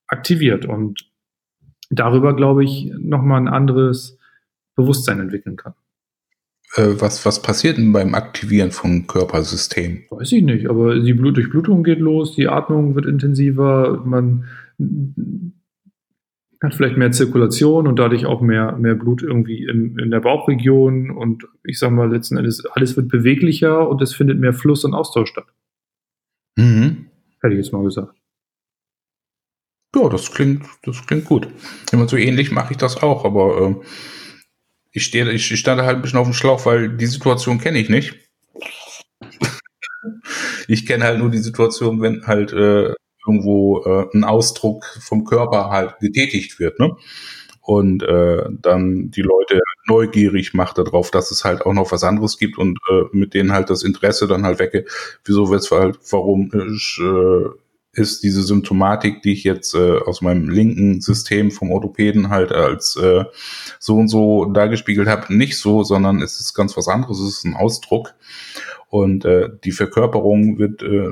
aktiviert 0.07 0.65
und 0.65 1.07
darüber, 1.91 2.35
glaube 2.35 2.63
ich, 2.63 2.91
nochmal 2.97 3.41
ein 3.41 3.47
anderes 3.47 4.17
Bewusstsein 4.75 5.19
entwickeln 5.19 5.55
kann. 5.55 5.73
Äh, 6.75 6.95
was, 6.99 7.25
was 7.25 7.41
passiert 7.41 7.77
denn 7.77 7.93
beim 7.93 8.15
Aktivieren 8.15 8.71
von 8.71 9.05
Körpersystemen? 9.07 10.05
Weiß 10.09 10.31
ich 10.31 10.43
nicht, 10.43 10.69
aber 10.69 10.99
die 10.99 11.13
Blut 11.13 11.37
Durchblutung 11.37 11.83
geht 11.83 11.99
los, 11.99 12.35
die 12.35 12.47
Atmung 12.47 12.95
wird 12.95 13.05
intensiver, 13.05 14.01
man 14.05 14.45
hat 16.63 16.73
vielleicht 16.73 16.97
mehr 16.97 17.11
Zirkulation 17.11 17.87
und 17.87 17.99
dadurch 17.99 18.25
auch 18.25 18.41
mehr, 18.41 18.77
mehr 18.77 18.95
Blut 18.95 19.21
irgendwie 19.21 19.65
in, 19.65 19.99
in 19.99 20.09
der 20.11 20.21
Bauchregion 20.21 21.11
und 21.11 21.45
ich 21.63 21.77
sag 21.77 21.91
mal 21.91 22.09
letzten 22.09 22.37
Endes, 22.37 22.65
alles 22.65 22.95
wird 22.95 23.09
beweglicher 23.09 23.87
und 23.87 24.01
es 24.01 24.15
findet 24.15 24.39
mehr 24.39 24.53
Fluss 24.53 24.85
und 24.85 24.93
Austausch 24.93 25.29
statt. 25.29 25.47
Mhm. 26.55 27.07
Hätte 27.41 27.53
ich 27.53 27.57
jetzt 27.57 27.73
mal 27.73 27.83
gesagt. 27.83 28.15
Ja, 29.95 30.09
das 30.09 30.31
klingt, 30.31 30.65
das 30.83 31.05
klingt 31.05 31.25
gut. 31.25 31.47
Immer 31.91 32.07
so 32.07 32.17
ähnlich 32.17 32.51
mache 32.51 32.71
ich 32.71 32.77
das 32.77 33.03
auch, 33.03 33.25
aber 33.25 33.61
äh, 33.61 33.75
ich 34.93 35.05
stehe, 35.05 35.29
ich 35.31 35.59
stand 35.59 35.81
halt 35.81 35.97
ein 35.97 36.01
bisschen 36.01 36.19
auf 36.19 36.27
dem 36.27 36.33
Schlauch, 36.33 36.65
weil 36.65 36.89
die 36.89 37.07
Situation 37.07 37.59
kenne 37.59 37.79
ich 37.79 37.89
nicht. 37.89 38.15
ich 40.67 40.85
kenne 40.85 41.03
halt 41.03 41.19
nur 41.19 41.31
die 41.31 41.39
Situation, 41.39 42.01
wenn 42.01 42.25
halt 42.27 42.53
äh, 42.53 42.93
irgendwo 43.25 43.83
äh, 43.83 44.07
ein 44.15 44.23
Ausdruck 44.23 44.85
vom 45.01 45.25
Körper 45.25 45.69
halt 45.69 45.99
getätigt 45.99 46.59
wird, 46.59 46.79
ne? 46.79 46.95
Und 47.65 48.03
äh, 48.03 48.43
dann 48.61 49.09
die 49.09 49.21
Leute 49.21 49.61
neugierig 49.87 50.53
macht 50.53 50.77
darauf, 50.77 51.11
dass 51.11 51.31
es 51.31 51.45
halt 51.45 51.65
auch 51.65 51.71
noch 51.71 51.93
was 51.93 52.03
anderes 52.03 52.37
gibt 52.37 52.57
und 52.57 52.77
äh, 52.91 53.03
mit 53.13 53.33
denen 53.33 53.53
halt 53.53 53.69
das 53.69 53.83
Interesse 53.83 54.27
dann 54.27 54.45
halt 54.45 54.59
wecke, 54.59 54.85
wieso, 55.23 55.49
weshalb, 55.49 55.97
warum 56.11 56.51
ich, 56.73 56.99
äh, 57.01 57.45
ist 57.93 58.23
diese 58.23 58.41
Symptomatik, 58.41 59.21
die 59.21 59.33
ich 59.33 59.43
jetzt 59.43 59.75
äh, 59.75 59.99
aus 59.99 60.21
meinem 60.21 60.49
linken 60.49 60.99
System 60.99 61.51
vom 61.51 61.71
Orthopäden 61.71 62.29
halt 62.29 62.51
als 62.51 62.95
äh, 62.95 63.25
so 63.79 63.97
und 63.97 64.07
so 64.07 64.45
dargespiegelt 64.45 65.07
habe, 65.07 65.33
nicht 65.33 65.57
so, 65.57 65.83
sondern 65.83 66.21
es 66.21 66.39
ist 66.39 66.55
ganz 66.55 66.75
was 66.75 66.87
anderes, 66.87 67.19
es 67.19 67.37
ist 67.37 67.45
ein 67.45 67.55
Ausdruck. 67.55 68.15
Und 68.89 69.25
äh, 69.25 69.49
die 69.63 69.71
Verkörperung 69.71 70.57
wird 70.57 70.81
äh, 70.81 71.11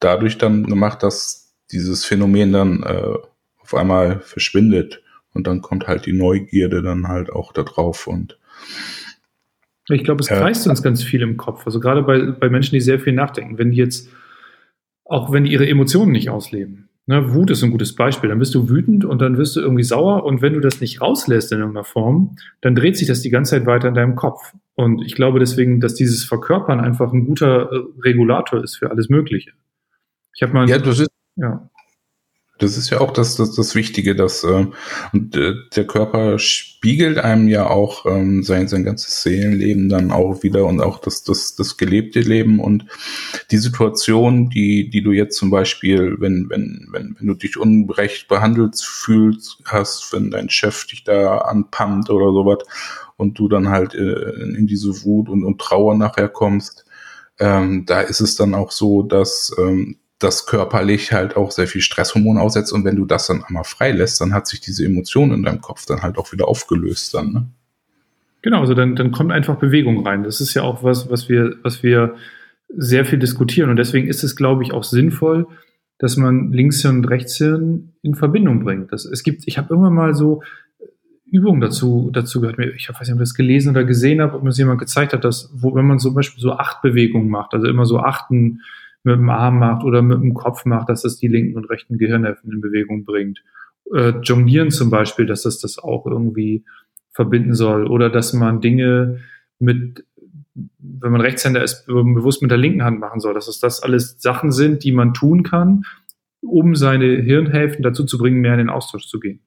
dadurch 0.00 0.36
dann 0.36 0.64
gemacht, 0.66 1.02
dass 1.04 1.54
dieses 1.70 2.04
Phänomen 2.04 2.52
dann 2.52 2.82
äh, 2.82 3.14
auf 3.58 3.74
einmal 3.74 4.20
verschwindet. 4.20 5.02
Und 5.32 5.46
dann 5.46 5.62
kommt 5.62 5.86
halt 5.86 6.06
die 6.06 6.12
Neugierde 6.12 6.82
dann 6.82 7.06
halt 7.08 7.30
auch 7.30 7.52
da 7.52 7.62
drauf 7.62 8.06
und 8.06 8.38
ich 9.88 10.02
glaube, 10.02 10.20
es 10.22 10.26
kreist 10.26 10.66
äh, 10.66 10.70
uns 10.70 10.82
ganz 10.82 11.04
viel 11.04 11.22
im 11.22 11.36
Kopf. 11.36 11.64
Also 11.64 11.78
gerade 11.78 12.02
bei, 12.02 12.18
bei 12.18 12.48
Menschen, 12.48 12.74
die 12.74 12.80
sehr 12.80 12.98
viel 12.98 13.12
nachdenken. 13.12 13.56
Wenn 13.56 13.70
die 13.70 13.76
jetzt 13.76 14.08
auch 15.08 15.32
wenn 15.32 15.44
die 15.44 15.52
ihre 15.52 15.68
Emotionen 15.68 16.12
nicht 16.12 16.30
ausleben. 16.30 16.88
Ne, 17.08 17.32
Wut 17.32 17.52
ist 17.52 17.62
ein 17.62 17.70
gutes 17.70 17.94
Beispiel. 17.94 18.30
Dann 18.30 18.40
bist 18.40 18.54
du 18.56 18.68
wütend 18.68 19.04
und 19.04 19.22
dann 19.22 19.38
wirst 19.38 19.54
du 19.54 19.60
irgendwie 19.60 19.84
sauer 19.84 20.24
und 20.24 20.42
wenn 20.42 20.54
du 20.54 20.60
das 20.60 20.80
nicht 20.80 21.00
rauslässt 21.00 21.52
in 21.52 21.58
irgendeiner 21.58 21.84
Form, 21.84 22.36
dann 22.60 22.74
dreht 22.74 22.96
sich 22.96 23.06
das 23.06 23.20
die 23.20 23.30
ganze 23.30 23.52
Zeit 23.52 23.66
weiter 23.66 23.88
in 23.88 23.94
deinem 23.94 24.16
Kopf. 24.16 24.54
Und 24.74 25.02
ich 25.02 25.14
glaube 25.14 25.38
deswegen, 25.38 25.80
dass 25.80 25.94
dieses 25.94 26.24
Verkörpern 26.24 26.80
einfach 26.80 27.12
ein 27.12 27.24
guter 27.24 27.70
äh, 27.70 27.78
Regulator 28.02 28.62
ist 28.62 28.76
für 28.76 28.90
alles 28.90 29.08
Mögliche. 29.08 29.52
Ich 30.34 30.42
habe 30.42 30.52
mal. 30.52 30.68
Ja, 30.68 30.78
du 30.78 30.90
bist, 30.90 31.08
ja. 31.36 31.70
Das 32.58 32.78
ist 32.78 32.88
ja 32.90 33.00
auch 33.00 33.12
das, 33.12 33.36
das, 33.36 33.54
das 33.54 33.74
Wichtige, 33.74 34.16
dass 34.16 34.42
äh, 34.42 34.66
und, 35.12 35.36
äh, 35.36 35.54
der 35.74 35.86
Körper 35.86 36.38
spiegelt 36.38 37.18
einem 37.18 37.48
ja 37.48 37.68
auch 37.68 38.06
ähm, 38.06 38.42
sein, 38.42 38.66
sein 38.66 38.84
ganzes 38.84 39.22
Seelenleben 39.22 39.88
dann 39.90 40.10
auch 40.10 40.42
wieder 40.42 40.64
und 40.64 40.80
auch 40.80 40.98
das, 40.98 41.22
das, 41.22 41.54
das 41.54 41.76
gelebte 41.76 42.20
Leben. 42.20 42.58
Und 42.58 42.86
die 43.50 43.58
Situation, 43.58 44.48
die, 44.48 44.88
die 44.88 45.02
du 45.02 45.12
jetzt 45.12 45.36
zum 45.36 45.50
Beispiel, 45.50 46.16
wenn, 46.18 46.48
wenn, 46.48 46.88
wenn, 46.92 47.16
wenn 47.18 47.26
du 47.26 47.34
dich 47.34 47.58
unrecht 47.58 48.28
behandelt 48.28 48.80
fühlst, 48.80 49.58
hast, 49.66 50.12
wenn 50.12 50.30
dein 50.30 50.48
Chef 50.48 50.86
dich 50.86 51.04
da 51.04 51.38
anpammt 51.38 52.08
oder 52.08 52.32
sowas 52.32 52.58
und 53.18 53.38
du 53.38 53.48
dann 53.48 53.68
halt 53.68 53.94
äh, 53.94 54.30
in 54.56 54.66
diese 54.66 55.04
Wut 55.04 55.28
und, 55.28 55.44
und 55.44 55.60
Trauer 55.60 55.94
nachher 55.94 56.28
kommst, 56.28 56.86
ähm, 57.38 57.84
da 57.86 58.00
ist 58.00 58.20
es 58.20 58.36
dann 58.36 58.54
auch 58.54 58.70
so, 58.70 59.02
dass 59.02 59.54
ähm, 59.58 59.98
das 60.18 60.46
körperlich 60.46 61.12
halt 61.12 61.36
auch 61.36 61.50
sehr 61.50 61.66
viel 61.66 61.82
Stresshormon 61.82 62.38
aussetzt 62.38 62.72
und 62.72 62.84
wenn 62.84 62.96
du 62.96 63.04
das 63.04 63.26
dann 63.26 63.44
einmal 63.44 63.64
freilässt, 63.64 64.20
dann 64.20 64.32
hat 64.32 64.46
sich 64.46 64.60
diese 64.60 64.84
Emotion 64.84 65.32
in 65.32 65.42
deinem 65.42 65.60
Kopf 65.60 65.84
dann 65.86 66.02
halt 66.02 66.16
auch 66.16 66.32
wieder 66.32 66.48
aufgelöst 66.48 67.14
dann, 67.14 67.32
ne? 67.32 67.46
Genau, 68.42 68.60
also 68.60 68.74
dann, 68.74 68.94
dann 68.94 69.10
kommt 69.10 69.32
einfach 69.32 69.56
Bewegung 69.56 70.06
rein. 70.06 70.22
Das 70.22 70.40
ist 70.40 70.54
ja 70.54 70.62
auch 70.62 70.84
was, 70.84 71.10
was 71.10 71.28
wir, 71.28 71.56
was 71.62 71.82
wir 71.82 72.14
sehr 72.68 73.04
viel 73.04 73.18
diskutieren 73.18 73.70
und 73.70 73.76
deswegen 73.76 74.06
ist 74.06 74.22
es, 74.22 74.36
glaube 74.36 74.62
ich, 74.62 74.72
auch 74.72 74.84
sinnvoll, 74.84 75.48
dass 75.98 76.16
man 76.16 76.52
Linkshirn 76.52 76.98
und 76.98 77.04
Rechtshirn 77.06 77.92
in 78.02 78.14
Verbindung 78.14 78.62
bringt. 78.62 78.92
Das, 78.92 79.04
es 79.04 79.22
gibt, 79.22 79.46
ich 79.46 79.58
habe 79.58 79.74
immer 79.74 79.90
mal 79.90 80.14
so 80.14 80.42
Übung 81.24 81.60
dazu, 81.60 82.10
dazu 82.12 82.40
gehört. 82.40 82.58
Ich 82.76 82.88
weiß 82.88 83.00
nicht, 83.00 83.10
ob 83.10 83.16
ich 83.16 83.28
das 83.28 83.34
gelesen 83.34 83.70
oder 83.70 83.84
gesehen 83.84 84.20
habe, 84.20 84.36
ob 84.36 84.42
mir 84.42 84.50
das 84.50 84.58
jemand 84.58 84.78
gezeigt 84.78 85.12
hat, 85.12 85.24
dass, 85.24 85.50
wo, 85.52 85.74
wenn 85.74 85.86
man 85.86 85.98
zum 85.98 86.14
Beispiel 86.14 86.40
so 86.40 86.52
acht 86.52 86.82
Bewegungen 86.82 87.28
macht, 87.28 87.52
also 87.52 87.66
immer 87.66 87.84
so 87.84 87.98
achten 87.98 88.60
mit 89.06 89.16
dem 89.16 89.30
Arm 89.30 89.60
macht 89.60 89.84
oder 89.84 90.02
mit 90.02 90.20
dem 90.20 90.34
Kopf 90.34 90.64
macht, 90.64 90.88
dass 90.88 91.02
das 91.02 91.16
die 91.16 91.28
linken 91.28 91.56
und 91.56 91.70
rechten 91.70 91.96
Gehirnhälften 91.96 92.52
in 92.52 92.60
Bewegung 92.60 93.04
bringt. 93.04 93.42
Äh, 93.94 94.14
Jonglieren 94.22 94.72
zum 94.72 94.90
Beispiel, 94.90 95.26
dass 95.26 95.42
das 95.42 95.60
das 95.60 95.78
auch 95.78 96.06
irgendwie 96.06 96.64
verbinden 97.12 97.54
soll. 97.54 97.86
Oder 97.86 98.10
dass 98.10 98.32
man 98.32 98.60
Dinge 98.60 99.20
mit, 99.60 100.04
wenn 100.54 101.12
man 101.12 101.20
Rechtshänder 101.20 101.62
ist, 101.62 101.86
bewusst 101.86 102.42
mit 102.42 102.50
der 102.50 102.58
linken 102.58 102.82
Hand 102.82 102.98
machen 102.98 103.20
soll. 103.20 103.32
Dass 103.32 103.46
es 103.46 103.60
das 103.60 103.80
alles 103.80 104.16
Sachen 104.18 104.50
sind, 104.50 104.82
die 104.82 104.92
man 104.92 105.14
tun 105.14 105.44
kann, 105.44 105.84
um 106.42 106.74
seine 106.74 107.06
Hirnhälften 107.06 107.84
dazu 107.84 108.04
zu 108.04 108.18
bringen, 108.18 108.40
mehr 108.40 108.54
in 108.54 108.58
den 108.58 108.70
Austausch 108.70 109.06
zu 109.06 109.20
gehen. 109.20 109.38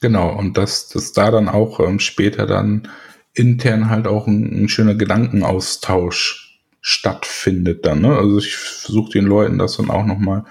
Genau, 0.00 0.36
und 0.36 0.56
dass, 0.56 0.88
dass 0.88 1.12
da 1.12 1.30
dann 1.30 1.48
auch 1.48 1.78
ähm, 1.78 2.00
später 2.00 2.46
dann 2.46 2.88
intern 3.34 3.88
halt 3.88 4.08
auch 4.08 4.26
ein, 4.26 4.64
ein 4.64 4.68
schöner 4.68 4.96
Gedankenaustausch 4.96 6.39
stattfindet 6.80 7.84
dann. 7.84 8.00
Ne? 8.00 8.16
Also 8.16 8.38
ich 8.38 8.56
versuche 8.56 9.12
den 9.12 9.26
Leuten 9.26 9.58
das 9.58 9.76
dann 9.76 9.90
auch 9.90 10.04
nochmal 10.04 10.44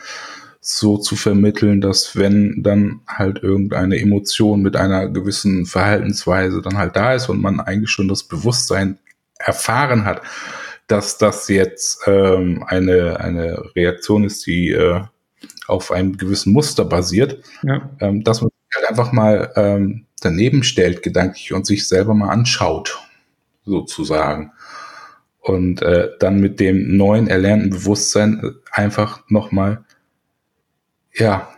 so 0.61 0.97
zu 0.97 1.15
vermitteln, 1.15 1.81
dass 1.81 2.15
wenn 2.15 2.61
dann 2.61 3.01
halt 3.07 3.41
irgendeine 3.41 3.99
Emotion 3.99 4.61
mit 4.61 4.75
einer 4.75 5.07
gewissen 5.07 5.65
Verhaltensweise 5.65 6.61
dann 6.61 6.77
halt 6.77 6.95
da 6.95 7.13
ist 7.13 7.29
und 7.29 7.41
man 7.41 7.59
eigentlich 7.59 7.89
schon 7.89 8.07
das 8.07 8.23
Bewusstsein 8.23 8.99
erfahren 9.37 10.05
hat, 10.05 10.21
dass 10.87 11.17
das 11.17 11.47
jetzt 11.47 12.01
ähm, 12.07 12.63
eine, 12.67 13.19
eine 13.19 13.63
Reaktion 13.75 14.23
ist, 14.23 14.45
die 14.47 14.69
äh, 14.71 15.01
auf 15.67 15.91
einem 15.91 16.17
gewissen 16.17 16.51
Muster 16.51 16.83
basiert, 16.83 17.43
ja. 17.63 17.89
ähm, 17.99 18.23
dass 18.23 18.41
man 18.41 18.49
halt 18.75 18.89
einfach 18.89 19.11
mal 19.11 19.51
ähm, 19.55 20.05
daneben 20.21 20.63
stellt, 20.63 21.03
gedanklich 21.03 21.53
und 21.53 21.65
sich 21.65 21.87
selber 21.87 22.13
mal 22.13 22.29
anschaut, 22.29 22.99
sozusagen 23.65 24.51
und 25.49 25.81
äh, 25.81 26.09
dann 26.19 26.39
mit 26.39 26.59
dem 26.59 26.95
neuen 26.95 27.27
erlernten 27.27 27.71
Bewusstsein 27.71 28.41
äh, 28.43 28.51
einfach 28.71 29.23
nochmal, 29.29 29.83
ja, 31.13 31.49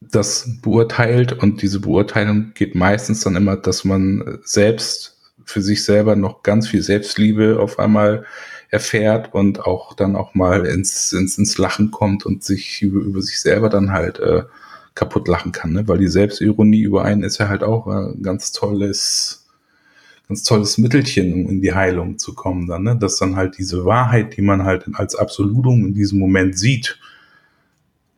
das 0.00 0.48
beurteilt 0.62 1.32
und 1.32 1.62
diese 1.62 1.80
Beurteilung 1.80 2.52
geht 2.54 2.74
meistens 2.74 3.20
dann 3.20 3.36
immer, 3.36 3.56
dass 3.56 3.84
man 3.84 4.38
selbst 4.44 5.16
für 5.44 5.62
sich 5.62 5.84
selber 5.84 6.16
noch 6.16 6.42
ganz 6.42 6.68
viel 6.68 6.82
Selbstliebe 6.82 7.58
auf 7.60 7.78
einmal 7.78 8.24
erfährt 8.70 9.32
und 9.32 9.60
auch 9.60 9.94
dann 9.94 10.16
auch 10.16 10.34
mal 10.34 10.66
ins, 10.66 11.12
ins, 11.12 11.38
ins 11.38 11.56
Lachen 11.56 11.90
kommt 11.90 12.26
und 12.26 12.42
sich 12.42 12.82
über, 12.82 13.00
über 13.00 13.22
sich 13.22 13.40
selber 13.40 13.68
dann 13.68 13.92
halt 13.92 14.18
äh, 14.18 14.42
kaputt 14.94 15.28
lachen 15.28 15.52
kann, 15.52 15.72
ne? 15.72 15.86
weil 15.86 15.98
die 15.98 16.08
Selbstironie 16.08 16.80
über 16.80 17.04
einen 17.04 17.22
ist 17.22 17.38
ja 17.38 17.48
halt 17.48 17.62
auch 17.62 17.86
äh, 17.86 18.12
ein 18.12 18.22
ganz 18.22 18.52
tolles 18.52 19.45
ganz 20.28 20.42
tolles 20.42 20.78
Mittelchen, 20.78 21.32
um 21.32 21.50
in 21.50 21.62
die 21.62 21.74
Heilung 21.74 22.18
zu 22.18 22.34
kommen 22.34 22.66
dann, 22.66 22.82
ne? 22.82 22.96
dass 22.96 23.18
dann 23.18 23.36
halt 23.36 23.58
diese 23.58 23.84
Wahrheit, 23.84 24.36
die 24.36 24.42
man 24.42 24.64
halt 24.64 24.84
als 24.94 25.14
Absolutum 25.14 25.86
in 25.86 25.94
diesem 25.94 26.18
Moment 26.18 26.58
sieht, 26.58 26.98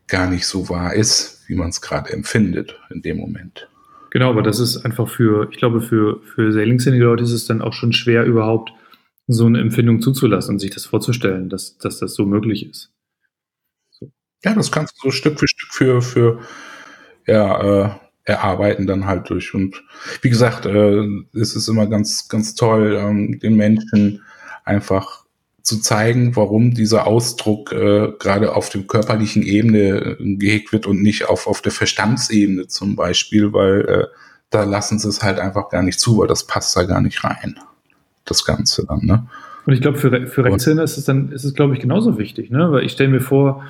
gar 0.07 0.29
nicht 0.31 0.47
so 0.47 0.69
wahr 0.69 0.95
ist, 0.95 1.45
wie 1.49 1.55
man 1.55 1.69
es 1.69 1.81
gerade 1.81 2.11
empfindet 2.13 2.79
in 2.91 3.03
dem 3.03 3.19
Moment. 3.19 3.69
Genau, 4.11 4.31
aber 4.31 4.43
das 4.43 4.59
ist 4.59 4.79
einfach 4.79 5.09
für, 5.09 5.49
ich 5.51 5.59
glaube, 5.59 5.83
für, 5.83 6.23
für 6.23 6.51
sehr 6.51 6.65
linkshändige 6.65 7.05
Leute 7.05 7.25
ist 7.25 7.33
es 7.33 7.47
dann 7.47 7.61
auch 7.61 7.75
schon 7.75 7.93
schwer, 7.93 8.25
überhaupt 8.25 8.73
so 9.27 9.45
eine 9.45 9.61
Empfindung 9.61 10.01
zuzulassen 10.01 10.55
und 10.55 10.59
sich 10.59 10.71
das 10.71 10.87
vorzustellen, 10.87 11.51
dass, 11.51 11.77
dass 11.77 11.99
das 11.99 12.15
so 12.15 12.25
möglich 12.25 12.69
ist. 12.69 12.91
So. 13.91 14.11
Ja, 14.43 14.55
das 14.55 14.73
kannst 14.73 14.97
du 14.97 15.09
so 15.09 15.11
Stück 15.11 15.39
für 15.39 15.47
Stück 15.47 15.75
für, 15.75 16.01
für 16.01 16.41
ja, 17.27 17.85
äh, 17.85 17.91
erarbeiten 18.29 18.87
dann 18.87 19.07
halt 19.07 19.31
durch. 19.31 19.55
Und 19.55 19.83
wie 20.21 20.29
gesagt, 20.29 20.67
äh, 20.67 21.05
es 21.33 21.57
ist 21.57 21.69
immer 21.69 21.87
ganz, 21.87 22.29
ganz 22.29 22.55
toll, 22.55 22.97
ähm, 23.01 23.41
den 23.41 23.57
Menschen 23.57 24.23
einfach 24.65 25.25
zu 25.63 25.81
zeigen, 25.81 26.37
warum 26.37 26.75
dieser 26.75 27.07
Ausdruck 27.07 27.73
äh, 27.73 28.13
gerade 28.19 28.55
auf 28.55 28.69
dem 28.69 28.87
körperlichen 28.87 29.43
Ebene 29.43 30.17
äh, 30.19 30.37
gehegt 30.37 30.73
wird 30.73 30.87
und 30.87 31.03
nicht 31.03 31.29
auf, 31.29 31.47
auf 31.47 31.63
der 31.63 31.73
Verstandsebene 31.73 32.69
zum 32.69 32.97
Beispiel, 32.97 33.53
weil 33.53 33.81
äh, 33.81 34.07
da 34.51 34.65
lassen 34.65 34.99
sie 34.99 35.09
es 35.09 35.23
halt 35.23 35.39
einfach 35.39 35.71
gar 35.71 35.83
nicht 35.83 35.99
zu, 35.99 36.19
weil 36.19 36.27
das 36.27 36.47
passt 36.47 36.77
da 36.77 36.85
gar 36.85 37.01
nicht 37.01 37.25
rein. 37.25 37.59
Das 38.25 38.45
Ganze 38.45 38.87
dann, 38.87 39.01
ne? 39.05 39.27
Und 39.67 39.75
ich 39.75 39.83
glaube, 39.83 39.99
für, 39.99 40.27
für 40.27 40.45
Rechtshänder 40.45 40.83
ist 40.83 40.97
es 40.97 41.05
dann, 41.05 41.31
ist 41.31 41.45
es, 41.45 41.53
glaube 41.53 41.75
ich, 41.75 41.81
genauso 41.81 42.19
wichtig, 42.19 42.51
ne? 42.51 42.73
Weil 42.73 42.85
ich 42.85 42.93
stelle 42.93 43.11
mir 43.11 43.21
vor, 43.21 43.65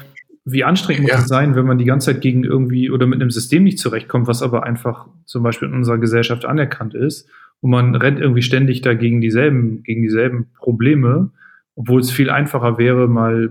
wie 0.53 0.65
anstrengend 0.65 1.03
muss 1.03 1.13
ja. 1.13 1.19
es 1.19 1.29
sein, 1.29 1.55
wenn 1.55 1.67
man 1.67 1.79
die 1.79 1.85
ganze 1.85 2.13
Zeit 2.13 2.23
gegen 2.23 2.45
irgendwie 2.45 2.91
oder 2.91 3.07
mit 3.07 3.21
einem 3.21 3.31
System 3.31 3.65
nicht 3.65 3.79
zurechtkommt, 3.79 4.27
was 4.27 4.43
aber 4.43 4.65
einfach 4.65 5.09
zum 5.25 5.43
Beispiel 5.43 5.69
in 5.69 5.75
unserer 5.75 5.99
Gesellschaft 5.99 6.45
anerkannt 6.45 6.95
ist 6.95 7.29
und 7.61 7.71
man 7.71 7.95
rennt 7.95 8.21
irgendwie 8.21 8.43
ständig 8.43 8.81
da 8.81 8.95
gegen 8.95 9.21
dieselben, 9.21 9.83
gegen 9.83 10.03
dieselben 10.03 10.47
Probleme, 10.57 11.31
obwohl 11.75 12.01
es 12.01 12.11
viel 12.11 12.31
einfacher 12.31 12.79
wäre, 12.79 13.09
mal, 13.09 13.51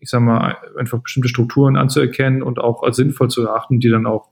ich 0.00 0.10
sag 0.10 0.20
mal, 0.20 0.56
einfach 0.78 1.00
bestimmte 1.00 1.28
Strukturen 1.28 1.76
anzuerkennen 1.76 2.42
und 2.42 2.58
auch 2.58 2.82
als 2.82 2.96
sinnvoll 2.96 3.28
zu 3.28 3.42
erachten, 3.42 3.80
die 3.80 3.88
dann 3.88 4.06
auch 4.06 4.28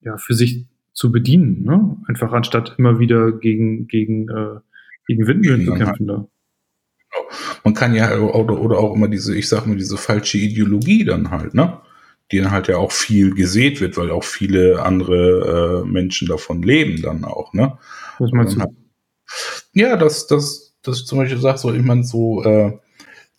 ja, 0.00 0.16
für 0.16 0.34
sich 0.34 0.66
zu 0.92 1.12
bedienen, 1.12 1.64
ne? 1.64 1.96
Einfach 2.06 2.32
anstatt 2.32 2.74
immer 2.78 2.98
wieder 2.98 3.32
gegen, 3.32 3.86
gegen, 3.86 4.28
äh, 4.28 4.60
gegen 5.06 5.26
Windmühlen 5.26 5.64
zu 5.64 5.74
kämpfen 5.74 6.06
da. 6.06 6.26
Man 7.64 7.74
kann 7.74 7.94
ja 7.94 8.18
oder, 8.18 8.60
oder 8.60 8.78
auch 8.78 8.94
immer 8.94 9.08
diese, 9.08 9.36
ich 9.36 9.48
sag 9.48 9.66
mal, 9.66 9.76
diese 9.76 9.96
falsche 9.96 10.38
Ideologie 10.38 11.04
dann 11.04 11.30
halt, 11.30 11.54
ne? 11.54 11.78
Die 12.30 12.38
dann 12.38 12.50
halt 12.50 12.68
ja 12.68 12.76
auch 12.76 12.92
viel 12.92 13.34
gesät 13.34 13.80
wird, 13.80 13.96
weil 13.96 14.10
auch 14.10 14.24
viele 14.24 14.82
andere 14.82 15.82
äh, 15.84 15.88
Menschen 15.88 16.28
davon 16.28 16.62
leben 16.62 17.02
dann 17.02 17.24
auch, 17.24 17.52
ne? 17.54 17.78
Was 18.18 18.30
meinst 18.32 18.56
du? 18.56 18.64
Ja, 19.72 19.96
dass 19.96 20.26
das, 20.26 20.74
das 20.82 21.04
zum 21.04 21.18
Beispiel 21.18 21.40
sagt, 21.40 21.60
so, 21.60 21.72
ich 21.72 21.82
meine, 21.82 22.04
so 22.04 22.42
äh, 22.44 22.78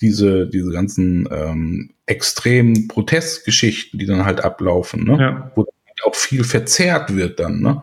diese, 0.01 0.47
diese 0.47 0.71
ganzen 0.71 1.27
ähm, 1.31 1.91
extremen 2.05 2.87
Protestgeschichten, 2.87 3.99
die 3.99 4.05
dann 4.05 4.25
halt 4.25 4.43
ablaufen, 4.43 5.03
ne? 5.03 5.17
Ja. 5.19 5.51
Wo 5.55 5.65
auch 6.05 6.15
viel 6.15 6.43
verzerrt 6.43 7.15
wird 7.15 7.39
dann, 7.39 7.61
ne? 7.61 7.81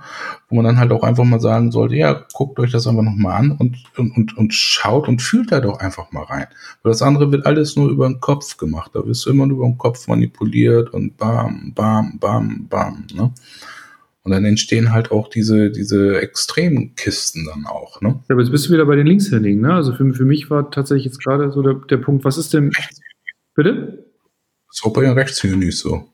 Wo 0.49 0.57
man 0.57 0.65
dann 0.65 0.79
halt 0.79 0.93
auch 0.93 1.03
einfach 1.03 1.25
mal 1.25 1.41
sagen 1.41 1.73
sollte, 1.73 1.97
ja, 1.97 2.25
guckt 2.33 2.59
euch 2.59 2.71
das 2.71 2.87
einfach 2.87 3.03
nochmal 3.03 3.37
an 3.41 3.53
und, 3.53 3.77
und, 3.97 4.37
und 4.37 4.55
schaut 4.55 5.09
und 5.09 5.21
fühlt 5.21 5.51
da 5.53 5.61
doch 5.61 5.81
einfach 5.81 6.13
mal 6.13 6.25
rein. 6.25 6.47
Weil 6.83 6.93
das 6.93 7.03
andere 7.03 7.33
wird 7.33 7.47
alles 7.47 7.77
nur 7.77 7.91
über 7.91 8.09
den 8.09 8.21
Kopf 8.21 8.57
gemacht. 8.57 8.93
Da 8.95 9.05
wirst 9.05 9.27
du 9.27 9.31
immer 9.31 9.47
nur 9.47 9.59
über 9.59 9.67
den 9.67 9.79
Kopf 9.79 10.07
manipuliert 10.09 10.93
und 10.95 11.17
bam, 11.17 11.73
bam, 11.75 12.19
bam, 12.19 12.67
bam, 12.69 13.07
ne? 13.13 13.33
Und 14.23 14.33
dann 14.33 14.45
entstehen 14.45 14.93
halt 14.93 15.13
auch 15.13 15.29
diese, 15.29 15.71
diese 15.71 16.21
extremen 16.21 16.97
Kisten 16.97 17.47
dann 17.47 17.65
auch, 17.65 18.01
ne? 18.01 18.21
Ja, 18.29 18.35
aber 18.35 18.43
jetzt 18.43 18.51
bist 18.51 18.67
du 18.67 18.73
wieder 18.73 18.85
bei 18.85 18.97
den 18.97 19.07
Linkshändigen, 19.07 19.61
ne? 19.61 19.73
Also 19.73 19.93
für, 19.93 20.13
für 20.15 20.25
mich 20.25 20.51
war 20.51 20.71
tatsächlich 20.73 21.05
jetzt 21.05 21.23
gerade 21.23 21.53
so 21.53 21.63
der, 21.63 21.75
der 21.75 21.99
Punkt, 21.99 22.25
was 22.25 22.37
ist 22.37 22.53
denn. 22.53 22.73
Bitte? 23.55 24.05
Das 24.67 24.79
ist 24.79 24.85
auch 24.85 24.93
bei 24.93 25.03
den 25.03 25.13
Rechtshändigen 25.13 25.65
nicht 25.65 25.79
so. 25.79 26.09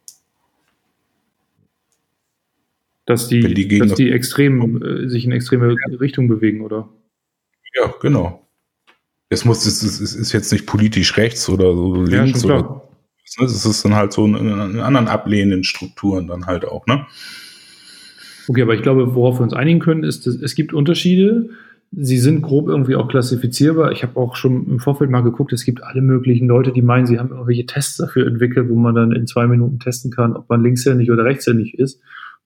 Dass 3.12 3.28
die, 3.28 3.42
die 3.52 3.78
dass 3.78 3.94
die 3.94 4.10
extrem, 4.10 4.82
äh, 4.82 5.06
sich 5.06 5.26
in 5.26 5.32
extreme. 5.32 5.76
Richtung 6.00 6.28
bewegen, 6.28 6.62
oder? 6.62 6.88
Ja, 7.74 7.92
genau. 8.00 8.48
Es 9.28 9.44
muss, 9.44 9.66
es 9.66 9.82
ist, 9.82 10.00
es 10.00 10.14
ist 10.14 10.32
jetzt 10.32 10.50
nicht 10.50 10.66
politisch 10.66 11.18
rechts 11.18 11.48
oder 11.50 11.74
so 11.74 12.02
links 12.02 12.42
ja, 12.42 12.56
oder. 12.56 12.88
Es 13.38 13.66
ist 13.66 13.84
dann 13.84 13.94
halt 13.94 14.14
so 14.14 14.24
in, 14.24 14.34
in 14.34 14.80
anderen 14.80 15.08
ablehnenden 15.08 15.62
Strukturen 15.62 16.26
dann 16.26 16.46
halt 16.46 16.64
auch, 16.64 16.86
ne? 16.86 17.06
Okay, 18.48 18.62
aber 18.62 18.74
ich 18.74 18.82
glaube, 18.82 19.14
worauf 19.14 19.38
wir 19.38 19.42
uns 19.42 19.52
einigen 19.52 19.80
können, 19.80 20.04
ist, 20.04 20.26
dass 20.26 20.36
es 20.36 20.54
gibt 20.54 20.72
Unterschiede. 20.72 21.50
Sie 21.92 22.18
sind 22.18 22.40
grob 22.40 22.68
irgendwie 22.68 22.96
auch 22.96 23.08
klassifizierbar. 23.08 23.92
Ich 23.92 24.02
habe 24.02 24.18
auch 24.18 24.36
schon 24.36 24.66
im 24.66 24.78
Vorfeld 24.80 25.10
mal 25.10 25.20
geguckt, 25.20 25.52
es 25.52 25.64
gibt 25.64 25.82
alle 25.82 26.00
möglichen 26.00 26.48
Leute, 26.48 26.72
die 26.72 26.80
meinen, 26.80 27.06
sie 27.06 27.18
haben 27.18 27.28
irgendwelche 27.28 27.66
Tests 27.66 27.98
dafür 27.98 28.26
entwickelt, 28.26 28.70
wo 28.70 28.74
man 28.74 28.94
dann 28.94 29.12
in 29.12 29.26
zwei 29.26 29.46
Minuten 29.46 29.78
testen 29.78 30.10
kann, 30.10 30.34
ob 30.34 30.48
man 30.48 30.62
linkshändig 30.62 31.10
oder 31.10 31.24
rechtshändig 31.24 31.78
ist 31.78 32.00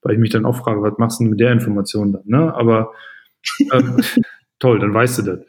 weil 0.07 0.15
ich 0.15 0.21
mich 0.21 0.31
dann 0.31 0.47
auch 0.47 0.57
frage, 0.57 0.83
was 0.83 0.99
machst 0.99 1.19
du 1.19 1.25
denn 1.25 1.31
mit 1.31 1.41
der 1.41 1.51
Information 1.51 2.13
dann? 2.13 2.23
Ne? 2.27 2.55
Aber 2.55 2.93
ähm, 3.73 3.97
toll, 4.61 4.79
dann 4.79 4.95
weißt 4.95 5.19
du 5.19 5.23
das. 5.23 5.41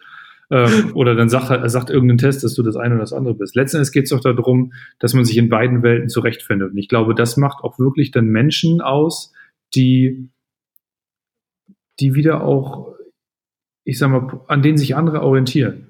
Ähm, 0.50 0.96
oder 0.96 1.14
dann 1.14 1.30
sagt, 1.30 1.52
er 1.52 1.70
sagt 1.70 1.92
irgendein 1.92 2.18
Test, 2.18 2.44
dass 2.44 2.56
du 2.56 2.64
das 2.64 2.76
eine 2.76 2.96
oder 2.96 3.04
das 3.04 3.14
andere 3.14 3.36
bist. 3.36 3.56
Letzten 3.56 3.78
Endes 3.78 3.92
geht 3.92 4.06
es 4.06 4.10
doch 4.10 4.22
darum, 4.22 4.74
dass 4.98 5.14
man 5.14 5.26
sich 5.26 5.38
in 5.38 5.50
beiden 5.50 5.84
Welten 5.84 6.10
zurechtfindet. 6.10 6.72
Und 6.72 6.78
ich 6.78 6.90
glaube, 6.90 7.14
das 7.14 7.38
macht 7.38 7.64
auch 7.64 7.78
wirklich 7.78 8.10
dann 8.10 8.26
Menschen 8.26 8.82
aus, 8.82 9.32
die, 9.76 10.30
die 12.00 12.16
wieder 12.16 12.44
auch, 12.44 12.96
ich 13.84 14.00
sag 14.00 14.10
mal, 14.10 14.42
an 14.48 14.64
denen 14.64 14.78
sich 14.78 14.96
andere 14.96 15.22
orientieren 15.22 15.87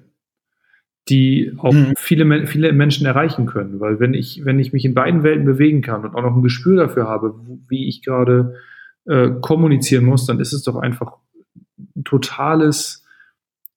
die 1.08 1.52
auch 1.58 1.72
mhm. 1.72 1.94
viele, 1.96 2.46
viele 2.46 2.72
Menschen 2.72 3.06
erreichen 3.06 3.46
können. 3.46 3.80
Weil 3.80 4.00
wenn 4.00 4.14
ich, 4.14 4.44
wenn 4.44 4.58
ich 4.58 4.72
mich 4.72 4.84
in 4.84 4.94
beiden 4.94 5.22
Welten 5.22 5.44
bewegen 5.44 5.82
kann 5.82 6.04
und 6.04 6.14
auch 6.14 6.22
noch 6.22 6.36
ein 6.36 6.42
Gespür 6.42 6.76
dafür 6.76 7.08
habe, 7.08 7.34
wie 7.68 7.88
ich 7.88 8.02
gerade 8.02 8.56
äh, 9.06 9.30
kommunizieren 9.40 10.04
muss, 10.04 10.26
dann 10.26 10.40
ist 10.40 10.52
es 10.52 10.62
doch 10.62 10.76
einfach 10.76 11.16
ein 11.96 12.04
totales, 12.04 13.04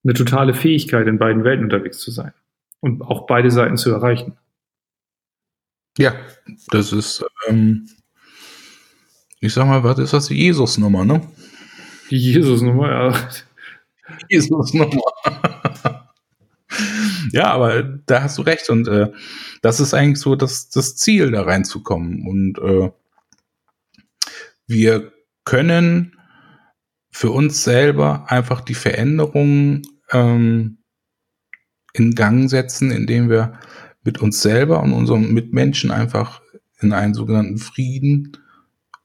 eine 0.04 0.14
totale 0.14 0.54
Fähigkeit, 0.54 1.08
in 1.08 1.20
beiden 1.20 1.44
Welten 1.44 1.64
unterwegs 1.64 2.00
zu 2.00 2.12
sein 2.12 2.34
und 2.80 3.02
auch 3.02 3.28
beide 3.28 3.52
Seiten 3.52 3.78
zu 3.78 3.92
erreichen. 3.92 4.38
Ja, 5.98 6.14
das 6.70 6.94
ist, 6.94 7.24
ähm, 7.48 7.88
Ich 9.44 9.54
sag 9.54 9.66
mal, 9.66 9.84
was 9.84 9.98
ist 9.98 10.14
das? 10.14 10.28
Die 10.28 10.36
Jesus-Nummer, 10.36 11.04
ne? 11.04 11.22
Die 12.12 12.18
Jesus-Nummer, 12.18 12.92
ja. 12.92 13.30
Jesus-Nummer. 14.30 14.90
Ja, 17.32 17.52
aber 17.52 17.84
da 17.84 18.24
hast 18.24 18.38
du 18.38 18.42
recht. 18.42 18.70
Und 18.70 18.88
äh, 18.88 19.12
das 19.62 19.80
ist 19.80 19.94
eigentlich 19.94 20.20
so 20.20 20.36
das, 20.36 20.70
das 20.70 20.96
Ziel, 20.96 21.32
da 21.32 21.44
reinzukommen. 21.44 22.26
Und 22.28 22.58
äh, 22.60 22.92
wir 24.68 25.12
können 25.44 26.18
für 27.12 27.32
uns 27.32 27.64
selber 27.64 28.26
einfach 28.32 28.62
die 28.62 28.74
Veränderungen 28.74 29.82
ähm, 30.12 30.78
in 31.94 32.16
Gang 32.16 32.50
setzen, 32.50 32.92
indem 32.92 33.30
wir 33.30 33.60
mit 34.04 34.20
uns 34.20 34.42
selber 34.42 34.82
und 34.82 34.94
unseren 34.94 35.34
Mitmenschen 35.34 35.92
einfach 35.92 36.42
in 36.80 36.94
einen 36.94 37.14
sogenannten 37.14 37.58
Frieden 37.58 38.38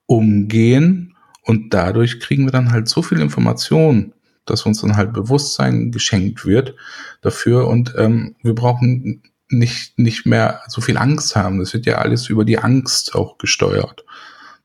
umgehen 0.07 1.16
und 1.47 1.72
dadurch 1.72 2.18
kriegen 2.18 2.45
wir 2.45 2.53
dann 2.53 2.72
halt 2.72 2.89
so 2.89 3.03
viel 3.03 3.20
Information, 3.20 4.12
dass 4.47 4.67
uns 4.67 4.81
dann 4.81 4.97
halt 4.97 5.13
Bewusstsein 5.13 5.91
geschenkt 5.91 6.47
wird 6.47 6.75
dafür 7.21 7.69
und 7.69 7.95
ähm, 7.97 8.37
wir 8.43 8.55
brauchen 8.55 9.23
nicht, 9.49 9.99
nicht 9.99 10.27
mehr 10.27 10.61
so 10.69 10.81
viel 10.81 10.97
Angst 10.97 11.37
haben. 11.37 11.59
Das 11.59 11.73
wird 11.73 11.87
ja 11.87 11.97
alles 11.97 12.29
über 12.29 12.45
die 12.45 12.59
Angst 12.59 13.15
auch 13.15 13.39
gesteuert. 13.39 14.05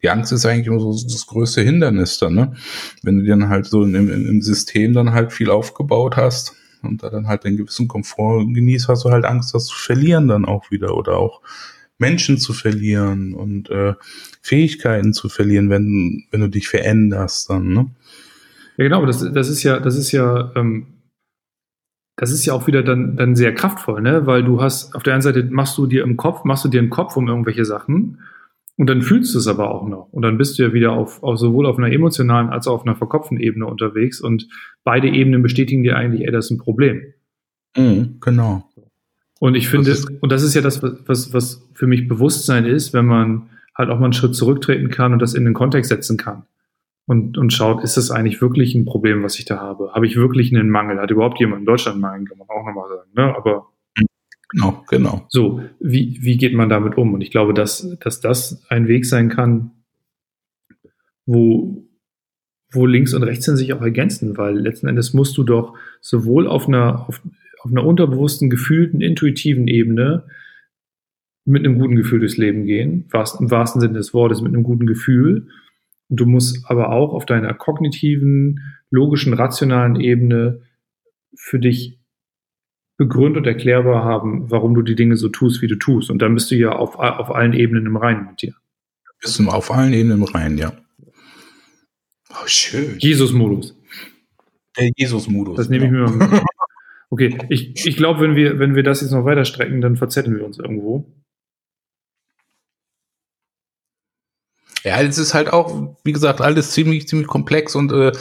Die 0.01 0.09
Angst 0.09 0.31
ist 0.31 0.45
eigentlich 0.45 0.67
immer 0.67 0.79
so 0.79 0.91
das 0.91 1.27
größte 1.27 1.61
Hindernis 1.61 2.17
dann, 2.17 2.33
ne? 2.33 2.53
Wenn 3.03 3.19
du 3.19 3.25
dann 3.25 3.49
halt 3.49 3.67
so 3.67 3.83
im, 3.83 3.95
im 4.09 4.41
System 4.41 4.93
dann 4.93 5.13
halt 5.13 5.31
viel 5.31 5.51
aufgebaut 5.51 6.17
hast 6.17 6.55
und 6.81 7.03
da 7.03 7.11
dann 7.11 7.27
halt 7.27 7.45
einen 7.45 7.57
gewissen 7.57 7.87
Komfort 7.87 8.45
genießt, 8.51 8.87
hast 8.87 9.05
du 9.05 9.11
halt 9.11 9.25
Angst, 9.25 9.53
das 9.53 9.65
zu 9.67 9.77
verlieren 9.77 10.27
dann 10.27 10.45
auch 10.45 10.71
wieder 10.71 10.97
oder 10.97 11.17
auch 11.17 11.41
Menschen 11.99 12.39
zu 12.39 12.53
verlieren 12.53 13.35
und 13.35 13.69
äh, 13.69 13.93
Fähigkeiten 14.41 15.13
zu 15.13 15.29
verlieren, 15.29 15.69
wenn, 15.69 16.25
wenn 16.31 16.41
du 16.41 16.47
dich 16.47 16.67
veränderst 16.67 17.49
dann, 17.49 17.67
ne? 17.67 17.91
Ja, 18.77 18.85
genau, 18.85 19.05
das, 19.05 19.31
das 19.33 19.49
ist 19.49 19.63
ja, 19.63 19.79
das 19.79 19.95
ist 19.95 20.11
ja, 20.11 20.51
ähm, 20.55 20.87
das 22.15 22.31
ist 22.31 22.45
ja 22.45 22.53
auch 22.53 22.67
wieder 22.67 22.83
dann, 22.83 23.15
dann 23.17 23.35
sehr 23.35 23.53
kraftvoll, 23.53 24.01
ne? 24.01 24.25
Weil 24.27 24.43
du 24.43 24.61
hast, 24.61 24.95
auf 24.95 25.03
der 25.03 25.13
einen 25.13 25.21
Seite 25.21 25.43
machst 25.49 25.77
du 25.77 25.87
dir 25.87 26.03
im 26.03 26.17
Kopf, 26.17 26.43
machst 26.43 26.63
du 26.65 26.69
dir 26.69 26.79
einen 26.79 26.89
Kopf 26.89 27.17
um 27.17 27.27
irgendwelche 27.27 27.65
Sachen 27.65 28.19
und 28.77 28.89
dann 28.89 29.01
fühlst 29.01 29.33
du 29.33 29.39
es 29.39 29.47
aber 29.47 29.71
auch 29.71 29.87
noch. 29.87 30.07
Und 30.11 30.21
dann 30.21 30.37
bist 30.37 30.57
du 30.57 30.63
ja 30.63 30.73
wieder 30.73 30.91
auf, 30.91 31.23
auf 31.23 31.37
sowohl 31.37 31.65
auf 31.65 31.77
einer 31.77 31.91
emotionalen 31.91 32.49
als 32.49 32.67
auch 32.67 32.75
auf 32.75 32.85
einer 32.85 32.95
verkopften 32.95 33.39
Ebene 33.39 33.65
unterwegs 33.65 34.21
und 34.21 34.47
beide 34.83 35.07
Ebenen 35.07 35.41
bestätigen 35.41 35.83
dir 35.83 35.97
eigentlich, 35.97 36.25
ey, 36.25 36.31
das 36.31 36.45
ist 36.45 36.51
ein 36.51 36.57
Problem. 36.57 37.13
Mhm, 37.75 38.17
genau. 38.19 38.69
Und 39.39 39.55
ich 39.55 39.69
finde, 39.69 39.89
das 39.89 40.05
und 40.05 40.31
das 40.31 40.43
ist 40.43 40.53
ja 40.53 40.61
das, 40.61 40.83
was, 40.83 41.33
was 41.33 41.67
für 41.73 41.87
mich 41.87 42.07
Bewusstsein 42.07 42.65
ist, 42.65 42.93
wenn 42.93 43.05
man 43.05 43.49
halt 43.75 43.89
auch 43.89 43.97
mal 43.97 44.05
einen 44.05 44.13
Schritt 44.13 44.35
zurücktreten 44.35 44.89
kann 44.89 45.13
und 45.13 45.19
das 45.19 45.33
in 45.33 45.45
den 45.45 45.55
Kontext 45.55 45.89
setzen 45.89 46.17
kann. 46.17 46.43
Und, 47.07 47.37
und 47.37 47.51
schaut, 47.51 47.83
ist 47.83 47.97
das 47.97 48.11
eigentlich 48.11 48.41
wirklich 48.41 48.75
ein 48.75 48.85
Problem, 48.85 49.23
was 49.23 49.37
ich 49.39 49.45
da 49.45 49.57
habe? 49.57 49.91
Habe 49.93 50.05
ich 50.05 50.15
wirklich 50.15 50.55
einen 50.55 50.69
Mangel? 50.69 50.99
Hat 50.99 51.11
überhaupt 51.11 51.39
jemand 51.39 51.61
in 51.61 51.65
Deutschland 51.65 51.95
einen 51.95 52.01
Mangel, 52.01 52.25
kann 52.25 52.37
man 52.37 52.47
auch 52.49 52.65
nochmal 52.65 52.89
sagen. 52.89 53.09
Ne? 53.15 53.35
Aber 53.35 53.67
genau, 54.49 54.83
genau. 54.87 55.25
So, 55.29 55.61
wie, 55.79 56.19
wie 56.21 56.37
geht 56.37 56.53
man 56.53 56.69
damit 56.69 56.97
um? 56.97 57.13
Und 57.13 57.21
ich 57.21 57.31
glaube, 57.31 57.53
dass, 57.53 57.97
dass 57.99 58.21
das 58.21 58.63
ein 58.69 58.87
Weg 58.87 59.05
sein 59.05 59.29
kann, 59.29 59.71
wo, 61.25 61.83
wo 62.71 62.85
links 62.85 63.13
und 63.13 63.23
rechts 63.23 63.45
sich 63.45 63.73
auch 63.73 63.81
ergänzen, 63.81 64.37
weil 64.37 64.57
letzten 64.57 64.87
Endes 64.87 65.13
musst 65.13 65.37
du 65.37 65.43
doch 65.43 65.75
sowohl 65.99 66.47
auf 66.47 66.67
einer, 66.67 67.07
auf, 67.09 67.21
auf 67.61 67.71
einer 67.71 67.85
unterbewussten, 67.85 68.49
gefühlten, 68.49 69.01
intuitiven 69.01 69.67
Ebene 69.67 70.25
mit 71.45 71.65
einem 71.65 71.79
guten 71.79 71.95
Gefühl 71.95 72.19
durchs 72.19 72.37
Leben 72.37 72.65
gehen, 72.65 73.09
im 73.11 73.51
wahrsten 73.51 73.81
Sinne 73.81 73.93
des 73.93 74.13
Wortes, 74.13 74.41
mit 74.41 74.53
einem 74.53 74.63
guten 74.63 74.85
Gefühl. 74.85 75.47
Du 76.13 76.25
musst 76.25 76.69
aber 76.69 76.91
auch 76.91 77.13
auf 77.13 77.25
deiner 77.25 77.53
kognitiven, 77.53 78.59
logischen, 78.89 79.33
rationalen 79.33 79.99
Ebene 79.99 80.61
für 81.35 81.57
dich 81.57 81.99
begründet 82.97 83.37
und 83.37 83.47
erklärbar 83.47 84.03
haben, 84.03 84.51
warum 84.51 84.75
du 84.75 84.81
die 84.81 84.95
Dinge 84.95 85.15
so 85.15 85.29
tust, 85.29 85.61
wie 85.61 85.67
du 85.67 85.75
tust. 85.77 86.09
Und 86.09 86.21
dann 86.21 86.33
bist 86.33 86.51
du 86.51 86.55
ja 86.55 86.73
auf, 86.73 86.95
auf 86.99 87.33
allen 87.33 87.53
Ebenen 87.53 87.85
im 87.85 87.95
Reinen 87.95 88.27
mit 88.27 88.41
dir. 88.41 88.53
Bist 89.21 89.39
du 89.39 89.47
auf 89.47 89.71
allen 89.71 89.93
Ebenen 89.93 90.17
im 90.17 90.23
Reinen, 90.23 90.57
ja. 90.57 90.73
Oh, 92.29 92.45
schön. 92.45 92.97
Jesus-Modus. 92.99 93.75
Der 94.77 94.91
Jesus-Modus. 94.95 95.57
Das 95.57 95.69
nehme 95.69 95.85
ich 95.85 95.91
mir 95.91 96.03
mal 96.03 96.11
mit. 96.11 96.43
Okay, 97.13 97.37
ich, 97.49 97.85
ich 97.85 97.97
glaube, 97.97 98.21
wenn 98.21 98.37
wir, 98.37 98.57
wenn 98.57 98.73
wir 98.73 98.83
das 98.83 99.01
jetzt 99.01 99.11
noch 99.11 99.25
weiter 99.25 99.43
strecken, 99.43 99.81
dann 99.81 99.97
verzetteln 99.97 100.37
wir 100.37 100.45
uns 100.45 100.59
irgendwo. 100.59 101.11
Ja, 104.83 104.99
es 105.01 105.17
ist 105.17 105.33
halt 105.33 105.53
auch, 105.53 105.95
wie 106.03 106.11
gesagt, 106.11 106.41
alles 106.41 106.71
ziemlich, 106.71 107.07
ziemlich 107.07 107.27
komplex 107.27 107.75
und 107.75 107.91
äh, 107.91 108.11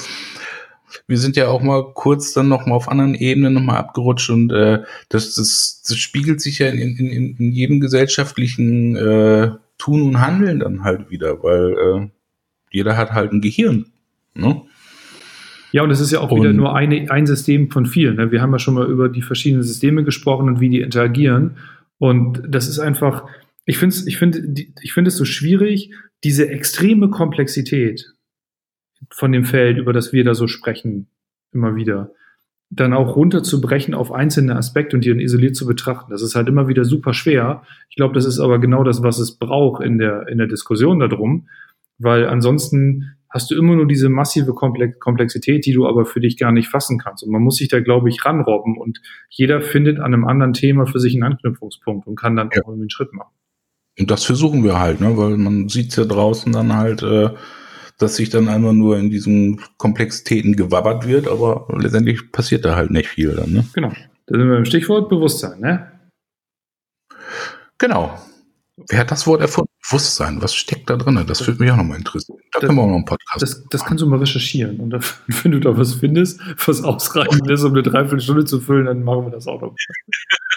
wir 1.06 1.18
sind 1.18 1.36
ja 1.36 1.48
auch 1.48 1.62
mal 1.62 1.92
kurz 1.94 2.32
dann 2.32 2.48
noch 2.48 2.66
mal 2.66 2.74
auf 2.74 2.88
anderen 2.88 3.14
Ebenen 3.14 3.54
noch 3.54 3.62
mal 3.62 3.76
abgerutscht 3.76 4.30
und 4.30 4.52
äh, 4.52 4.82
das, 5.08 5.34
das, 5.34 5.82
das 5.86 5.96
spiegelt 5.96 6.40
sich 6.40 6.58
ja 6.58 6.68
in, 6.68 6.96
in, 6.96 7.36
in 7.36 7.52
jedem 7.52 7.80
gesellschaftlichen 7.80 8.96
äh, 8.96 9.52
Tun 9.78 10.02
und 10.02 10.20
Handeln 10.20 10.60
dann 10.60 10.84
halt 10.84 11.10
wieder, 11.10 11.42
weil 11.42 11.72
äh, 11.72 12.08
jeder 12.70 12.96
hat 12.96 13.12
halt 13.12 13.32
ein 13.32 13.40
Gehirn. 13.40 13.86
Ne? 14.34 14.62
Ja, 15.72 15.82
und 15.82 15.90
es 15.90 16.00
ist 16.00 16.10
ja 16.10 16.20
auch 16.20 16.30
und, 16.30 16.40
wieder 16.40 16.52
nur 16.52 16.74
eine, 16.74 17.10
ein 17.10 17.26
System 17.26 17.70
von 17.70 17.86
vielen. 17.86 18.16
Ne? 18.16 18.30
Wir 18.30 18.42
haben 18.42 18.52
ja 18.52 18.58
schon 18.58 18.74
mal 18.74 18.86
über 18.86 19.08
die 19.08 19.22
verschiedenen 19.22 19.62
Systeme 19.62 20.04
gesprochen 20.04 20.48
und 20.48 20.60
wie 20.60 20.68
die 20.68 20.80
interagieren. 20.80 21.56
Und 21.98 22.42
das 22.46 22.68
ist 22.68 22.78
einfach, 22.78 23.24
ich 23.64 23.78
finde 23.78 23.94
es 23.94 24.06
ich 24.06 24.16
find, 24.16 24.36
ich 24.82 24.92
find 24.92 25.08
es 25.08 25.16
so 25.16 25.24
schwierig, 25.24 25.92
diese 26.24 26.48
extreme 26.48 27.10
Komplexität 27.10 28.14
von 29.10 29.32
dem 29.32 29.44
Feld, 29.44 29.78
über 29.78 29.92
das 29.92 30.12
wir 30.12 30.24
da 30.24 30.34
so 30.34 30.46
sprechen, 30.46 31.08
immer 31.52 31.76
wieder, 31.76 32.12
dann 32.70 32.92
auch 32.92 33.16
runterzubrechen 33.16 33.94
auf 33.94 34.12
einzelne 34.12 34.56
Aspekte 34.56 34.96
und 34.96 35.04
die 35.04 35.08
dann 35.08 35.20
isoliert 35.20 35.56
zu 35.56 35.66
betrachten. 35.66 36.12
Das 36.12 36.22
ist 36.22 36.36
halt 36.36 36.48
immer 36.48 36.68
wieder 36.68 36.84
super 36.84 37.12
schwer. 37.12 37.64
Ich 37.88 37.96
glaube, 37.96 38.14
das 38.14 38.24
ist 38.24 38.38
aber 38.38 38.60
genau 38.60 38.84
das, 38.84 39.02
was 39.02 39.18
es 39.18 39.36
braucht 39.36 39.82
in 39.82 39.98
der, 39.98 40.28
in 40.28 40.38
der 40.38 40.46
Diskussion 40.46 41.00
darum, 41.00 41.48
weil 41.98 42.26
ansonsten 42.26 43.16
hast 43.28 43.50
du 43.50 43.56
immer 43.56 43.74
nur 43.74 43.86
diese 43.86 44.08
massive 44.08 44.54
Komplexität, 44.54 45.66
die 45.66 45.72
du 45.72 45.86
aber 45.86 46.04
für 46.04 46.20
dich 46.20 46.36
gar 46.36 46.52
nicht 46.52 46.68
fassen 46.68 46.98
kannst. 46.98 47.22
Und 47.24 47.30
man 47.30 47.42
muss 47.42 47.56
sich 47.56 47.68
da, 47.68 47.80
glaube 47.80 48.08
ich, 48.08 48.24
ranrobben 48.24 48.76
und 48.76 49.00
jeder 49.28 49.60
findet 49.62 49.98
an 49.98 50.14
einem 50.14 50.26
anderen 50.26 50.52
Thema 50.52 50.86
für 50.86 50.98
sich 50.98 51.14
einen 51.14 51.24
Anknüpfungspunkt 51.24 52.06
und 52.06 52.16
kann 52.16 52.36
dann 52.36 52.50
ja. 52.52 52.62
auch 52.62 52.68
irgendwie 52.68 52.84
einen 52.84 52.90
Schritt 52.90 53.12
machen. 53.12 53.32
Und 53.98 54.10
das 54.10 54.24
versuchen 54.24 54.64
wir 54.64 54.78
halt, 54.78 55.00
ne? 55.00 55.16
weil 55.16 55.36
man 55.36 55.68
sieht 55.68 55.96
ja 55.96 56.04
draußen 56.04 56.52
dann 56.52 56.74
halt, 56.74 57.02
äh, 57.02 57.30
dass 57.98 58.16
sich 58.16 58.30
dann 58.30 58.48
einmal 58.48 58.72
nur 58.72 58.96
in 58.96 59.10
diesen 59.10 59.60
Komplexitäten 59.76 60.56
gewabbert 60.56 61.06
wird, 61.06 61.28
aber 61.28 61.66
letztendlich 61.76 62.32
passiert 62.32 62.64
da 62.64 62.74
halt 62.74 62.90
nicht 62.90 63.08
viel 63.08 63.34
dann. 63.34 63.52
Ne? 63.52 63.66
Genau. 63.74 63.92
Da 64.26 64.38
sind 64.38 64.48
wir 64.48 64.56
im 64.56 64.64
Stichwort 64.64 65.08
Bewusstsein, 65.08 65.60
ne? 65.60 65.90
Genau. 67.78 68.18
Wer 68.88 69.00
hat 69.00 69.10
das 69.10 69.26
Wort 69.26 69.40
erfunden? 69.40 69.70
Bewusstsein, 69.82 70.40
was 70.40 70.54
steckt 70.54 70.88
da 70.88 70.96
drin? 70.96 71.22
Das 71.26 71.46
würde 71.46 71.62
mich 71.62 71.70
auch 71.70 71.76
nochmal 71.76 71.98
interessieren. 71.98 72.38
Da 72.52 72.60
das, 72.60 72.68
können 72.68 72.78
wir 72.78 72.82
auch 72.82 72.88
noch 72.88 72.94
einen 72.94 73.04
Podcast 73.04 73.42
Das, 73.42 73.64
das 73.68 73.84
kannst 73.84 74.02
du 74.02 74.06
mal 74.06 74.18
recherchieren. 74.18 74.80
Und 74.80 74.92
wenn 75.42 75.52
du 75.52 75.60
da 75.60 75.76
was 75.76 75.94
findest, 75.94 76.40
was 76.66 76.82
ausreichend 76.82 77.50
ist, 77.50 77.64
um 77.64 77.72
eine 77.72 77.82
Dreiviertelstunde 77.82 78.44
zu 78.44 78.60
füllen, 78.60 78.86
dann 78.86 79.02
machen 79.02 79.26
wir 79.26 79.30
das 79.30 79.46
auch 79.46 79.60
noch. 79.60 79.74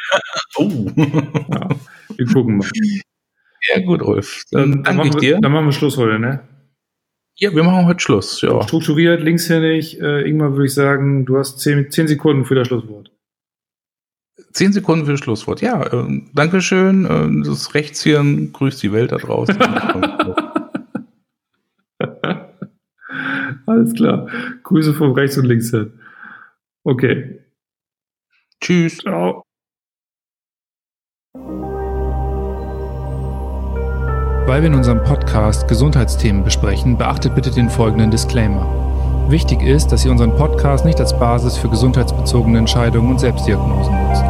oh. 0.55 0.88
Ja, 0.95 1.69
wir 2.15 2.25
gucken 2.27 2.57
mal. 2.57 2.69
Ja, 3.68 3.82
gut, 3.82 4.01
Ulf. 4.01 4.43
Dann, 4.51 4.84
dann, 4.84 4.97
machen, 4.97 5.22
wir, 5.22 5.39
dann 5.39 5.51
machen 5.51 5.66
wir 5.66 5.72
Schluss 5.72 5.97
heute, 5.97 6.20
ne? 6.20 6.47
Ja, 7.36 7.53
wir 7.55 7.64
machen 7.64 7.86
heute 7.88 7.99
Schluss, 7.99 8.41
ja. 8.41 8.61
Strukturiert, 8.61 9.22
linkshändig. 9.22 9.99
Äh, 9.99 10.30
Ingmar 10.30 10.51
würde 10.51 10.66
ich 10.66 10.74
sagen, 10.74 11.26
du 11.26 11.38
hast 11.38 11.59
zehn, 11.59 11.89
zehn 11.89 12.07
Sekunden 12.07 12.45
für 12.45 12.55
das 12.55 12.68
Schlusswort. 12.68 13.11
Zehn 14.51 14.72
Sekunden 14.72 15.05
für 15.05 15.11
das 15.11 15.22
Schlusswort. 15.22 15.61
Ja, 15.61 15.84
äh, 15.84 16.22
Dankeschön. 16.34 17.05
Äh, 17.05 17.47
das 17.47 17.74
Rechtshirn 17.74 18.53
grüßt 18.53 18.84
die 18.84 18.91
Welt 18.91 19.11
da 19.11 19.18
draußen. 19.18 19.57
Alles 23.66 23.93
klar. 23.93 24.28
Grüße 24.64 24.93
vom 24.93 25.14
Rechts- 25.14 25.38
und 25.38 25.45
Linkshirn. 25.45 25.99
Okay. 26.84 27.39
Tschüss. 28.61 28.97
Ciao. 28.97 29.43
Weil 34.45 34.61
wir 34.61 34.67
in 34.67 34.75
unserem 34.75 35.01
Podcast 35.01 35.69
Gesundheitsthemen 35.69 36.43
besprechen, 36.43 36.97
beachtet 36.97 37.33
bitte 37.33 37.49
den 37.49 37.69
folgenden 37.69 38.11
Disclaimer. 38.11 38.65
Wichtig 39.29 39.61
ist, 39.61 39.93
dass 39.93 40.03
ihr 40.03 40.11
unseren 40.11 40.35
Podcast 40.35 40.83
nicht 40.83 40.99
als 40.99 41.17
Basis 41.17 41.55
für 41.55 41.69
gesundheitsbezogene 41.69 42.57
Entscheidungen 42.57 43.11
und 43.11 43.21
Selbstdiagnosen 43.21 43.93
nutzt. 43.93 44.23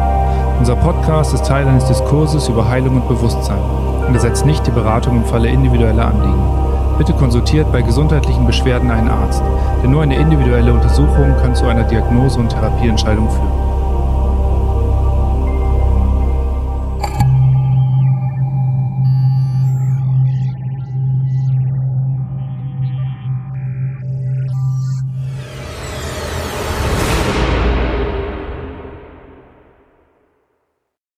Unser 0.60 0.76
Podcast 0.76 1.34
ist 1.34 1.44
Teil 1.44 1.66
eines 1.66 1.86
Diskurses 1.86 2.48
über 2.48 2.68
Heilung 2.68 2.94
und 2.94 3.08
Bewusstsein 3.08 3.58
und 4.06 4.14
ersetzt 4.14 4.46
nicht 4.46 4.64
die 4.64 4.70
Beratung 4.70 5.16
im 5.16 5.24
Falle 5.24 5.48
individueller 5.48 6.06
Anliegen. 6.06 6.96
Bitte 6.96 7.12
konsultiert 7.14 7.72
bei 7.72 7.82
gesundheitlichen 7.82 8.46
Beschwerden 8.46 8.92
einen 8.92 9.10
Arzt, 9.10 9.42
denn 9.82 9.90
nur 9.90 10.02
eine 10.02 10.14
individuelle 10.14 10.72
Untersuchung 10.72 11.34
kann 11.42 11.56
zu 11.56 11.66
einer 11.66 11.82
Diagnose 11.82 12.38
und 12.38 12.50
Therapieentscheidung 12.50 13.28
führen. 13.28 13.63